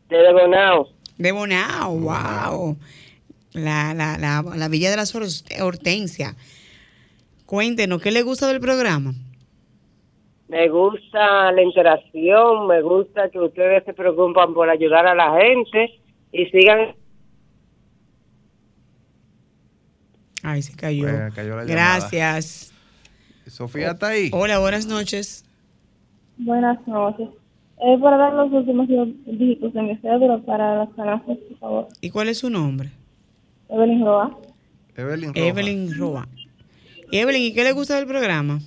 de 0.09 0.33
Bonao. 0.33 0.89
De 1.17 1.31
Bonao, 1.31 1.97
wow. 1.99 2.77
La, 3.53 3.93
la, 3.93 4.17
la, 4.17 4.43
la 4.55 4.67
Villa 4.67 4.89
de 4.89 4.97
las 4.97 5.13
Hor- 5.15 5.61
Hortensia. 5.61 6.35
Cuéntenos, 7.45 8.01
¿qué 8.01 8.11
le 8.11 8.21
gusta 8.21 8.47
del 8.47 8.59
programa? 8.59 9.13
Me 10.49 10.69
gusta 10.69 11.51
la 11.51 11.61
interacción, 11.61 12.67
me 12.67 12.81
gusta 12.81 13.29
que 13.29 13.39
ustedes 13.39 13.83
se 13.83 13.93
preocupan 13.93 14.53
por 14.53 14.69
ayudar 14.69 15.05
a 15.07 15.15
la 15.15 15.37
gente 15.41 15.99
y 16.31 16.45
sigan 16.47 16.95
Ay, 20.43 20.61
se 20.61 20.75
cayó. 20.75 21.03
Pues, 21.03 21.33
cayó 21.33 21.55
la 21.57 21.65
llamada. 21.65 21.97
Gracias. 21.99 22.73
Sofía 23.47 23.91
está 23.91 24.09
ahí. 24.09 24.29
Hola, 24.33 24.59
buenas 24.59 24.85
noches. 24.85 25.43
Buenas 26.37 26.85
noches. 26.87 27.29
Es 27.79 28.01
para 28.01 28.17
dar 28.17 28.33
los 28.33 28.51
últimos 28.51 28.87
dígitos 28.87 29.73
de 29.73 29.81
mi 29.83 29.95
cédula 29.97 30.39
para 30.39 30.77
las 30.79 30.89
canastas, 30.95 31.37
por 31.37 31.57
favor. 31.59 31.87
¿Y 32.01 32.09
cuál 32.09 32.29
es 32.29 32.39
su 32.39 32.49
nombre? 32.49 32.89
Evelyn 33.69 34.03
Roa. 34.03 34.35
Evelyn 34.95 35.33
Roja. 35.33 35.47
Evelyn 35.47 35.97
Roa. 35.97 36.27
Evelyn, 37.11 37.43
¿y 37.43 37.53
qué 37.53 37.63
le 37.63 37.71
gusta 37.73 37.95
del 37.97 38.07
programa? 38.07 38.59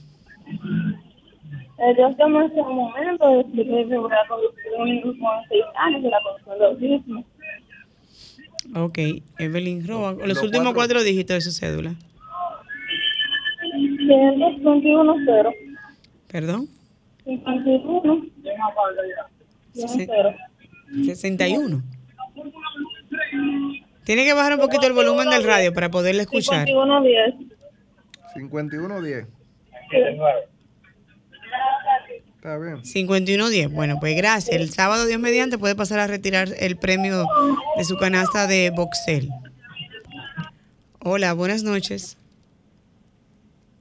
Eh, 0.47 1.95
yo 1.99 2.09
estoy 2.09 2.35
en 2.35 2.43
este 2.43 2.63
momento 2.63 3.41
expliqué 3.41 3.87
que 3.89 3.97
voy 3.99 4.13
a 4.13 4.29
conducir 4.29 4.73
un 4.79 4.85
niño 4.85 5.03
con 5.03 5.31
seis 5.49 5.65
años 5.77 6.03
de 6.03 6.11
la 6.11 6.19
condición 6.23 6.59
de 6.59 6.67
autismo. 6.67 7.25
Ok, 8.77 8.99
Evelyn 9.39 9.87
Roa. 9.89 10.13
Los, 10.13 10.29
Los 10.29 10.43
últimos 10.43 10.67
cuatro. 10.73 10.75
cuatro 10.75 11.03
dígitos 11.03 11.35
de 11.37 11.41
su 11.41 11.53
cédula. 11.53 11.95
121 13.99 15.17
¿Perdón? 16.31 16.69
51 17.31 18.25
Sí. 19.73 20.07
0. 20.07 20.35
61. 21.05 21.83
Tiene 24.05 24.25
que 24.25 24.33
bajar 24.35 24.55
un 24.55 24.61
poquito 24.61 24.87
el 24.89 24.93
volumen 24.93 25.31
del 25.31 25.45
radio 25.45 25.73
para 25.73 25.91
poderle 25.91 26.23
escuchar. 26.23 26.67
51 26.67 27.03
10. 27.03 27.35
5110. 28.35 29.27
Está 32.37 32.59
bien. 32.59 32.85
5110. 32.85 33.71
Bueno, 33.73 33.99
pues 34.01 34.17
gracias. 34.17 34.57
El 34.57 34.71
sábado, 34.71 35.07
Dios 35.07 35.21
mediante, 35.21 35.59
puede 35.59 35.77
pasar 35.77 36.01
a 36.01 36.09
retirar 36.09 36.49
el 36.59 36.77
premio 36.77 37.27
de 37.77 37.85
su 37.85 37.97
canasta 37.97 38.49
de 38.49 38.71
Boxel. 38.71 39.29
Hola, 41.01 41.33
buenas 41.35 41.63
noches. 41.63 42.17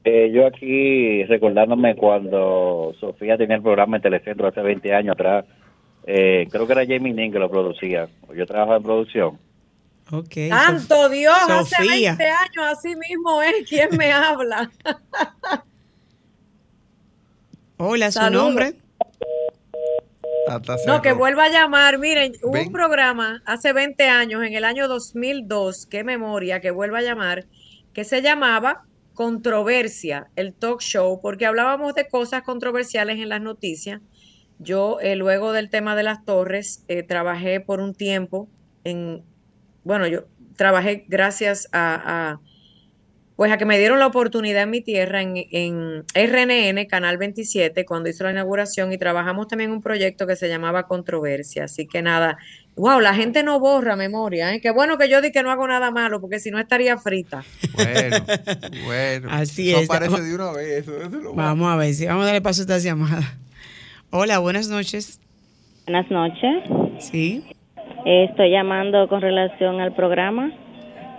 Eh, 0.04 0.32
yo 0.34 0.48
aquí 0.48 1.24
recordándome 1.26 1.96
cuando 1.96 2.94
Sofía 3.00 3.38
tenía 3.38 3.58
el 3.58 3.62
programa 3.62 3.98
en 3.98 4.04
Telecentro 4.04 4.48
hace 4.48 4.62
20 4.62 4.94
años 4.94 5.14
atrás, 5.14 5.46
eh, 6.06 6.48
creo 6.50 6.66
que 6.66 6.74
era 6.74 6.86
Jamie 6.86 7.14
Nin 7.14 7.32
que 7.32 7.40
lo 7.40 7.50
producía. 7.50 8.08
Yo 8.36 8.46
trabajaba 8.46 8.78
en 8.78 8.84
producción. 8.84 9.40
Ok. 10.12 10.34
Santo 10.50 11.10
Dios, 11.10 11.36
hace 11.50 11.76
Sofía. 11.76 12.16
20 12.16 12.24
años 12.24 12.78
así 12.78 12.96
mismo 12.96 13.42
es. 13.42 13.68
¿Quién 13.68 13.90
me 13.98 14.12
habla? 14.12 14.72
Hola, 17.78 18.12
su 18.12 18.20
Saludos. 18.20 18.46
nombre. 18.46 18.74
No, 20.88 21.02
que 21.02 21.14
vuelva 21.14 21.46
a 21.46 21.50
llamar. 21.50 22.00
Miren, 22.00 22.34
hubo 22.42 22.54
Ven. 22.54 22.68
un 22.68 22.74
programa 22.74 23.42
hace 23.46 23.72
20 23.72 24.04
años, 24.08 24.44
en 24.44 24.54
el 24.54 24.64
año 24.64 24.88
2002, 24.88 25.86
qué 25.86 26.04
memoria, 26.04 26.60
que 26.60 26.72
vuelva 26.72 27.00
a 27.00 27.02
llamar, 27.02 27.46
que 27.94 28.04
se 28.04 28.22
llamaba 28.22 28.86
Controversia, 29.20 30.30
el 30.38 30.54
talk 30.54 30.80
show, 30.80 31.20
porque 31.22 31.46
hablábamos 31.46 31.94
de 31.94 32.08
cosas 32.08 32.42
controversiales 32.44 33.20
en 33.20 33.28
las 33.28 33.42
noticias. 33.42 34.00
Yo, 34.60 35.02
eh, 35.02 35.18
luego 35.18 35.52
del 35.52 35.70
tema 35.70 35.98
de 35.98 36.04
las 36.04 36.24
torres, 36.24 36.86
eh, 36.88 37.04
trabajé 37.04 37.60
por 37.60 37.82
un 37.82 37.94
tiempo 37.94 38.48
en, 38.86 39.22
bueno, 39.84 40.08
yo 40.08 40.24
trabajé 40.56 41.04
gracias 41.10 41.68
a, 41.74 42.02
a, 42.32 42.42
pues 43.36 43.52
a 43.52 43.58
que 43.58 43.66
me 43.66 43.78
dieron 43.78 44.00
la 44.00 44.08
oportunidad 44.08 44.64
en 44.64 44.70
mi 44.70 44.80
tierra, 44.80 45.22
en, 45.22 45.34
en 45.52 46.06
RNN, 46.16 46.86
Canal 46.88 47.18
27, 47.18 47.84
cuando 47.84 48.08
hizo 48.08 48.24
la 48.24 48.32
inauguración, 48.32 48.94
y 48.94 48.98
trabajamos 48.98 49.50
también 49.50 49.72
un 49.72 49.82
proyecto 49.82 50.28
que 50.28 50.38
se 50.38 50.48
llamaba 50.48 50.88
Controversia. 50.88 51.66
Así 51.66 51.88
que 51.88 52.02
nada, 52.02 52.38
wow, 52.80 53.00
la 53.00 53.14
gente 53.14 53.44
no 53.44 53.60
borra 53.60 53.96
memoria, 53.96 54.54
¿eh? 54.54 54.62
Qué 54.62 54.72
bueno 54.72 54.98
que 54.98 55.10
yo 55.10 55.22
di 55.22 55.32
que 55.32 55.44
no 55.44 55.52
hago 55.52 55.68
nada 55.68 55.92
malo, 55.92 56.20
porque 56.22 56.40
si 56.40 56.50
no 56.52 56.60
estaría 56.60 56.98
frita. 56.98 57.44
Bueno, 57.74 58.18
bueno. 58.86 59.28
Así 59.32 59.70
Eso 59.72 59.80
es. 59.82 59.90
aparece 59.90 60.22
de 60.22 60.36
una 60.36 60.52
vez. 60.52 60.68
Eso, 60.84 60.98
eso 60.98 61.06
es 61.06 61.12
lo 61.24 61.34
Vamos 61.34 61.72
a 61.72 61.76
ver 61.76 61.94
si 61.94 62.06
vamos 62.06 62.24
a 62.24 62.26
darle 62.28 62.42
paso 62.42 62.62
a 62.62 62.64
estas 62.64 62.84
llamadas. 62.84 63.26
Hola, 64.12 64.40
buenas 64.40 64.70
noches. 64.70 65.20
Buenas 65.86 66.10
noches. 66.10 66.64
Sí. 67.00 67.44
Eh, 68.06 68.26
Estoy 68.30 68.52
llamando 68.52 69.08
con 69.08 69.22
relación 69.22 69.82
al 69.82 69.94
programa. 69.94 70.52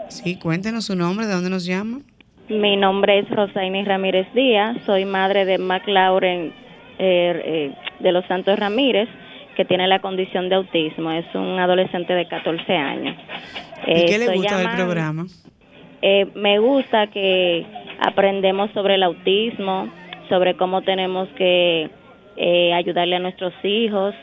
Sí, 0.08 0.36
cuéntenos 0.36 0.86
su 0.86 0.96
nombre, 0.96 1.26
de 1.26 1.34
dónde 1.34 1.50
nos 1.50 1.64
llama. 1.64 2.00
Mi 2.48 2.76
nombre 2.76 3.20
es 3.20 3.30
Rosaini 3.30 3.84
Ramírez 3.84 4.26
Díaz. 4.34 4.76
Soy 4.86 5.04
madre 5.04 5.44
de 5.44 5.58
McLauren 5.58 6.52
eh, 6.98 7.42
eh, 7.44 7.74
de 8.00 8.12
los 8.12 8.26
Santos 8.26 8.58
Ramírez, 8.58 9.08
que 9.60 9.66
tiene 9.66 9.86
la 9.88 9.98
condición 9.98 10.48
de 10.48 10.54
autismo. 10.54 11.12
Es 11.12 11.26
un 11.34 11.58
adolescente 11.58 12.14
de 12.14 12.26
14 12.26 12.72
años. 12.74 13.14
¿Y 13.86 13.90
Eh, 13.90 14.04
qué 14.08 14.18
le 14.18 14.34
gusta 14.34 14.56
del 14.56 14.70
programa? 14.70 15.26
Eh, 16.00 16.28
me 16.34 16.58
gusta 16.58 17.08
que 17.08 17.66
aprendemos 18.00 18.70
sobre 18.70 18.94
el 18.94 19.02
autismo, 19.02 19.90
sobre 20.30 20.56
cómo 20.56 20.80
tenemos 20.80 21.28
que 21.36 21.90
eh, 22.38 22.72
ayudarle 22.72 23.16
a 23.16 23.18
nuestros 23.18 23.52
hijos 23.62 24.14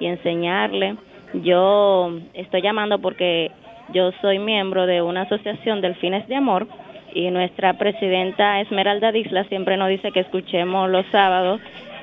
y 0.00 0.06
enseñarle. 0.06 0.96
Yo 1.44 2.18
estoy 2.32 2.62
llamando 2.62 2.98
porque 2.98 3.50
yo 3.92 4.12
soy 4.22 4.38
miembro 4.38 4.86
de 4.86 5.02
una 5.02 5.22
asociación 5.24 5.82
Delfines 5.82 6.26
de 6.26 6.36
Amor 6.36 6.68
y 7.12 7.30
nuestra 7.30 7.74
presidenta 7.76 8.62
Esmeralda 8.62 9.12
Disla 9.12 9.44
siempre 9.44 9.76
nos 9.76 9.90
dice 9.90 10.10
que 10.10 10.20
escuchemos 10.20 10.88
los 10.88 11.04
sábados 11.12 11.60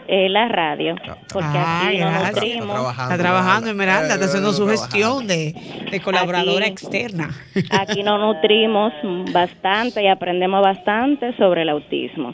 eh, 0.07 0.29
la 0.29 0.47
radio, 0.47 0.95
porque 1.31 1.47
Ay, 1.57 1.97
aquí 1.97 2.03
nos 2.03 2.11
gracias. 2.11 2.35
nutrimos. 2.35 2.91
Está 2.91 3.17
trabajando, 3.17 3.69
Esmeralda, 3.69 4.13
está 4.13 4.25
haciendo 4.25 4.51
su 4.53 4.65
trabajando. 4.65 4.91
gestión 4.91 5.27
de, 5.27 5.89
de 5.91 5.99
colaboradora 6.01 6.65
Aquí- 6.65 6.71
externa. 6.73 7.29
Aquí 7.71 8.03
nos 8.03 8.19
nutrimos 8.19 8.91
bastante 9.31 10.03
y 10.03 10.07
aprendemos 10.07 10.61
bastante 10.61 11.35
sobre 11.37 11.61
el 11.63 11.69
autismo. 11.69 12.33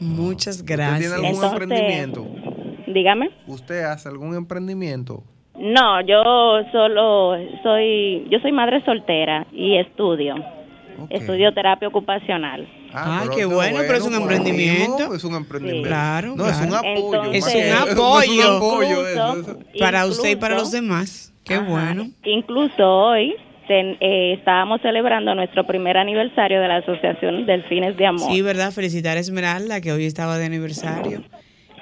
Muchas 0.00 0.64
¿Usted 0.98 0.98
tiene 0.98 1.14
algún 1.14 1.26
Entonces- 1.44 1.52
emprendimiento? 1.62 2.26
Dígame. 2.86 3.30
¿Usted 3.46 3.84
hace 3.84 4.08
algún 4.08 4.34
emprendimiento? 4.34 5.22
No, 5.58 6.00
yo 6.00 6.22
solo 6.72 7.36
soy, 7.62 8.26
yo 8.30 8.38
soy 8.40 8.50
madre 8.52 8.82
soltera 8.84 9.46
y 9.52 9.76
estudio. 9.76 10.34
Estudio 11.10 11.52
terapia 11.54 11.88
ocupacional. 11.88 12.66
Ay, 12.92 13.20
pero 13.28 13.36
qué 13.36 13.44
bueno, 13.44 13.78
pero 13.86 13.94
es 13.98 14.04
un 14.04 14.10
mismo, 14.10 14.22
emprendimiento. 14.30 15.14
Es 15.14 15.24
un 15.24 15.34
emprendimiento. 15.34 15.88
Claro, 15.88 16.34
No, 16.36 16.48
es 16.48 16.60
un 16.60 16.74
apoyo. 16.74 17.32
Es 17.32 17.44
un 17.46 17.72
apoyo. 17.72 18.20
Es 18.20 18.28
un 18.28 18.56
apoyo. 18.56 19.06
eso, 19.06 19.40
eso. 19.40 19.58
Para 19.78 20.06
usted 20.06 20.30
y 20.30 20.36
para 20.36 20.56
los 20.56 20.70
demás. 20.70 21.32
Qué 21.44 21.54
Ajá. 21.54 21.68
bueno. 21.68 22.08
Incluso 22.24 22.84
hoy 22.88 23.34
ten- 23.68 23.96
eh, 24.00 24.34
estábamos 24.38 24.80
celebrando 24.82 25.34
nuestro 25.34 25.66
primer 25.66 25.96
aniversario 25.96 26.60
de 26.60 26.68
la 26.68 26.76
Asociación 26.78 27.46
Delfines 27.46 27.96
de 27.96 28.06
Amor. 28.06 28.30
Sí, 28.32 28.42
¿verdad? 28.42 28.72
Felicitar 28.72 29.16
a 29.16 29.20
Esmeralda, 29.20 29.80
que 29.80 29.92
hoy 29.92 30.04
estaba 30.06 30.38
de 30.38 30.46
aniversario. 30.46 31.22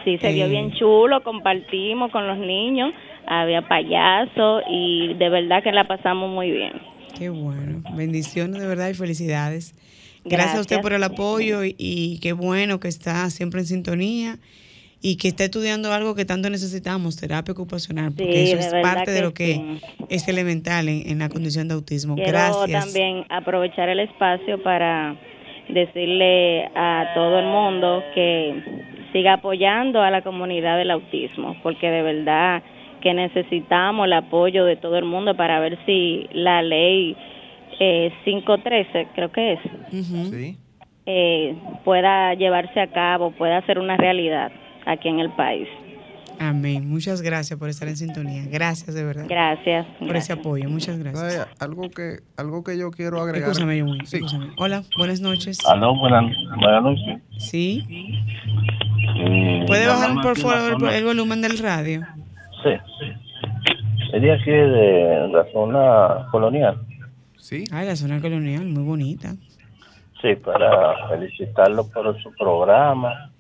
Sí, 0.04 0.16
se 0.18 0.32
vio 0.32 0.44
Eh, 0.46 0.48
bien 0.48 0.72
chulo, 0.74 1.22
compartimos 1.22 2.11
con 2.12 2.26
los 2.26 2.38
niños, 2.38 2.92
había 3.26 3.62
payaso 3.66 4.61
y 4.70 5.14
de 5.14 5.28
verdad 5.28 5.62
que 5.62 5.72
la 5.72 5.86
pasamos 5.88 6.30
muy 6.30 6.50
bien. 6.50 6.72
Qué 7.18 7.30
bueno. 7.30 7.82
Bendiciones 7.94 8.61
de 8.61 8.66
verdad 8.68 8.88
y 8.90 8.94
felicidades. 8.94 9.74
Gracias, 10.28 10.56
a 10.58 10.60
usted 10.60 10.80
por 10.80 10.92
el 10.92 11.02
apoyo 11.04 11.64
y, 11.64 11.74
y 11.78 12.18
qué 12.20 12.32
bueno 12.32 12.80
que 12.80 12.88
está 12.88 13.28
siempre 13.30 13.60
en 13.60 13.66
sintonía 13.66 14.38
y 15.00 15.16
que 15.16 15.28
está 15.28 15.44
estudiando 15.44 15.92
algo 15.92 16.14
que 16.16 16.24
tanto 16.24 16.50
necesitamos, 16.50 17.16
terapia 17.16 17.52
ocupacional, 17.52 18.12
porque 18.16 18.46
Sí, 18.46 18.52
eso 18.52 18.76
es 18.76 18.82
parte 18.82 19.12
de 19.12 19.22
lo 19.22 19.32
que 19.32 19.54
sí. 19.54 19.80
es 20.08 20.26
elemental 20.28 20.88
en, 20.88 21.08
en 21.08 21.18
la 21.20 21.28
condición 21.28 21.68
de 21.68 21.74
autismo. 21.74 22.16
Quiero 22.16 22.30
Gracias. 22.32 22.84
también 22.84 23.24
aprovechar 23.28 23.88
el 23.88 24.00
espacio 24.00 24.60
para 24.62 25.16
decirle 25.68 26.64
a 26.74 27.12
todo 27.14 27.38
el 27.38 27.46
mundo 27.46 28.02
que 28.14 28.62
siga 29.12 29.34
apoyando 29.34 30.02
a 30.02 30.10
la 30.10 30.22
comunidad 30.22 30.76
del 30.78 30.90
autismo, 30.90 31.56
porque 31.62 31.88
de 31.90 32.02
verdad 32.02 32.62
que 33.00 33.14
necesitamos 33.14 34.06
el 34.06 34.14
apoyo 34.14 34.64
de 34.64 34.76
todo 34.76 34.98
el 34.98 35.04
mundo 35.04 35.36
para 35.36 35.60
ver 35.60 35.78
si 35.86 36.26
la 36.32 36.62
ley 36.62 37.16
eh, 37.80 38.12
513, 38.24 39.08
creo 39.14 39.30
que 39.32 39.52
es, 39.54 39.60
Sí. 40.30 40.58
eh, 41.06 41.56
pueda 41.84 42.34
llevarse 42.34 42.80
a 42.80 42.88
cabo, 42.88 43.30
pueda 43.32 43.64
ser 43.66 43.78
una 43.78 43.96
realidad 43.96 44.50
aquí 44.86 45.08
en 45.08 45.20
el 45.20 45.30
país. 45.30 45.68
Amén. 46.40 46.88
Muchas 46.88 47.20
gracias 47.20 47.58
por 47.58 47.68
estar 47.68 47.88
en 47.88 47.96
sintonía. 47.96 48.42
Gracias 48.48 48.94
de 48.94 49.02
verdad. 49.02 49.24
Gracias. 49.28 49.84
Por 49.98 50.14
ese 50.14 50.32
apoyo. 50.34 50.68
Muchas 50.68 50.96
gracias. 50.98 51.48
Algo 51.60 51.90
que, 51.90 52.18
algo 52.36 52.62
que 52.62 52.78
yo 52.78 52.92
quiero 52.92 53.20
agregar. 53.20 53.50
Escúchame, 53.50 53.78
escúchame. 54.04 54.46
Hola, 54.56 54.82
buenas 54.96 55.20
noches. 55.20 55.58
Aló, 55.66 55.96
buenas, 55.96 56.26
buenas 56.60 56.82
noches. 56.84 57.18
Sí. 57.38 57.84
Eh, 59.20 59.64
¿Puede 59.66 59.88
bajar 59.88 60.14
por 60.22 60.38
favor 60.38 60.78
zona- 60.78 60.96
el 60.96 61.04
volumen 61.04 61.42
del 61.42 61.58
radio? 61.58 62.02
Sí, 62.62 62.70
sí. 63.00 64.06
Sería 64.12 64.34
aquí 64.34 64.50
de 64.50 65.28
la 65.32 65.44
zona 65.52 66.28
colonial. 66.30 66.78
Sí. 67.49 67.64
Ay, 67.72 67.86
la 67.86 67.96
zona 67.96 68.20
colonial, 68.20 68.66
muy 68.66 68.82
bonita. 68.82 69.34
Sí, 70.20 70.34
para 70.34 71.09
felicitarlo 71.09 71.88
por 71.88 72.22
su 72.22 72.30
programa, 72.34 73.30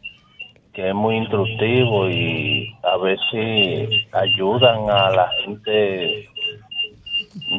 que 0.72 0.88
es 0.88 0.94
muy 0.94 1.16
instructivo 1.16 2.08
y 2.08 2.74
a 2.84 2.96
ver 2.96 3.18
si 3.30 4.08
ayudan 4.12 4.88
a 4.88 5.10
la 5.10 5.30
gente 5.44 6.26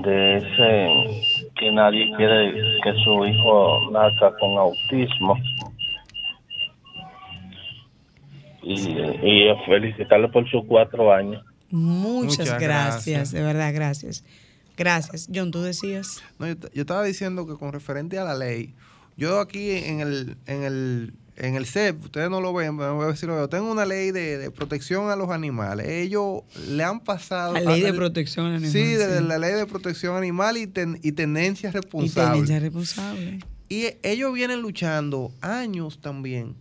de 0.01 0.37
ese 0.37 1.51
que 1.55 1.71
nadie 1.71 2.11
quiere 2.17 2.51
que 2.83 2.93
su 3.03 3.25
hijo 3.27 3.91
nazca 3.91 4.35
con 4.39 4.57
autismo. 4.57 5.37
Y, 8.63 8.73
y 8.73 9.55
felicitarlo 9.67 10.31
por 10.31 10.49
sus 10.49 10.65
cuatro 10.65 11.13
años. 11.13 11.43
Muchas, 11.69 12.39
Muchas 12.39 12.59
gracias, 12.59 13.05
gracias. 13.05 13.31
de 13.33 13.43
verdad, 13.43 13.71
gracias. 13.71 14.25
Gracias. 14.79 15.27
John, 15.33 15.51
tú 15.51 15.61
decías. 15.61 16.23
No, 16.39 16.47
yo, 16.47 16.55
yo 16.73 16.81
estaba 16.81 17.03
diciendo 17.03 17.45
que 17.45 17.53
con 17.53 17.71
referente 17.73 18.17
a 18.17 18.23
la 18.23 18.33
ley, 18.35 18.73
yo 19.17 19.39
aquí 19.41 19.71
en 19.71 19.99
el, 19.99 20.37
en 20.47 20.63
el, 20.63 21.13
en 21.35 21.55
el 21.55 21.65
CEP, 21.65 22.05
ustedes 22.05 22.29
no 22.29 22.39
lo 22.41 22.53
ven, 22.53 22.77
pero 22.77 22.95
voy 22.95 23.05
a 23.05 23.09
decirlo 23.09 23.37
yo, 23.37 23.49
tengo 23.49 23.69
una 23.71 23.85
ley 23.85 24.11
de, 24.11 24.37
de 24.37 24.49
protección 24.51 25.09
a 25.09 25.15
los 25.15 25.29
animales. 25.29 25.87
Ellos 25.89 26.43
le 26.69 26.83
han 26.83 27.01
pasado... 27.01 27.53
La 27.53 27.59
ley 27.61 27.81
de 27.81 27.89
el- 27.89 27.95
protección 27.95 28.45
animal, 28.47 28.71
Sí, 28.71 28.79
de 28.83 29.17
sí. 29.19 29.23
la 29.25 29.37
ley 29.37 29.53
de 29.53 29.65
protección 29.65 30.15
animal 30.15 30.57
y, 30.57 30.67
ten- 30.67 30.99
y 31.03 31.11
tendencia 31.11 31.69
Y 31.69 31.73
responsable. 31.73 32.31
tenencia 32.31 32.59
responsable. 32.59 33.39
Y 33.67 33.85
ellos 34.03 34.33
vienen 34.33 34.61
luchando 34.61 35.31
años 35.41 35.99
también 36.01 36.55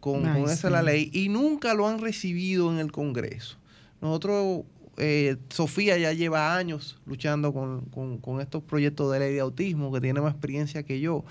con, 0.00 0.22
con 0.22 0.44
esa 0.44 0.68
sí. 0.68 0.72
la 0.72 0.82
ley 0.82 1.10
y 1.12 1.28
nunca 1.28 1.74
lo 1.74 1.86
han 1.88 1.98
recibido 2.00 2.72
en 2.72 2.78
el 2.78 2.90
Congreso. 2.92 3.56
Nosotros, 4.00 4.62
eh, 4.96 5.36
Sofía 5.50 5.96
ya 5.98 6.12
lleva 6.12 6.56
años 6.56 6.98
luchando 7.06 7.52
con, 7.52 7.82
con- 7.86 8.18
con 8.18 8.40
estos 8.40 8.62
proyectos 8.62 9.12
de 9.12 9.18
ley 9.18 9.34
de 9.34 9.40
autismo, 9.40 9.92
que 9.92 10.00
tiene 10.00 10.20
más 10.20 10.32
experiencia 10.32 10.82
que 10.82 11.00
yo 11.00 11.24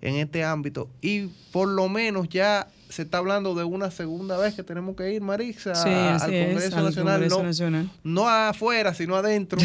en 0.00 0.14
este 0.16 0.44
ámbito. 0.44 0.88
Y 1.02 1.26
por 1.52 1.68
lo 1.68 1.88
menos 1.88 2.28
ya 2.28 2.68
se 2.88 3.02
está 3.02 3.18
hablando 3.18 3.54
de 3.54 3.62
una 3.64 3.90
segunda 3.90 4.36
vez 4.36 4.54
que 4.54 4.62
tenemos 4.64 4.96
que 4.96 5.12
ir, 5.12 5.20
Marisa, 5.22 5.74
Sí, 5.76 5.88
al 5.88 6.32
es, 6.34 6.46
Congreso 6.46 6.76
al 6.78 6.84
Nacional. 6.86 7.14
Congreso 7.20 7.38
no, 7.38 7.42
Nacional. 7.44 7.90
no 8.02 8.28
afuera, 8.28 8.94
sino 8.94 9.14
adentro, 9.16 9.58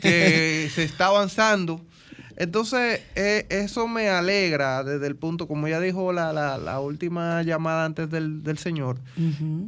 que 0.00 0.70
se 0.74 0.84
está 0.84 1.06
avanzando. 1.06 1.80
Entonces, 2.40 3.00
eh, 3.16 3.46
eso 3.50 3.88
me 3.88 4.08
alegra 4.08 4.84
desde 4.84 5.08
el 5.08 5.16
punto, 5.16 5.48
como 5.48 5.66
ya 5.66 5.80
dijo 5.80 6.12
la, 6.12 6.32
la, 6.32 6.56
la 6.56 6.78
última 6.78 7.42
llamada 7.42 7.84
antes 7.84 8.08
del, 8.08 8.44
del 8.44 8.58
señor, 8.58 9.00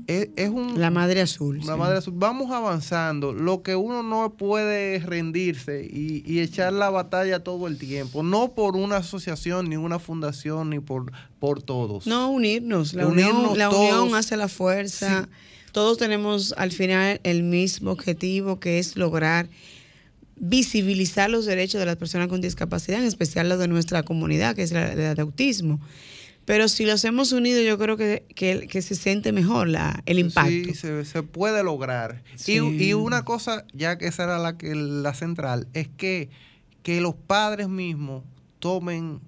es, 0.07 0.29
es 0.37 0.51
un... 0.51 0.81
La 0.81 0.91
madre 0.91 1.21
azul. 1.21 1.59
La 1.59 1.73
sí. 1.73 1.79
madre 1.81 1.99
azul. 1.99 2.15
Vamos 2.17 2.53
avanzando. 2.53 3.33
Lo 3.33 3.63
que 3.63 3.75
uno 3.75 4.05
no 4.05 4.35
puede 4.35 5.01
rendirse 5.01 5.85
y, 5.85 6.23
y 6.25 6.39
echar 6.39 6.73
la 6.73 6.91
batalla 6.91 7.43
todo 7.43 7.67
el 7.67 7.77
tiempo. 7.77 8.23
No 8.23 8.53
por 8.53 8.77
una 8.77 8.99
asociación, 8.99 9.69
ni 9.69 9.77
una 9.77 9.99
fundación, 9.99 10.71
ni 10.71 10.79
por, 10.79 11.11
por 11.41 11.61
todos. 11.63 12.07
No, 12.07 12.31
unirnos. 12.31 12.95
La, 12.95 13.09
Unirnos 13.09 13.51
unión, 13.53 13.59
la 13.59 13.71
unión 13.71 14.15
hace 14.15 14.37
la 14.37 14.47
fuerza. 14.47 15.29
Todos 15.73 15.99
tenemos 15.99 16.55
al 16.57 16.71
final 16.71 17.21
el 17.25 17.43
mismo 17.43 17.91
objetivo, 17.91 18.61
que 18.61 18.79
es 18.79 18.97
lograr 18.97 19.49
visibilizar 20.41 21.31
los 21.31 21.45
derechos 21.47 21.79
de 21.79 21.87
las 21.87 21.97
personas 21.97 22.27
con 22.29 22.41
discapacidad, 22.41 22.99
en 23.01 23.07
especial 23.07 23.49
los 23.49 23.59
de 23.59 23.69
nuestra 23.69 24.03
comunidad, 24.03 24.57
que 24.57 24.63
es 24.63 24.73
la, 24.73 24.95
la 24.95 25.15
de 25.15 25.23
autismo. 25.23 25.81
Pero 26.47 26.67
si 26.69 26.87
los 26.87 27.05
hemos 27.05 27.31
unido, 27.33 27.61
yo 27.63 27.79
creo 27.79 27.97
que, 27.97 28.25
que, 28.35 28.67
que 28.67 28.83
se 28.83 28.97
siente 28.97 29.31
mejor 29.31 29.69
la, 29.69 30.03
el 30.07 30.19
impacto. 30.19 30.51
Sí, 30.51 30.75
se, 30.75 31.05
se 31.05 31.23
puede 31.23 31.63
lograr. 31.63 32.25
Sí. 32.35 32.59
Y, 32.59 32.83
y 32.89 32.93
una 32.95 33.25
cosa, 33.25 33.65
ya 33.73 33.99
que 33.99 34.09
esa 34.09 34.25
era 34.25 34.39
la, 34.39 34.57
la 34.61 35.15
central, 35.15 35.69
es 35.75 35.89
que, 35.89 36.31
que 36.83 37.01
los 37.01 37.15
padres 37.15 37.69
mismos 37.69 38.25
tomen 38.59 39.21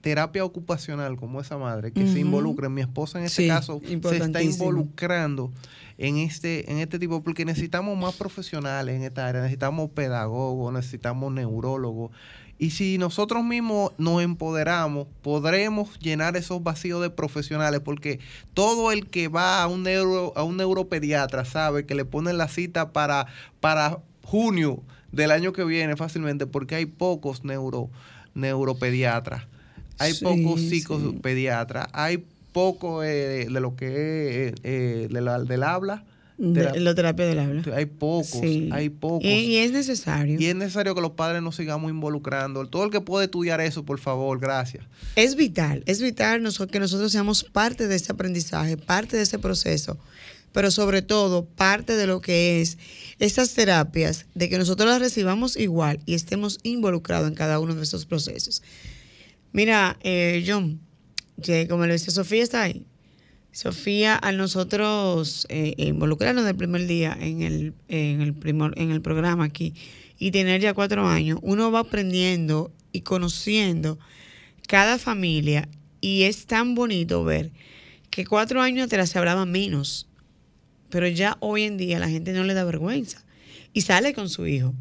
terapia 0.00 0.44
ocupacional 0.44 1.16
como 1.16 1.40
esa 1.40 1.58
madre, 1.58 1.92
que 1.92 2.06
se 2.06 2.12
Ujú. 2.12 2.18
involucren. 2.20 2.74
Mi 2.74 2.80
esposa 2.80 3.20
en 3.20 3.26
este 3.26 3.42
Sí, 3.42 3.48
caso 3.48 3.80
se 3.84 4.16
está 4.16 4.42
involucrando 4.42 5.52
en 5.98 6.16
este, 6.18 6.70
en 6.70 6.78
este 6.78 6.98
tipo, 6.98 7.22
porque 7.22 7.44
necesitamos 7.44 7.96
más 7.98 8.14
profesionales 8.14 8.96
en 8.96 9.02
esta 9.02 9.26
área, 9.26 9.42
necesitamos 9.42 9.90
pedagogos, 9.90 10.72
necesitamos 10.72 11.32
neurólogos. 11.32 12.10
Y 12.58 12.70
si 12.70 12.96
nosotros 12.96 13.42
mismos 13.42 13.90
nos 13.98 14.22
empoderamos, 14.22 15.08
podremos 15.22 15.98
llenar 15.98 16.36
esos 16.36 16.62
vacíos 16.62 17.02
de 17.02 17.10
profesionales, 17.10 17.80
porque 17.80 18.20
todo 18.54 18.92
el 18.92 19.08
que 19.08 19.26
va 19.28 19.62
a 19.62 19.66
un 19.66 19.82
neuro, 19.82 20.32
a 20.36 20.44
un 20.44 20.56
neuropediatra 20.58 21.44
sabe 21.44 21.86
que 21.86 21.94
le 21.96 22.04
ponen 22.04 22.38
la 22.38 22.46
cita 22.48 22.92
para, 22.92 23.26
para 23.60 23.98
junio 24.22 24.80
del 25.10 25.32
año 25.32 25.52
que 25.52 25.64
viene 25.64 25.96
fácilmente, 25.96 26.46
porque 26.46 26.76
hay 26.76 26.86
pocos 26.86 27.42
neuro, 27.44 27.90
neuropediatras, 28.34 29.44
hay 29.98 30.14
Sí, 30.14 30.24
pocos 30.24 30.60
sí. 30.60 30.68
psicopediatras, 30.70 31.88
hay 31.92 32.24
poco 32.52 33.02
eh, 33.02 33.46
de 33.50 33.60
lo 33.60 33.74
que 33.76 34.48
es 34.48 34.54
eh, 34.62 35.08
de 35.10 35.20
la- 35.20 35.40
del 35.40 35.62
habla. 35.62 36.04
De- 36.38 36.80
la 36.80 36.94
terapia 36.94 37.24
del 37.26 37.38
habla. 37.38 37.62
hay 37.76 37.86
pocos, 37.86 38.26
Sí. 38.40 38.68
hay 38.72 38.88
pocos. 38.88 39.22
Y, 39.24 39.28
y 39.28 39.56
es 39.58 39.70
necesario. 39.70 40.40
Y 40.40 40.46
es 40.46 40.56
necesario 40.56 40.94
que 40.94 41.00
los 41.00 41.12
padres 41.12 41.40
nos 41.40 41.54
sigamos 41.54 41.90
involucrando. 41.90 42.66
Todo 42.66 42.84
el 42.84 42.90
que 42.90 43.00
puede 43.00 43.26
estudiar 43.26 43.60
eso, 43.60 43.84
por 43.84 44.00
favor, 44.00 44.40
gracias. 44.40 44.84
Es 45.14 45.36
vital, 45.36 45.84
es 45.86 46.00
vital 46.02 46.42
que 46.70 46.80
nosotros 46.80 47.12
seamos 47.12 47.44
parte 47.44 47.86
de 47.86 47.94
este 47.94 48.10
aprendizaje, 48.12 48.76
parte 48.76 49.16
de 49.16 49.22
ese 49.22 49.38
proceso, 49.38 49.98
pero 50.52 50.70
sobre 50.72 51.02
todo 51.02 51.44
parte 51.44 51.94
de 51.96 52.06
lo 52.08 52.20
que 52.20 52.60
es 52.60 52.76
estas 53.20 53.54
terapias, 53.54 54.26
de 54.34 54.48
que 54.48 54.58
nosotros 54.58 54.88
las 54.88 55.00
recibamos 55.00 55.56
igual 55.56 56.00
y 56.06 56.14
estemos 56.14 56.58
involucrados 56.64 57.28
en 57.28 57.34
cada 57.36 57.60
uno 57.60 57.74
de 57.76 57.82
esos 57.84 58.04
procesos. 58.04 58.62
Mira, 59.52 59.96
eh, 60.02 60.42
John, 60.46 60.80
que 61.40 61.68
como 61.68 61.86
le 61.86 61.92
decía, 61.92 62.12
Sofía 62.12 62.42
está 62.42 62.62
ahí. 62.62 62.86
Sofía, 63.52 64.16
al 64.16 64.38
nosotros 64.38 65.46
eh, 65.50 65.74
involucrarnos 65.76 66.44
del 66.44 66.56
primer 66.56 66.86
día 66.86 67.16
en 67.20 67.42
el, 67.42 67.74
en, 67.88 68.22
el 68.22 68.34
en 68.76 68.90
el 68.90 69.02
programa 69.02 69.44
aquí 69.44 69.74
y 70.18 70.30
tener 70.30 70.60
ya 70.60 70.72
cuatro 70.72 71.06
años, 71.06 71.38
uno 71.42 71.70
va 71.70 71.80
aprendiendo 71.80 72.72
y 72.92 73.02
conociendo 73.02 73.98
cada 74.68 74.98
familia 74.98 75.68
y 76.00 76.22
es 76.22 76.46
tan 76.46 76.74
bonito 76.74 77.24
ver 77.24 77.52
que 78.08 78.24
cuatro 78.24 78.62
años 78.62 78.86
atrás 78.86 79.10
se 79.10 79.18
hablaba 79.18 79.44
menos, 79.44 80.08
pero 80.88 81.08
ya 81.08 81.36
hoy 81.40 81.64
en 81.64 81.76
día 81.76 81.98
la 81.98 82.08
gente 82.08 82.32
no 82.32 82.44
le 82.44 82.54
da 82.54 82.64
vergüenza 82.64 83.24
y 83.74 83.82
sale 83.82 84.14
con 84.14 84.30
su 84.30 84.46
hijo 84.46 84.74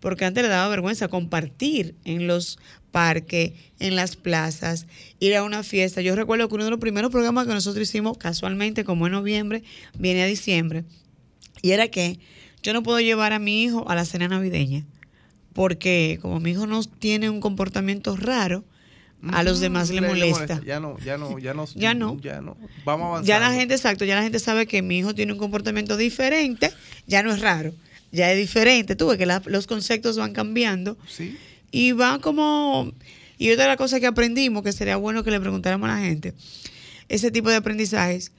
porque 0.00 0.24
antes 0.24 0.42
le 0.42 0.48
daba 0.48 0.68
vergüenza 0.68 1.08
compartir 1.08 1.94
en 2.04 2.26
los 2.26 2.58
parques, 2.90 3.52
en 3.78 3.94
las 3.96 4.16
plazas, 4.16 4.86
ir 5.20 5.36
a 5.36 5.44
una 5.44 5.62
fiesta. 5.62 6.00
Yo 6.00 6.16
recuerdo 6.16 6.48
que 6.48 6.54
uno 6.56 6.64
de 6.64 6.70
los 6.70 6.80
primeros 6.80 7.10
programas 7.10 7.46
que 7.46 7.54
nosotros 7.54 7.88
hicimos, 7.88 8.18
casualmente, 8.18 8.84
como 8.84 9.06
en 9.06 9.12
noviembre, 9.12 9.62
viene 9.98 10.22
a 10.22 10.26
diciembre, 10.26 10.84
y 11.62 11.70
era 11.72 11.88
que 11.88 12.18
yo 12.62 12.72
no 12.72 12.82
puedo 12.82 13.00
llevar 13.00 13.32
a 13.32 13.38
mi 13.38 13.62
hijo 13.62 13.88
a 13.88 13.94
la 13.94 14.04
cena 14.04 14.28
navideña, 14.28 14.84
porque 15.52 16.18
como 16.20 16.40
mi 16.40 16.50
hijo 16.50 16.66
no 16.66 16.82
tiene 16.82 17.30
un 17.30 17.40
comportamiento 17.40 18.16
raro, 18.16 18.64
a 19.32 19.42
los 19.42 19.60
demás 19.60 19.90
le 19.90 20.00
molesta. 20.00 20.62
Ya 20.64 20.80
no, 20.80 20.98
ya 20.98 21.18
no, 21.18 21.38
ya 21.38 21.52
no. 21.52 21.66
Ya 21.74 21.92
no. 21.92 22.18
Ya 22.20 22.40
no. 22.40 22.56
Vamos 22.86 23.06
avanzando. 23.06 23.28
Ya 23.28 23.38
la 23.38 23.52
gente, 23.52 23.74
exacto, 23.74 24.06
ya 24.06 24.16
la 24.16 24.22
gente 24.22 24.38
sabe 24.38 24.66
que 24.66 24.80
mi 24.80 24.98
hijo 24.98 25.14
tiene 25.14 25.32
un 25.32 25.38
comportamiento 25.38 25.96
diferente, 25.98 26.72
ya 27.06 27.22
no 27.22 27.32
es 27.32 27.40
raro, 27.40 27.74
ya 28.12 28.32
es 28.32 28.38
diferente. 28.38 28.96
Tú 28.96 29.08
ves 29.08 29.18
que 29.18 29.26
la- 29.26 29.42
los 29.46 29.66
conceptos 29.66 30.16
van 30.16 30.32
cambiando 30.32 30.96
Sí. 31.08 31.36
y 31.70 31.92
van 31.92 32.20
como... 32.20 32.92
Y 33.38 33.50
otra 33.52 33.64
de 33.64 33.68
las 33.68 33.76
cosas 33.78 34.00
que 34.00 34.06
aprendimos, 34.06 34.62
que 34.62 34.72
sería 34.72 34.96
bueno 34.96 35.24
que 35.24 35.30
le 35.30 35.40
preguntáramos 35.40 35.88
a 35.88 35.94
la 35.94 36.00
gente, 36.00 36.34
ese 37.08 37.30
tipo 37.30 37.48
de 37.48 37.56
aprendizajes, 37.56 38.32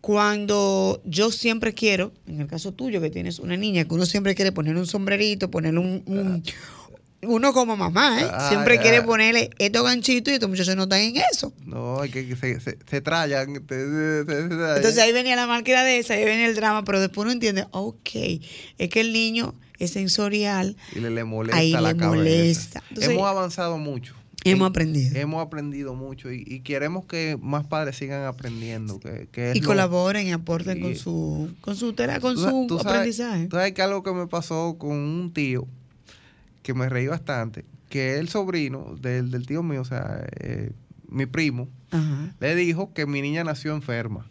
cuando 0.00 1.02
yo 1.04 1.30
siempre 1.30 1.74
quiero, 1.74 2.12
en 2.26 2.40
el 2.40 2.46
caso 2.46 2.72
tuyo 2.72 3.02
que 3.02 3.10
tienes 3.10 3.38
una 3.38 3.56
niña, 3.58 3.84
que 3.84 3.92
uno 3.94 4.06
siempre 4.06 4.34
quiere 4.34 4.50
poner 4.50 4.76
un 4.76 4.86
sombrerito, 4.86 5.50
ponerle 5.50 5.80
un... 5.80 6.02
un- 6.06 6.42
uno 7.22 7.52
como 7.52 7.76
mamá, 7.76 8.20
¿eh? 8.22 8.26
Ah, 8.30 8.48
siempre 8.48 8.76
ya. 8.76 8.82
quiere 8.82 9.02
ponerle 9.02 9.50
estos 9.58 9.84
ganchitos 9.84 10.30
y 10.32 10.34
estos 10.34 10.48
muchachos 10.48 10.74
no 10.76 10.84
están 10.84 11.00
en 11.00 11.16
eso. 11.32 11.52
No, 11.66 12.02
es 12.02 12.10
que, 12.10 12.26
que 12.26 12.36
se, 12.36 12.60
se, 12.60 12.78
se 12.88 13.00
te- 13.02 13.06
Entonces 14.76 14.98
ahí 14.98 15.12
venía 15.12 15.36
la 15.36 15.46
marquera 15.46 15.84
de 15.84 15.98
esa, 15.98 16.14
ahí 16.14 16.24
venía 16.24 16.46
el 16.46 16.54
drama, 16.54 16.84
pero 16.84 17.00
después 17.00 17.24
uno 17.24 17.32
entiende, 17.32 17.66
ok, 17.72 18.08
es 18.78 18.88
que 18.90 19.00
el 19.00 19.12
niño 19.12 19.54
es 19.78 19.92
sensorial, 19.92 20.76
y 20.94 21.00
le, 21.00 21.10
le 21.10 21.24
molesta 21.24 21.58
ahí 21.58 21.72
la 21.72 21.80
le 21.80 21.96
cabeza. 21.96 22.06
molesta. 22.16 22.82
Entonces, 22.90 23.12
hemos 23.12 23.26
avanzado 23.28 23.78
mucho. 23.78 24.14
hemos 24.44 24.66
En- 24.66 24.70
aprendido. 24.70 25.18
Hemos 25.18 25.42
aprendido 25.46 25.94
mucho 25.94 26.32
y, 26.32 26.44
y 26.46 26.60
queremos 26.60 27.04
que 27.06 27.38
más 27.40 27.66
padres 27.66 27.96
sigan 27.96 28.24
aprendiendo. 28.24 28.98
Que, 29.00 29.28
que 29.32 29.52
Y 29.54 29.60
lo- 29.60 29.66
colaboren 29.68 30.26
y 30.26 30.32
aporten 30.32 30.80
con 30.80 30.96
su, 30.96 31.50
con 31.60 31.76
su, 31.76 31.92
tera- 31.94 32.20
con 32.20 32.34
Tú 32.34 32.40
su 32.42 32.66
tú 32.66 32.78
sabes- 32.78 32.86
aprendizaje. 32.86 33.46
tú 33.46 33.56
sabes 33.56 33.72
que 33.72 33.82
algo 33.82 34.02
que 34.02 34.12
me 34.12 34.26
pasó 34.26 34.76
con 34.78 34.92
un 34.92 35.32
tío 35.32 35.66
que 36.62 36.74
me 36.74 36.88
reí 36.88 37.06
bastante, 37.06 37.64
que 37.88 38.18
el 38.18 38.28
sobrino 38.28 38.96
del, 39.00 39.30
del 39.30 39.46
tío 39.46 39.62
mío, 39.62 39.80
o 39.80 39.84
sea, 39.84 40.24
eh, 40.40 40.72
mi 41.08 41.26
primo, 41.26 41.68
Ajá. 41.90 42.34
le 42.38 42.54
dijo 42.54 42.92
que 42.92 43.06
mi 43.06 43.20
niña 43.22 43.44
nació 43.44 43.74
enferma. 43.74 44.26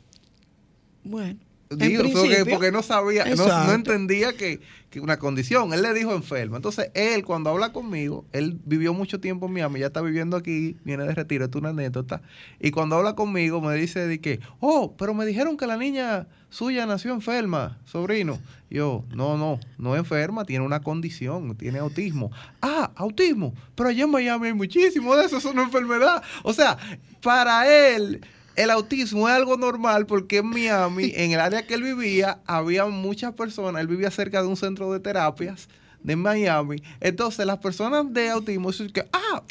Bueno. 1.03 1.39
Digo, 1.69 2.03
porque, 2.49 2.71
no 2.71 2.81
sabía, 2.81 3.25
no, 3.35 3.71
entendía 3.71 4.33
que, 4.33 4.59
que 4.89 4.99
una 4.99 5.19
condición. 5.19 5.71
Él 5.71 5.83
le 5.83 5.93
dijo 5.93 6.15
enfermo. 6.15 6.55
Entonces, 6.55 6.89
él, 6.95 7.23
cuando 7.23 7.51
habla 7.51 7.71
conmigo, 7.71 8.25
él 8.31 8.59
vivió 8.65 8.91
mucho 8.91 9.19
tiempo 9.19 9.45
en 9.45 9.53
Miami, 9.53 9.81
ya 9.81 9.87
está 9.87 10.01
viviendo 10.01 10.35
aquí, 10.35 10.77
viene 10.83 11.03
de 11.03 11.13
retiro, 11.13 11.45
es 11.45 11.55
una 11.55 11.69
anécdota. 11.69 12.23
Y 12.59 12.71
cuando 12.71 12.95
habla 12.95 13.13
conmigo, 13.13 13.61
me 13.61 13.75
dice 13.75 14.07
de 14.07 14.19
que, 14.19 14.39
oh, 14.59 14.95
pero 14.97 15.13
me 15.13 15.27
dijeron 15.27 15.57
que 15.57 15.67
la 15.67 15.77
niña 15.77 16.27
suya 16.49 16.87
nació 16.87 17.13
enferma, 17.13 17.77
sobrino. 17.85 18.39
Yo, 18.71 19.05
no, 19.13 19.37
no, 19.37 19.59
no 19.77 19.95
enferma, 19.95 20.45
tiene 20.45 20.65
una 20.65 20.81
condición, 20.81 21.55
tiene 21.55 21.77
autismo. 21.77 22.31
Ah, 22.63 22.91
autismo, 22.95 23.53
pero 23.75 23.89
allá 23.89 24.05
en 24.05 24.11
Miami 24.11 24.47
hay 24.47 24.53
muchísimo 24.53 25.15
de 25.15 25.25
eso, 25.25 25.37
eso 25.37 25.53
no 25.53 25.61
es 25.61 25.67
enfermedad. 25.67 26.23
O 26.41 26.51
sea, 26.51 26.79
para 27.21 27.67
él, 27.67 28.21
el 28.59 28.71
autismo 28.71 29.29
es 29.29 29.35
algo 29.35 29.55
normal 29.55 30.05
porque 30.05 30.39
en 30.39 30.47
Miami, 30.47 31.13
en 31.15 31.31
el 31.31 31.39
área 31.39 31.65
que 31.65 31.75
él 31.75 31.83
vivía, 31.83 32.39
había 32.45 32.85
muchas 32.87 33.33
personas, 33.33 33.81
él 33.81 33.87
vivía 33.87 34.11
cerca 34.11 34.41
de 34.41 34.49
un 34.49 34.57
centro 34.57 34.91
de 34.91 34.99
terapias 34.99 35.69
de 36.03 36.17
Miami. 36.17 36.83
Entonces, 36.99 37.45
las 37.45 37.59
personas 37.59 38.11
de 38.13 38.29
autismo 38.29 38.71
dicen 38.71 38.89
que, 38.89 39.05
ah, 39.13 39.43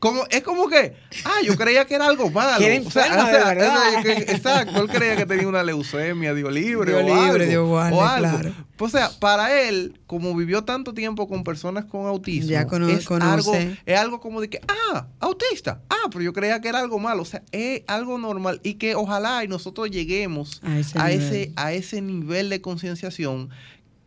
como, 0.00 0.24
es 0.30 0.42
como 0.42 0.66
que, 0.68 0.96
ah, 1.24 1.36
yo 1.44 1.56
creía 1.56 1.84
que 1.84 1.94
era 1.94 2.06
algo 2.06 2.30
malo. 2.30 2.56
O 2.56 2.58
sea, 2.58 2.74
enferma 2.74 3.24
o 3.24 3.26
sea, 3.26 3.44
verdad. 3.44 4.06
exacto, 4.06 4.80
él 4.82 4.88
creía 4.88 5.14
que 5.14 5.26
tenía 5.26 5.46
una 5.46 5.62
leucemia, 5.62 6.32
dio 6.34 6.50
libre, 6.50 6.90
Dio 6.92 7.00
o 7.00 7.02
libre, 7.26 7.52
algo, 7.52 7.74
o 7.74 7.78
algo. 7.78 7.98
claro. 8.18 8.52
O 8.78 8.88
sea, 8.88 9.10
para 9.20 9.60
él, 9.60 10.00
como 10.06 10.34
vivió 10.34 10.64
tanto 10.64 10.94
tiempo 10.94 11.28
con 11.28 11.44
personas 11.44 11.84
con 11.84 12.06
autismo, 12.06 12.50
Ya 12.50 12.66
cono- 12.66 12.88
es, 12.88 13.04
conoce. 13.04 13.30
algo, 13.30 13.54
es 13.84 13.98
algo 13.98 14.20
como 14.20 14.40
de 14.40 14.48
que, 14.48 14.60
ah, 14.66 15.06
autista, 15.20 15.82
ah, 15.90 16.08
pero 16.10 16.22
yo 16.22 16.32
creía 16.32 16.60
que 16.62 16.68
era 16.68 16.80
algo 16.80 16.98
malo. 16.98 17.20
O 17.20 17.26
sea, 17.26 17.42
es 17.52 17.82
algo 17.86 18.16
normal 18.16 18.58
y 18.64 18.74
que 18.74 18.94
ojalá 18.94 19.44
y 19.44 19.48
nosotros 19.48 19.90
lleguemos 19.90 20.60
A 20.64 20.78
ese 20.78 20.98
a 20.98 21.08
nivel. 21.08 21.22
ese, 21.22 21.52
a 21.56 21.72
ese 21.74 22.00
nivel 22.00 22.48
de 22.48 22.62
concienciación 22.62 23.50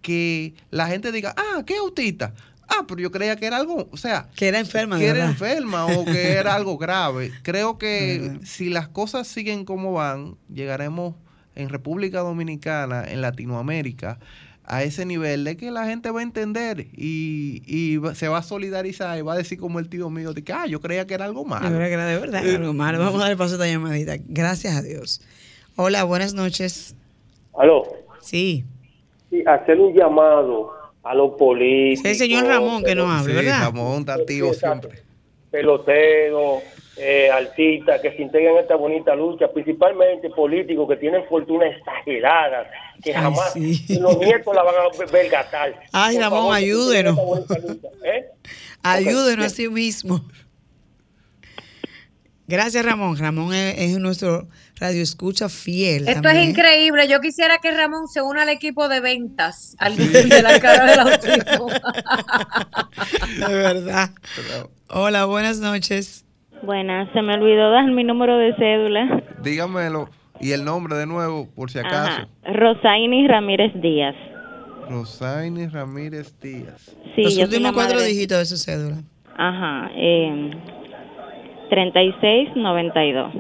que 0.02 0.54
la 0.72 0.88
gente 0.88 1.12
diga, 1.12 1.34
ah, 1.38 1.64
¿qué 1.66 1.78
autista? 1.78 2.34
Ah, 2.70 2.86
pero 2.88 3.02
yo 3.02 3.12
creía 3.12 3.36
que 3.36 3.46
era 3.46 3.58
algo, 3.58 3.88
o 3.92 3.98
sea, 3.98 4.30
Que 4.36 4.48
era 4.48 4.60
enferma, 4.60 4.98
que 4.98 5.06
era 5.06 5.14
verdad. 5.14 5.30
enferma 5.32 5.86
o 5.86 6.06
que 6.06 6.34
era 6.34 6.56
algo 6.56 6.78
grave. 6.78 7.32
Creo 7.44 7.78
que 7.78 8.40
si 8.44 8.70
las 8.70 8.88
cosas 8.88 9.28
siguen 9.28 9.66
como 9.66 9.94
van, 9.94 10.38
llegaremos 10.54 11.16
en 11.56 11.70
República 11.70 12.20
Dominicana, 12.22 13.04
en 13.08 13.22
Latinoamérica, 13.22 14.18
a 14.66 14.82
ese 14.84 15.06
nivel 15.06 15.44
de 15.44 15.58
que 15.58 15.72
la 15.72 15.86
gente 15.86 16.10
va 16.10 16.22
a 16.22 16.24
entender 16.24 16.88
y, 16.94 17.62
y 17.68 18.00
se 18.16 18.30
va 18.30 18.38
a 18.38 18.44
solidarizar 18.44 19.18
y 19.18 19.22
va 19.22 19.34
a 19.34 19.38
decir 19.38 19.60
como 19.60 19.78
el 19.80 19.90
tío 19.90 20.10
mío, 20.10 20.34
de 20.34 20.42
que, 20.44 20.54
ah, 20.54 20.66
yo 20.66 20.80
creía 20.80 21.06
que 21.06 21.14
era 21.14 21.26
algo 21.26 21.44
malo. 21.46 21.70
De 21.70 21.74
verdad 21.74 21.88
que 21.88 21.94
era 21.94 22.06
de 22.06 22.18
verdad 22.18 22.48
Eh, 22.48 22.56
algo 22.56 22.74
malo. 22.74 22.98
Vamos 22.98 23.22
a 23.22 23.28
dar 23.28 23.36
paso 23.38 23.52
a 23.52 23.56
esta 23.58 23.68
llamadita. 23.72 24.16
Gracias 24.26 24.76
a 24.76 24.82
Dios. 24.82 25.22
Hola, 25.76 26.06
buenas 26.06 26.34
noches. 26.34 26.96
Aló. 27.60 27.84
Sí. 28.22 28.64
Sí, 29.30 29.44
hacer 29.46 29.80
un 29.80 29.94
llamado 29.94 30.72
a 31.04 31.14
los 31.14 31.32
políticos. 31.38 32.10
Sí, 32.12 32.16
señor 32.16 32.46
Ramón 32.48 32.84
que 32.84 32.96
no 32.96 33.12
hable, 33.12 33.32
Sí, 33.32 33.36
¿verdad? 33.38 33.62
Ramón 33.62 34.00
está 34.02 34.14
activo 34.16 34.54
siempre. 34.54 35.04
peloteros, 35.52 36.64
eh, 36.98 37.30
artistas 37.32 38.02
que 38.02 38.12
se 38.16 38.22
integran 38.22 38.54
en 38.56 38.60
esta 38.62 38.76
bonita 38.76 39.16
lucha, 39.16 39.48
principalmente 39.52 40.30
políticos 40.30 40.88
que 40.90 40.96
tienen 40.98 41.26
fortuna 41.26 41.68
exagerada, 41.68 42.70
que 43.04 43.14
Ay, 43.16 43.22
jamás 43.22 43.54
sí. 43.54 43.86
los 44.00 44.18
nietos 44.18 44.56
la 44.56 44.64
van 44.64 44.76
a 44.76 45.12
ver 45.12 45.30
gatar. 45.30 45.74
Ay, 45.92 46.16
Por 46.16 46.24
Ramón, 46.24 46.40
favor, 46.40 46.56
ayúdenos. 46.56 47.20
¿eh? 48.04 48.26
Ayúdenos 48.84 49.46
Ok, 49.46 49.52
a 49.52 49.56
sí 49.56 49.70
mismo. 49.70 50.22
Gracias, 52.48 52.86
Ramón. 52.86 53.18
Ramón 53.18 53.54
es, 53.54 53.76
es 53.80 53.98
nuestro 54.00 54.48
radio 54.80 55.02
escucha 55.04 55.50
fiel. 55.50 56.08
Esto 56.08 56.22
también. 56.24 56.44
es 56.46 56.50
increíble. 56.50 57.08
Yo 57.08 57.20
quisiera 57.20 57.58
que 57.60 57.72
Ramón 57.72 58.08
se 58.08 58.22
una 58.22 58.42
al 58.44 58.50
equipo 58.50 58.88
de 58.90 59.00
ventas 59.00 59.76
al 59.80 59.96
de 59.96 60.42
la 60.42 60.60
cara 60.60 60.86
del 60.86 61.00
autismo. 61.00 61.68
De 63.48 63.54
verdad. 63.54 64.10
Hola, 64.90 65.26
buenas 65.26 65.60
noches. 65.60 66.26
Buenas, 66.64 67.10
se 67.14 67.22
me 67.22 67.34
olvidó 67.34 67.72
dar 67.72 67.86
mi 67.92 68.04
número 68.04 68.38
de 68.38 68.56
cédula. 68.56 69.22
Dígamelo 69.44 70.10
y 70.40 70.52
el 70.52 70.64
nombre 70.64 70.96
de 70.96 71.06
nuevo, 71.06 71.50
por 71.56 71.70
si 71.72 71.80
acaso. 71.80 72.22
Ajá. 72.22 72.28
Rosaini 72.54 73.28
Ramírez 73.28 73.72
Díaz. 73.82 74.16
Rosaini 74.90 75.68
Ramírez 75.68 76.34
Díaz. 76.42 76.96
Sí, 77.16 77.24
Los 77.24 77.38
últimos 77.38 77.72
cuatro 77.74 77.96
madre- 77.96 78.08
dígitos 78.08 78.38
de 78.40 78.46
su 78.46 78.58
cédula. 78.58 78.98
Ajá, 79.38 79.90
eh, 79.96 80.52
3692. 81.70 83.34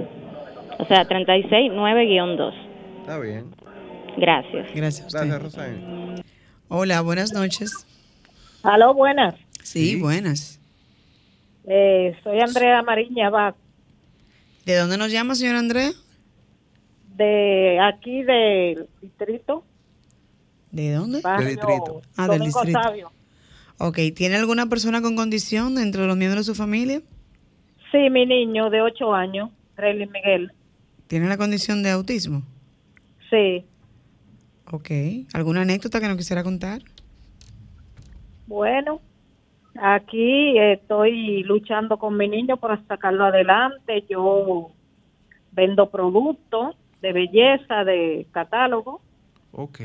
O 0.79 0.85
sea, 0.85 1.07
369-2. 1.07 2.53
Está 3.01 3.19
bien. 3.19 3.45
Gracias. 4.17 4.67
Gracias 4.73 5.03
a 5.03 5.07
usted. 5.07 5.19
Gracias, 5.27 5.41
Rosaini. 5.41 6.23
Hola, 6.67 7.01
buenas 7.01 7.33
noches. 7.33 7.85
Aló, 8.63 8.93
buenas. 8.93 9.35
Sí, 9.63 9.99
buenas. 9.99 10.59
Eh, 11.65 12.15
soy 12.23 12.39
Andrea 12.39 12.81
Mariña 12.81 13.27
Abad, 13.27 13.55
¿De 14.65 14.77
dónde 14.77 14.97
nos 14.97 15.11
llama, 15.11 15.35
señor 15.35 15.55
Andrea? 15.55 15.91
de 17.15 17.79
aquí 17.79 18.23
del 18.23 18.87
distrito. 19.01 19.63
¿De 20.71 20.93
dónde? 20.93 21.21
barrio 21.21 21.49
distrito. 21.49 22.01
Ah, 22.17 22.27
del 22.27 22.41
distrito. 22.41 22.81
Sabio. 22.81 23.11
Ok, 23.77 23.99
¿tiene 24.15 24.35
alguna 24.37 24.67
persona 24.67 25.01
con 25.01 25.15
condición 25.15 25.75
dentro 25.75 26.01
de 26.01 26.07
los 26.07 26.17
miembros 26.17 26.45
de 26.47 26.53
su 26.53 26.57
familia? 26.57 27.01
Sí, 27.91 28.09
mi 28.09 28.25
niño 28.25 28.69
de 28.69 28.81
8 28.81 29.13
años, 29.13 29.51
Rayleigh 29.75 30.09
Miguel. 30.09 30.51
¿Tiene 31.13 31.27
la 31.27 31.37
condición 31.37 31.83
de 31.83 31.91
autismo? 31.91 32.41
Sí, 33.29 33.63
Ok. 34.71 34.89
¿Alguna 35.35 35.61
anécdota 35.61 35.99
que 35.99 36.07
nos 36.07 36.17
quisiera 36.17 36.41
contar? 36.41 36.81
bueno, 38.47 38.99
aquí 39.79 40.57
estoy 40.57 41.43
luchando 41.43 41.99
con 41.99 42.17
mi 42.17 42.27
niño 42.27 42.57
para 42.57 42.83
sacarlo 42.87 43.25
adelante. 43.25 44.03
Yo 44.09 44.71
vendo 45.51 45.91
productos 45.91 46.75
de 47.03 47.13
belleza, 47.13 47.83
de 47.83 48.25
catálogo, 48.31 48.99
Ok. 49.51 49.81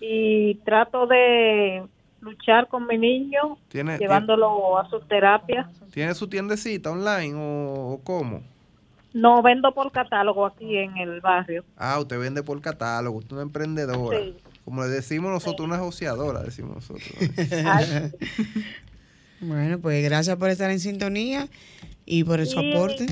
y 0.00 0.56
trato 0.64 1.06
de 1.06 1.84
luchar 2.20 2.66
con 2.66 2.88
mi 2.88 2.98
niño, 2.98 3.58
¿Tiene, 3.68 3.96
llevándolo 3.98 4.76
a 4.76 4.90
sus 4.90 5.06
terapias. 5.06 5.68
¿Tiene 5.92 6.14
su 6.14 6.26
tiendecita 6.28 6.90
online 6.90 7.34
o, 7.36 7.92
o 7.92 8.00
cómo? 8.02 8.42
No 9.14 9.40
vendo 9.42 9.72
por 9.72 9.90
catálogo 9.92 10.44
aquí 10.44 10.76
en 10.76 10.96
el 10.98 11.20
barrio. 11.22 11.64
Ah, 11.76 11.98
usted 11.98 12.18
vende 12.18 12.42
por 12.42 12.60
catálogo, 12.60 13.16
usted 13.18 13.28
es 13.28 13.32
una 13.34 13.42
emprendedora. 13.42 14.18
Sí. 14.18 14.36
Como 14.64 14.82
le 14.82 14.88
decimos 14.90 15.30
nosotros, 15.30 15.66
una 15.66 15.78
joseadora, 15.78 16.42
decimos 16.42 16.76
nosotros. 16.76 17.08
Bueno, 19.40 19.78
pues 19.78 20.02
gracias 20.04 20.36
por 20.36 20.48
estar 20.48 20.70
en 20.70 20.80
sintonía 20.80 21.48
y 22.06 22.24
por 22.24 22.44
su 22.46 22.60
Y- 22.60 22.72
aporte. 22.72 23.06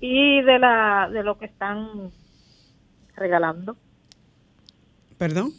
Y 0.00 0.40
de 0.42 0.58
la 0.58 1.08
de 1.12 1.22
lo 1.22 1.38
que 1.38 1.46
están 1.46 2.10
regalando. 3.16 3.76
¿Perdón? 5.18 5.52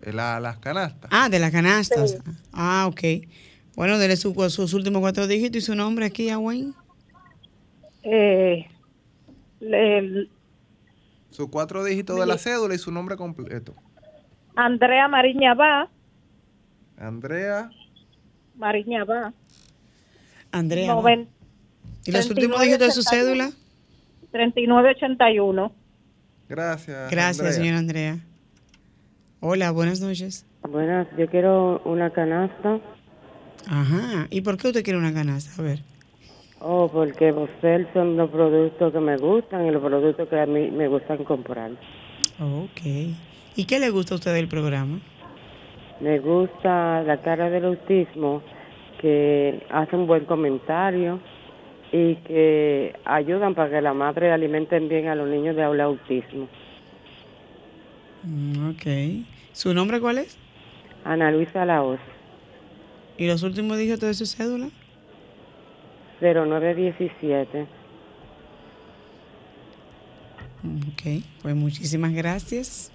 La- 0.00 0.40
las 0.40 0.58
canastas. 0.58 1.10
Ah, 1.12 1.28
de 1.28 1.38
las 1.38 1.52
canastas. 1.52 2.18
Ah, 2.52 2.86
ok. 2.88 3.00
Bueno, 3.76 3.98
dele 3.98 4.16
su- 4.16 4.34
sus 4.50 4.72
últimos 4.74 5.00
cuatro 5.00 5.26
dígitos 5.26 5.58
y 5.62 5.66
su 5.66 5.74
nombre 5.74 6.06
aquí 6.06 6.28
a 6.30 6.38
Wayne. 6.38 6.72
Eh, 8.02 8.66
le- 9.60 10.28
Sus 11.30 11.48
cuatro 11.48 11.84
dígitos 11.84 12.18
de 12.18 12.26
la 12.26 12.38
cédula 12.38 12.74
y 12.74 12.78
su 12.78 12.90
nombre 12.90 13.16
completo. 13.16 13.74
Andrea 14.56 15.06
Mariña 15.08 15.54
va, 15.54 15.88
Andrea. 16.98 17.70
Mariña 18.56 19.04
va. 19.04 19.32
Andrea. 20.52 20.92
Noven- 20.92 21.28
¿Y 22.04 22.12
los 22.12 22.26
39, 22.26 22.30
últimos 22.34 22.60
dígitos 22.62 22.88
de 22.88 22.92
su 22.94 23.00
81. 23.08 23.50
cédula? 23.50 23.52
3981. 24.32 25.72
Gracias. 26.48 27.10
Gracias, 27.10 27.38
Andrea. 27.40 27.52
señora 27.52 27.78
Andrea. 27.78 28.18
Hola, 29.40 29.70
buenas 29.70 30.00
noches. 30.00 30.46
Buenas, 30.68 31.06
yo 31.16 31.26
quiero 31.28 31.80
una 31.84 32.10
canasta. 32.12 32.80
Ajá. 33.66 34.26
¿Y 34.30 34.40
por 34.42 34.56
qué 34.56 34.68
usted 34.68 34.82
quiere 34.82 34.98
una 34.98 35.14
canasta? 35.14 35.62
A 35.62 35.64
ver. 35.64 35.80
Oh, 36.62 36.90
porque 36.92 37.32
Bosel 37.32 37.88
son 37.94 38.16
los 38.16 38.28
productos 38.30 38.92
que 38.92 39.00
me 39.00 39.16
gustan 39.16 39.66
y 39.66 39.70
los 39.70 39.82
productos 39.82 40.28
que 40.28 40.38
a 40.38 40.46
mí 40.46 40.70
me 40.70 40.88
gustan 40.88 41.24
comprar. 41.24 41.70
Ok. 42.38 42.82
¿Y 43.56 43.64
qué 43.64 43.78
le 43.78 43.90
gusta 43.90 44.14
a 44.14 44.16
usted 44.16 44.34
del 44.34 44.48
programa? 44.48 45.00
Me 46.00 46.18
gusta 46.18 47.02
la 47.02 47.20
cara 47.22 47.48
del 47.50 47.64
autismo, 47.64 48.42
que 49.00 49.62
hacen 49.70 50.06
buen 50.06 50.24
comentario 50.26 51.18
y 51.92 52.16
que 52.16 52.94
ayudan 53.04 53.54
para 53.54 53.70
que 53.70 53.80
la 53.80 53.94
madre 53.94 54.30
alimenten 54.30 54.88
bien 54.88 55.08
a 55.08 55.14
los 55.14 55.28
niños 55.28 55.56
de 55.56 55.62
habla 55.62 55.84
autismo. 55.84 56.46
Mm, 58.22 58.70
ok. 58.70 59.26
¿Su 59.52 59.72
nombre 59.72 60.00
cuál 60.00 60.18
es? 60.18 60.36
Ana 61.04 61.30
Luisa 61.32 61.64
Laos, 61.64 61.98
¿Y 63.16 63.26
los 63.26 63.42
últimos 63.42 63.76
dígitos 63.78 64.00
de 64.00 64.14
su 64.14 64.26
cédula? 64.26 64.68
0917. 66.20 67.66
Ok, 70.62 71.24
pues 71.42 71.54
muchísimas 71.54 72.12
gracias. 72.12 72.92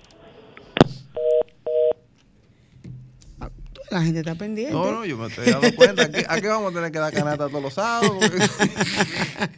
Ah, 3.39 3.49
La 3.89 4.01
gente 4.03 4.19
está 4.19 4.35
pendiente. 4.35 4.71
No, 4.71 4.91
no, 4.91 5.03
yo 5.05 5.17
me 5.17 5.27
estoy 5.27 5.51
dando 5.51 5.73
cuenta. 5.75 6.03
Aquí, 6.03 6.21
aquí 6.27 6.47
vamos 6.47 6.71
a 6.71 6.75
tener 6.75 6.91
que 6.91 6.99
dar 6.99 7.11
canasta 7.11 7.47
todos 7.47 7.63
los 7.63 7.73
sábados. 7.73 8.11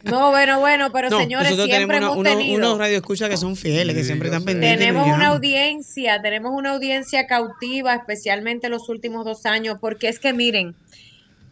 No, 0.04 0.30
bueno, 0.30 0.58
bueno, 0.60 0.90
pero 0.90 1.10
No, 1.10 1.18
señores, 1.20 1.50
nosotros 1.50 1.68
siempre 1.76 1.96
tenemos 1.98 2.14
hemos 2.14 2.16
una- 2.26 2.30
tenido. 2.30 2.56
unos 2.58 2.78
radioescuchas 2.78 3.28
que 3.28 3.36
son 3.36 3.56
fieles, 3.56 3.94
que 3.94 4.04
siempre 4.04 4.28
están 4.28 4.42
pendientes. 4.44 4.78
Tenemos 4.80 5.06
una 5.06 5.12
llaman. 5.18 5.32
audiencia, 5.36 6.20
tenemos 6.22 6.52
una 6.54 6.70
audiencia 6.72 7.26
cautiva, 7.26 7.94
especialmente 7.94 8.68
los 8.70 8.88
últimos 8.88 9.24
dos 9.26 9.44
años, 9.44 9.76
porque 9.80 10.08
es 10.08 10.18
que 10.18 10.32
miren, 10.32 10.74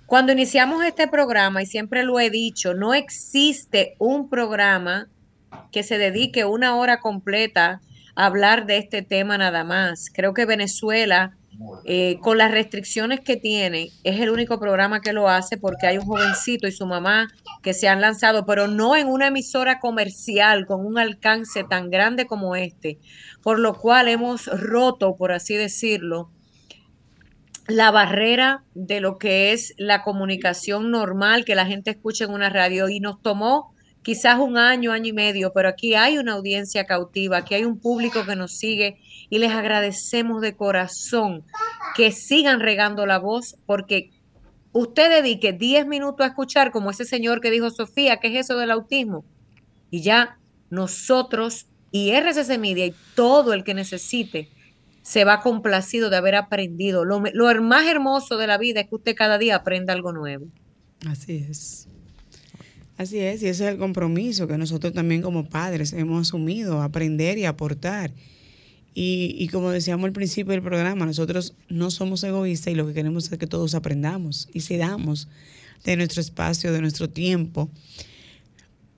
cuando 0.06 0.32
iniciamos 0.32 0.84
este 0.84 1.08
programa, 1.08 1.62
y 1.62 1.66
siempre 1.66 2.04
lo 2.04 2.20
he 2.20 2.30
dicho, 2.30 2.74
no 2.74 2.94
existe 2.94 3.96
un 3.98 4.28
programa 4.28 5.08
que 5.72 5.82
se 5.82 5.98
dedique 5.98 6.44
una 6.44 6.76
hora 6.76 7.00
completa 7.00 7.80
a 8.14 8.26
hablar 8.26 8.66
de 8.66 8.78
este 8.78 9.02
tema 9.02 9.36
nada 9.36 9.64
más. 9.64 10.10
Creo 10.12 10.32
que 10.32 10.46
Venezuela, 10.46 11.36
eh, 11.84 12.18
con 12.20 12.38
las 12.38 12.52
restricciones 12.52 13.20
que 13.20 13.36
tiene, 13.36 13.90
es 14.04 14.20
el 14.20 14.30
único 14.30 14.60
programa 14.60 15.00
que 15.00 15.12
lo 15.12 15.28
hace 15.28 15.56
porque 15.56 15.88
hay 15.88 15.98
un 15.98 16.06
jovencito 16.06 16.68
y 16.68 16.72
su 16.72 16.86
mamá 16.86 17.28
que 17.62 17.74
se 17.74 17.88
han 17.88 18.00
lanzado, 18.00 18.46
pero 18.46 18.68
no 18.68 18.94
en 18.94 19.08
una 19.08 19.26
emisora 19.26 19.80
comercial 19.80 20.66
con 20.66 20.86
un 20.86 20.98
alcance 20.98 21.64
tan 21.64 21.90
grande 21.90 22.26
como 22.26 22.54
este, 22.54 22.98
por 23.42 23.58
lo 23.58 23.74
cual 23.74 24.06
hemos 24.06 24.46
roto, 24.46 25.16
por 25.16 25.32
así 25.32 25.56
decirlo, 25.56 26.30
la 27.68 27.90
barrera 27.90 28.64
de 28.74 29.00
lo 29.00 29.18
que 29.18 29.52
es 29.52 29.74
la 29.76 30.02
comunicación 30.02 30.90
normal 30.90 31.44
que 31.44 31.54
la 31.54 31.66
gente 31.66 31.90
escucha 31.90 32.24
en 32.24 32.32
una 32.32 32.48
radio 32.48 32.88
y 32.88 33.00
nos 33.00 33.20
tomó 33.22 33.74
quizás 34.02 34.38
un 34.38 34.56
año, 34.56 34.92
año 34.92 35.08
y 35.08 35.12
medio, 35.12 35.52
pero 35.52 35.68
aquí 35.68 35.94
hay 35.94 36.18
una 36.18 36.34
audiencia 36.34 36.84
cautiva, 36.84 37.38
aquí 37.38 37.54
hay 37.54 37.64
un 37.64 37.80
público 37.80 38.24
que 38.24 38.36
nos 38.36 38.52
sigue 38.52 38.98
y 39.30 39.38
les 39.38 39.50
agradecemos 39.50 40.40
de 40.40 40.54
corazón 40.54 41.44
que 41.96 42.12
sigan 42.12 42.60
regando 42.60 43.04
la 43.04 43.18
voz 43.18 43.56
porque 43.66 44.10
usted 44.70 45.10
dedique 45.10 45.52
10 45.52 45.88
minutos 45.88 46.24
a 46.24 46.28
escuchar 46.28 46.70
como 46.70 46.90
ese 46.90 47.04
señor 47.04 47.40
que 47.40 47.50
dijo 47.50 47.68
Sofía, 47.70 48.18
¿qué 48.18 48.28
es 48.28 48.44
eso 48.44 48.56
del 48.56 48.70
autismo? 48.70 49.24
Y 49.90 50.02
ya 50.02 50.38
nosotros 50.70 51.66
y 51.90 52.12
RCC 52.12 52.58
Media 52.58 52.86
y 52.86 52.94
todo 53.16 53.54
el 53.54 53.64
que 53.64 53.74
necesite 53.74 54.50
se 55.06 55.24
va 55.24 55.40
complacido 55.40 56.10
de 56.10 56.16
haber 56.16 56.34
aprendido. 56.34 57.04
Lo, 57.04 57.22
lo 57.32 57.62
más 57.62 57.86
hermoso 57.86 58.36
de 58.38 58.48
la 58.48 58.58
vida 58.58 58.80
es 58.80 58.88
que 58.88 58.96
usted 58.96 59.14
cada 59.14 59.38
día 59.38 59.54
aprenda 59.54 59.92
algo 59.92 60.12
nuevo. 60.12 60.46
Así 61.06 61.46
es. 61.48 61.86
Así 62.98 63.20
es, 63.20 63.40
y 63.40 63.46
ese 63.46 63.66
es 63.66 63.72
el 63.72 63.78
compromiso 63.78 64.48
que 64.48 64.58
nosotros 64.58 64.92
también 64.92 65.22
como 65.22 65.48
padres 65.48 65.92
hemos 65.92 66.26
asumido, 66.26 66.82
aprender 66.82 67.38
y 67.38 67.44
aportar. 67.44 68.10
Y, 68.94 69.36
y 69.38 69.46
como 69.46 69.70
decíamos 69.70 70.06
al 70.06 70.12
principio 70.12 70.52
del 70.52 70.62
programa, 70.62 71.06
nosotros 71.06 71.54
no 71.68 71.92
somos 71.92 72.24
egoístas 72.24 72.72
y 72.72 72.76
lo 72.76 72.84
que 72.88 72.94
queremos 72.94 73.30
es 73.30 73.38
que 73.38 73.46
todos 73.46 73.76
aprendamos 73.76 74.48
y 74.52 74.62
cedamos 74.62 75.28
de 75.84 75.96
nuestro 75.96 76.20
espacio, 76.20 76.72
de 76.72 76.80
nuestro 76.80 77.08
tiempo, 77.08 77.70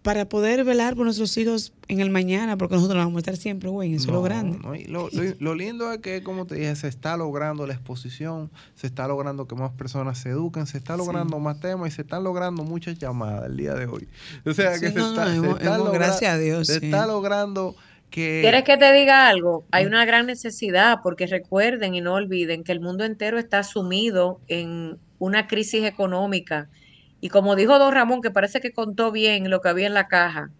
para 0.02 0.28
poder 0.28 0.64
velar 0.64 0.94
por 0.94 1.04
nuestros 1.04 1.36
hijos 1.36 1.72
en 1.88 2.00
el 2.00 2.08
mañana, 2.08 2.56
porque 2.56 2.76
nosotros 2.76 2.98
vamos 3.04 3.16
a 3.16 3.18
estar 3.18 3.36
siempre, 3.36 3.68
güey, 3.68 3.94
eso 3.94 4.06
es 4.06 4.12
lo 4.12 4.22
grande. 4.22 4.58
no, 4.62 4.74
y 4.74 4.84
lo, 4.84 5.08
lo- 5.10 5.34
lo 5.38 5.54
lindo 5.54 5.92
es 5.92 5.98
que, 5.98 6.22
como 6.22 6.46
te 6.46 6.54
dije, 6.54 6.74
se 6.76 6.88
está 6.88 7.16
logrando 7.16 7.66
la 7.66 7.74
exposición, 7.74 8.50
se 8.74 8.86
está 8.86 9.08
logrando 9.08 9.46
que 9.46 9.54
más 9.56 9.72
personas 9.72 10.18
se 10.18 10.30
eduquen, 10.30 10.66
se 10.66 10.78
está 10.78 10.96
logrando 10.96 11.38
más 11.40 11.60
temas 11.60 11.92
y 11.92 11.96
se 11.96 12.02
están 12.02 12.24
logrando 12.24 12.62
muchas 12.62 12.98
llamadas 12.98 13.46
el 13.46 13.56
día 13.56 13.74
de 13.74 13.86
hoy. 13.86 14.08
O 14.46 14.52
sea, 14.54 14.74
Sí, 14.74 14.80
que 14.80 14.88
se 14.92 14.98
no, 14.98 15.10
está, 15.10 15.24
no, 15.24 15.30
se 15.30 15.36
hemos- 15.38 15.58
está 15.60 15.74
hemos- 15.74 15.88
logra- 15.88 15.98
gracias 15.98 16.32
a 16.32 16.38
Dios, 16.38 16.66
Se 16.68 16.78
sí. 16.80 16.86
está 16.86 17.06
logrando 17.06 17.74
que... 18.10 18.38
¿Quieres 18.42 18.64
que 18.64 18.76
te 18.78 18.92
diga 18.94 19.28
algo? 19.28 19.64
Hay 19.72 19.84
una 19.84 20.04
gran 20.06 20.26
necesidad 20.26 20.98
porque 21.02 21.26
recuerden 21.26 21.94
y 21.94 22.00
no 22.00 22.14
olviden 22.14 22.62
que 22.64 22.72
el 22.72 22.80
mundo 22.80 23.04
entero 23.04 23.38
está 23.38 23.62
sumido 23.64 24.40
en 24.48 24.96
una 25.18 25.46
crisis 25.48 25.84
económica. 25.84 26.68
Y 27.20 27.28
como 27.30 27.56
dijo 27.56 27.78
don 27.78 27.92
Ramón, 27.94 28.20
que 28.20 28.30
parece 28.30 28.60
que 28.60 28.72
contó 28.72 29.10
bien 29.12 29.50
lo 29.50 29.60
que 29.60 29.68
había 29.68 29.86
en 29.86 29.94
la 29.94 30.06
caja, 30.06 30.50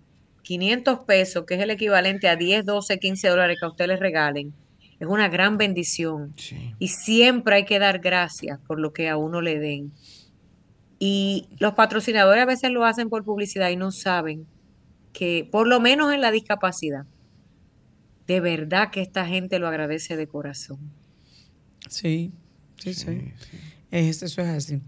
500 0.43 1.01
pesos, 1.07 1.45
que 1.47 1.55
es 1.55 1.61
el 1.61 1.71
equivalente 1.71 2.29
a 2.29 2.37
10, 2.37 2.65
12, 2.65 2.99
15 2.99 3.29
dólares 3.29 3.59
que 3.61 3.67
a 3.67 3.69
usted 3.69 3.87
les 3.87 4.01
regalen, 4.01 4.53
es 4.99 5.07
una 5.07 5.29
gran 5.29 5.57
bendición. 5.59 6.35
Y 6.79 6.89
siempre 6.89 7.57
hay 7.57 7.65
que 7.65 7.79
dar 7.79 8.01
gracias 8.01 8.59
por 8.67 8.81
lo 8.81 8.93
que 8.93 9.09
a 9.09 9.17
uno 9.17 9.41
le 9.41 9.59
den. 9.59 9.93
Y 10.99 11.49
los 11.61 11.75
patrocinadores 11.75 12.43
a 12.43 12.47
veces 12.47 12.71
lo 12.73 12.85
hacen 12.85 13.09
por 13.09 13.25
publicidad 13.25 13.71
y 13.71 13.77
no 13.77 13.93
saben 13.93 14.47
que, 15.13 15.49
por 15.51 15.69
lo 15.69 15.79
menos 15.81 16.13
en 16.13 16.21
la 16.21 16.31
discapacidad, 16.33 17.05
de 18.27 18.41
verdad 18.41 18.91
que 18.91 19.01
esta 19.01 19.27
gente 19.27 19.59
lo 19.59 19.69
agradece 19.69 20.17
de 20.17 20.27
corazón. 20.27 20.79
Sí, 21.89 22.33
sí, 22.79 22.95
sí. 22.95 23.33
Es- 23.91 24.23
eso 24.23 24.43
es 24.43 24.49
así. 24.49 24.81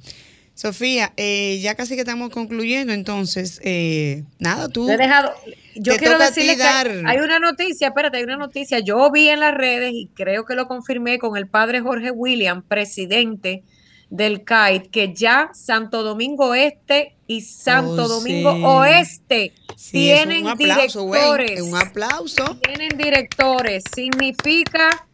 Sofía, 0.61 1.15
eh, 1.17 1.59
ya 1.63 1.75
casi 1.75 1.95
que 1.95 2.01
estamos 2.03 2.29
concluyendo, 2.29 2.93
entonces, 2.93 3.61
eh, 3.65 4.25
nada, 4.39 4.69
tú. 4.69 4.87
Te 4.87 4.93
he 4.93 4.97
dejado, 4.99 5.33
yo 5.75 5.97
quiero 5.97 6.19
decirle 6.19 6.53
que 6.57 6.63
dar- 6.63 7.03
hay 7.07 7.17
una 7.17 7.39
noticia, 7.39 7.89
espérate, 7.89 8.19
hay 8.19 8.25
una 8.25 8.37
noticia. 8.37 8.79
Yo 8.81 9.11
vi 9.11 9.31
en 9.31 9.41
las 9.41 9.55
redes 9.55 9.93
y 9.95 10.11
creo 10.15 10.45
que 10.45 10.55
lo 10.55 10.69
confirmé 10.69 11.19
con 11.19 11.39
el 11.39 11.47
padre 11.49 11.81
Jorge 11.81 12.11
William, 12.11 12.61
presidente 12.63 13.63
del 14.11 14.45
CAIT, 14.45 14.91
que 14.91 15.15
ya 15.15 15.49
Santo 15.55 16.03
Domingo 16.03 16.55
Este 16.55 17.15
y 17.27 17.41
Santo 17.41 18.05
Oh, 18.05 18.09
Domingo 18.09 18.53
sí. 18.55 18.63
Oeste 18.63 19.53
Sí, 19.77 19.93
tienen 19.93 20.45
un 20.45 20.51
aplauso, 20.51 21.07
directores. 21.07 21.51
es 21.53 21.63
un 21.63 21.77
aplauso. 21.77 22.59
Tienen 22.63 22.99
directores. 22.99 23.83
Significa 23.95 25.07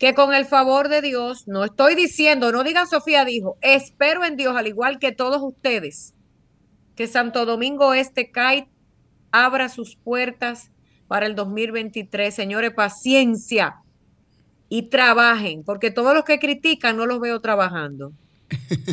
que 0.00 0.14
con 0.14 0.32
el 0.32 0.46
favor 0.46 0.88
de 0.88 1.02
Dios, 1.02 1.46
no 1.46 1.62
estoy 1.62 1.94
diciendo, 1.94 2.52
no 2.52 2.64
digan 2.64 2.88
Sofía 2.88 3.26
dijo, 3.26 3.58
espero 3.60 4.24
en 4.24 4.38
Dios, 4.38 4.56
al 4.56 4.66
igual 4.66 4.98
que 4.98 5.12
todos 5.12 5.42
ustedes, 5.42 6.14
que 6.96 7.06
Santo 7.06 7.44
Domingo 7.44 7.92
Este 7.92 8.30
CAIT 8.30 8.66
abra 9.30 9.68
sus 9.68 9.96
puertas 9.96 10.70
para 11.06 11.26
el 11.26 11.34
2023. 11.34 12.34
Señores, 12.34 12.72
paciencia 12.72 13.82
y 14.70 14.84
trabajen, 14.84 15.64
porque 15.64 15.90
todos 15.90 16.14
los 16.14 16.24
que 16.24 16.38
critican 16.38 16.96
no 16.96 17.04
los 17.04 17.20
veo 17.20 17.42
trabajando. 17.42 18.12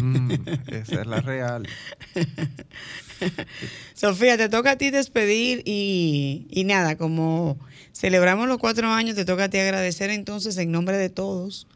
Mm, 0.01 0.33
esa 0.71 1.01
es 1.01 1.07
la 1.07 1.21
real. 1.21 1.67
Sofía, 3.93 4.37
te 4.37 4.49
toca 4.49 4.71
a 4.71 4.77
ti 4.77 4.89
despedir 4.91 5.63
y, 5.65 6.45
y 6.49 6.63
nada, 6.63 6.97
como 6.97 7.57
celebramos 7.93 8.47
los 8.47 8.57
cuatro 8.59 8.87
años, 8.89 9.15
te 9.15 9.25
toca 9.25 9.45
a 9.45 9.49
ti 9.49 9.57
agradecer 9.57 10.09
entonces 10.09 10.57
en 10.57 10.71
nombre 10.71 10.97
de 10.97 11.09
todos 11.09 11.67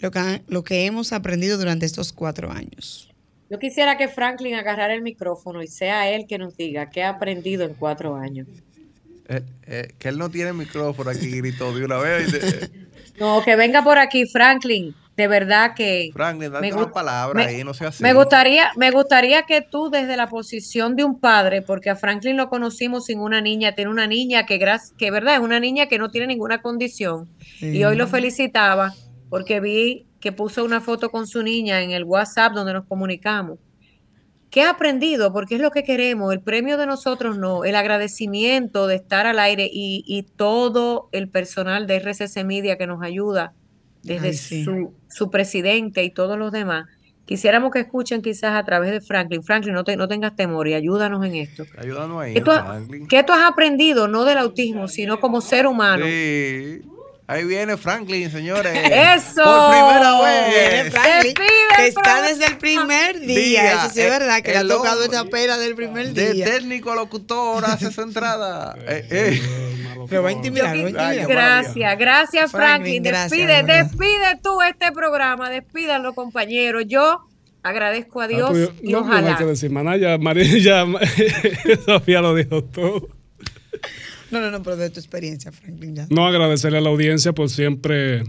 lo 0.00 0.10
que, 0.10 0.18
han- 0.18 0.42
lo 0.48 0.62
que 0.64 0.86
hemos 0.86 1.12
aprendido 1.12 1.58
durante 1.58 1.86
estos 1.86 2.12
cuatro 2.12 2.50
años. 2.50 3.08
Yo 3.50 3.58
quisiera 3.58 3.98
que 3.98 4.08
Franklin 4.08 4.54
agarrara 4.54 4.94
el 4.94 5.02
micrófono 5.02 5.62
y 5.62 5.66
sea 5.66 6.08
él 6.10 6.26
que 6.26 6.38
nos 6.38 6.56
diga 6.56 6.90
qué 6.90 7.02
ha 7.02 7.10
aprendido 7.10 7.64
en 7.64 7.74
cuatro 7.74 8.16
años. 8.16 8.46
Eh, 9.28 9.42
eh, 9.66 9.88
que 9.98 10.08
él 10.08 10.18
no 10.18 10.30
tiene 10.30 10.52
micrófono 10.52 11.10
aquí, 11.10 11.30
gritó 11.38 11.76
de 11.76 11.84
una 11.84 11.98
vez. 11.98 12.70
No, 13.18 13.42
que 13.44 13.54
venga 13.56 13.84
por 13.84 13.98
aquí, 13.98 14.26
Franklin. 14.26 14.94
De 15.16 15.28
verdad 15.28 15.72
que 15.76 16.08
Me 16.62 16.72
una 16.72 16.86
gu- 16.86 16.92
palabra 16.92 17.38
me- 17.40 17.46
ahí, 17.46 17.64
no 17.64 17.74
sea 17.74 17.88
así. 17.88 18.02
me 18.02 18.14
gustaría, 18.14 18.70
me 18.76 18.90
gustaría 18.90 19.42
que 19.42 19.60
tú 19.60 19.90
desde 19.90 20.16
la 20.16 20.26
posición 20.28 20.96
de 20.96 21.04
un 21.04 21.20
padre, 21.20 21.60
porque 21.62 21.90
a 21.90 21.96
Franklin 21.96 22.36
lo 22.36 22.48
conocimos 22.48 23.04
sin 23.06 23.20
una 23.20 23.40
niña, 23.42 23.74
tiene 23.74 23.90
una 23.90 24.06
niña 24.06 24.46
que, 24.46 24.58
que 24.96 25.10
verdad, 25.10 25.34
es 25.34 25.40
una 25.40 25.60
niña 25.60 25.86
que 25.86 25.98
no 25.98 26.10
tiene 26.10 26.26
ninguna 26.28 26.62
condición. 26.62 27.28
Y 27.60 27.84
hoy 27.84 27.96
lo 27.96 28.06
felicitaba 28.08 28.92
porque 29.28 29.60
vi 29.60 30.06
que 30.20 30.32
puso 30.32 30.64
una 30.64 30.80
foto 30.80 31.10
con 31.10 31.26
su 31.26 31.42
niña 31.42 31.82
en 31.82 31.90
el 31.90 32.04
WhatsApp 32.04 32.52
donde 32.54 32.72
nos 32.72 32.86
comunicamos. 32.86 33.58
¿Qué 34.50 34.62
ha 34.62 34.70
aprendido? 34.70 35.32
Porque 35.32 35.54
es 35.54 35.60
lo 35.62 35.70
que 35.70 35.82
queremos. 35.82 36.32
El 36.32 36.42
premio 36.42 36.76
de 36.76 36.86
nosotros 36.86 37.38
no, 37.38 37.64
el 37.64 37.74
agradecimiento 37.74 38.86
de 38.86 38.96
estar 38.96 39.26
al 39.26 39.38
aire 39.38 39.68
y, 39.72 40.04
y 40.06 40.24
todo 40.24 41.08
el 41.12 41.30
personal 41.30 41.86
de 41.86 41.96
RCC 41.96 42.44
Media 42.44 42.76
que 42.76 42.86
nos 42.86 43.02
ayuda, 43.02 43.54
desde 44.02 44.28
Ay, 44.28 44.34
sí. 44.34 44.64
su, 44.64 44.94
su 45.08 45.30
presidente 45.30 46.02
y 46.04 46.10
todos 46.12 46.38
los 46.38 46.52
demás. 46.52 46.86
Quisiéramos 47.24 47.70
que 47.70 47.78
escuchen 47.80 48.20
quizás 48.20 48.54
a 48.56 48.64
través 48.64 48.90
de 48.90 49.00
Franklin. 49.00 49.42
Franklin, 49.42 49.74
no, 49.74 49.84
te, 49.84 49.96
no 49.96 50.08
tengas 50.08 50.34
temor 50.34 50.66
y 50.68 50.74
ayúdanos 50.74 51.24
en 51.24 51.36
esto. 51.36 51.64
Ayúdanos 51.78 52.20
ahí, 52.20 52.34
¿Qué 52.34 52.40
tú, 52.40 52.50
has- 52.50 52.64
Franklin. 52.64 53.06
qué 53.06 53.22
tú 53.22 53.32
has 53.32 53.48
aprendido, 53.48 54.08
no 54.08 54.24
del 54.24 54.38
autismo, 54.38 54.88
sino 54.88 55.20
como 55.20 55.40
ser 55.40 55.66
humano? 55.66 56.04
Sí. 56.04 56.82
Ahí 57.28 57.44
viene 57.44 57.76
Franklin, 57.76 58.30
señores. 58.30 58.72
¡Eso! 58.84 59.42
Por 59.44 59.70
primera 59.70 60.20
vez. 60.22 60.50
Viene 60.50 60.90
Franklin, 60.90 61.34
que 61.76 61.86
está 61.86 62.22
desde 62.22 62.46
el 62.46 62.58
primer 62.58 63.20
día. 63.20 63.36
Día, 63.38 63.72
Eso 63.74 63.90
sí 63.94 64.00
es 64.00 64.10
verdad, 64.10 64.42
que 64.42 64.50
le 64.52 64.58
ha 64.58 64.66
tocado 64.68 65.02
esta 65.04 65.24
pera 65.24 65.56
del 65.56 65.74
primer 65.74 66.12
De 66.12 66.32
día. 66.34 66.44
técnico 66.44 66.90
a 66.92 66.96
locutor 66.96 67.64
hace 67.64 67.90
su 67.90 68.02
entrada. 68.02 68.76
Eh, 68.88 69.06
eh. 69.10 69.42
Lo 70.10 70.22
va 70.22 70.30
a 70.30 70.32
intimidar, 70.32 70.76
lo 70.76 70.92
va 70.92 71.00
a 71.00 71.08
Ay, 71.08 71.18
intimidar. 71.20 71.28
Gracias, 71.62 71.98
gracias 71.98 72.50
Franklin, 72.50 73.02
despide, 73.02 73.62
de 73.62 73.62
despide 73.62 74.38
tú 74.42 74.60
este 74.60 74.90
programa, 74.92 75.48
despídanlo 75.48 76.12
compañeros. 76.14 76.82
Yo 76.88 77.20
agradezco 77.62 78.20
a 78.20 78.26
Dios 78.26 78.48
Ah, 78.50 78.52
pues 78.52 78.68
yo- 78.68 78.74
y 78.82 78.92
no, 78.92 79.08
hay 79.10 79.34
que 79.36 79.44
decir 79.44 79.70
nada, 79.70 79.96
ya 79.96 80.18
María, 80.18 80.44
ya 80.58 80.84
Sofía 81.86 82.20
lo 82.20 82.34
dijo 82.34 82.64
todo. 82.64 83.08
No, 84.32 84.40
no, 84.40 84.50
no, 84.50 84.62
pero 84.62 84.76
de 84.76 84.90
tu 84.90 84.98
experiencia, 84.98 85.52
Franklin. 85.52 85.94
Ya. 85.94 86.06
No 86.10 86.26
agradecerle 86.26 86.78
a 86.78 86.80
la 86.80 86.88
audiencia 86.88 87.32
por 87.32 87.48
siempre 87.50 88.24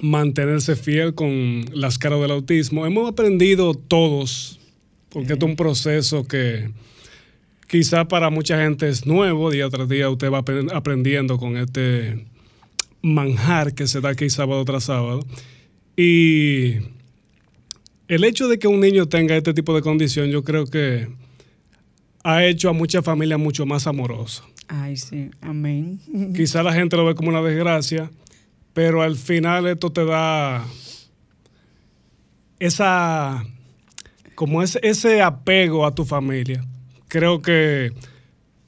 mantenerse 0.00 0.74
fiel 0.76 1.14
con 1.14 1.66
las 1.72 1.98
caras 1.98 2.20
del 2.20 2.30
autismo. 2.32 2.86
Hemos 2.86 3.08
aprendido 3.08 3.74
todos, 3.74 4.58
porque 5.10 5.34
esto 5.34 5.46
es 5.46 5.50
un 5.50 5.56
proceso 5.56 6.26
que 6.26 6.70
quizá 7.68 8.06
para 8.08 8.30
mucha 8.30 8.60
gente 8.62 8.88
es 8.88 9.06
nuevo, 9.06 9.50
día 9.50 9.68
tras 9.68 9.88
día 9.88 10.08
usted 10.10 10.30
va 10.30 10.42
apren- 10.44 10.70
aprendiendo 10.74 11.38
con 11.38 11.56
este 11.56 12.26
manjar 13.02 13.74
que 13.74 13.86
se 13.86 14.00
da 14.00 14.10
aquí 14.10 14.28
sábado 14.30 14.64
tras 14.64 14.84
sábado. 14.84 15.20
Y 15.96 16.74
el 18.08 18.24
hecho 18.24 18.48
de 18.48 18.58
que 18.58 18.68
un 18.68 18.80
niño 18.80 19.06
tenga 19.06 19.36
este 19.36 19.52
tipo 19.54 19.74
de 19.74 19.82
condición, 19.82 20.30
yo 20.30 20.44
creo 20.44 20.66
que 20.66 21.08
ha 22.24 22.44
hecho 22.44 22.68
a 22.68 22.72
muchas 22.72 23.04
familias 23.04 23.38
mucho 23.38 23.66
más 23.66 23.86
amorosas. 23.86 24.44
Ay, 24.68 24.96
sí, 24.96 25.30
amén. 25.40 26.00
Quizá 26.34 26.62
la 26.62 26.72
gente 26.72 26.96
lo 26.96 27.04
ve 27.04 27.14
como 27.14 27.28
una 27.28 27.42
desgracia, 27.42 28.10
pero 28.72 29.02
al 29.02 29.16
final 29.16 29.66
esto 29.66 29.90
te 29.90 30.04
da 30.04 30.64
esa 32.58 33.44
como 34.34 34.62
ese, 34.62 34.78
ese 34.82 35.22
apego 35.22 35.86
a 35.86 35.94
tu 35.94 36.04
familia. 36.04 36.64
Creo 37.08 37.40
que 37.40 37.92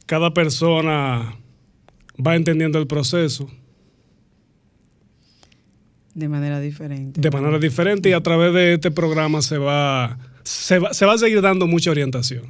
cada 0.06 0.32
persona 0.32 1.36
va 2.24 2.36
entendiendo 2.36 2.78
el 2.78 2.86
proceso 2.86 3.48
De 6.14 6.28
manera 6.28 6.58
diferente. 6.60 7.20
de 7.20 7.30
manera 7.30 7.58
diferente 7.58 8.08
y 8.08 8.12
a 8.12 8.22
través 8.22 8.52
de 8.54 8.74
este 8.74 8.90
programa 8.90 9.42
se 9.42 9.58
va, 9.58 10.18
se 10.42 10.78
va, 10.78 10.94
se 10.94 11.04
va 11.04 11.14
a 11.14 11.18
seguir 11.18 11.42
dando 11.42 11.66
mucha 11.66 11.90
orientación. 11.90 12.46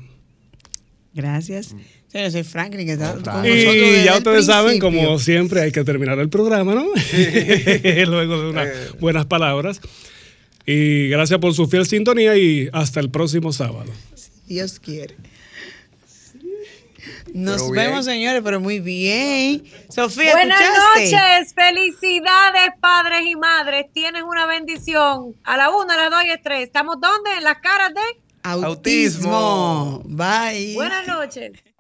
Gracias. 1.13 1.75
Sí, 2.11 2.19
yo 2.19 2.31
soy 2.31 2.43
Franklin, 2.43 2.87
que 2.87 2.93
está 2.95 3.13
con 3.13 3.23
nosotros 3.23 3.47
Y 3.47 3.51
desde 3.51 4.05
ya 4.05 4.13
el 4.13 4.19
ustedes 4.19 4.47
saben, 4.47 4.79
como 4.79 5.19
siempre, 5.19 5.61
hay 5.61 5.73
que 5.73 5.85
terminar 5.85 6.19
el 6.19 6.31
programa, 6.31 6.75
¿no? 6.75 6.85
Luego 8.07 8.43
de 8.43 8.51
unas 8.51 8.99
buenas 8.99 9.27
palabras. 9.27 9.81
Y 10.65 11.09
gracias 11.09 11.39
por 11.39 11.55
su 11.55 11.67
fiel 11.67 11.87
sintonía 11.87 12.37
y 12.37 12.69
hasta 12.73 13.01
el 13.01 13.11
próximo 13.11 13.53
sábado. 13.53 13.91
Dios 14.47 14.81
quiere. 14.81 15.17
Nos 17.35 17.61
Pero 17.61 17.73
bien. 17.73 17.87
vemos, 17.87 18.05
señores, 18.07 18.41
pero 18.43 18.59
muy 18.59 18.81
bien. 18.81 19.65
Sofía, 19.91 20.33
Buenas 20.33 20.61
¿escuchaste? 20.61 21.11
noches, 21.15 21.55
felicidades 21.55 22.71
padres 22.81 23.21
y 23.27 23.37
madres, 23.37 23.87
tienes 23.93 24.23
una 24.23 24.47
bendición. 24.47 25.35
A 25.45 25.57
la 25.59 25.69
una, 25.71 25.93
a 25.95 25.97
las 25.99 26.11
dos 26.11 26.25
y 26.25 26.29
a 26.31 26.35
las 26.35 26.43
tres. 26.43 26.63
¿Estamos 26.63 26.97
dónde? 27.01 27.31
En 27.37 27.45
las 27.45 27.59
caras 27.59 27.93
de 27.93 28.01
Autismo. 28.45 30.03
Bye. 30.07 30.75
Buenas 30.75 31.07
noches. 31.07 31.53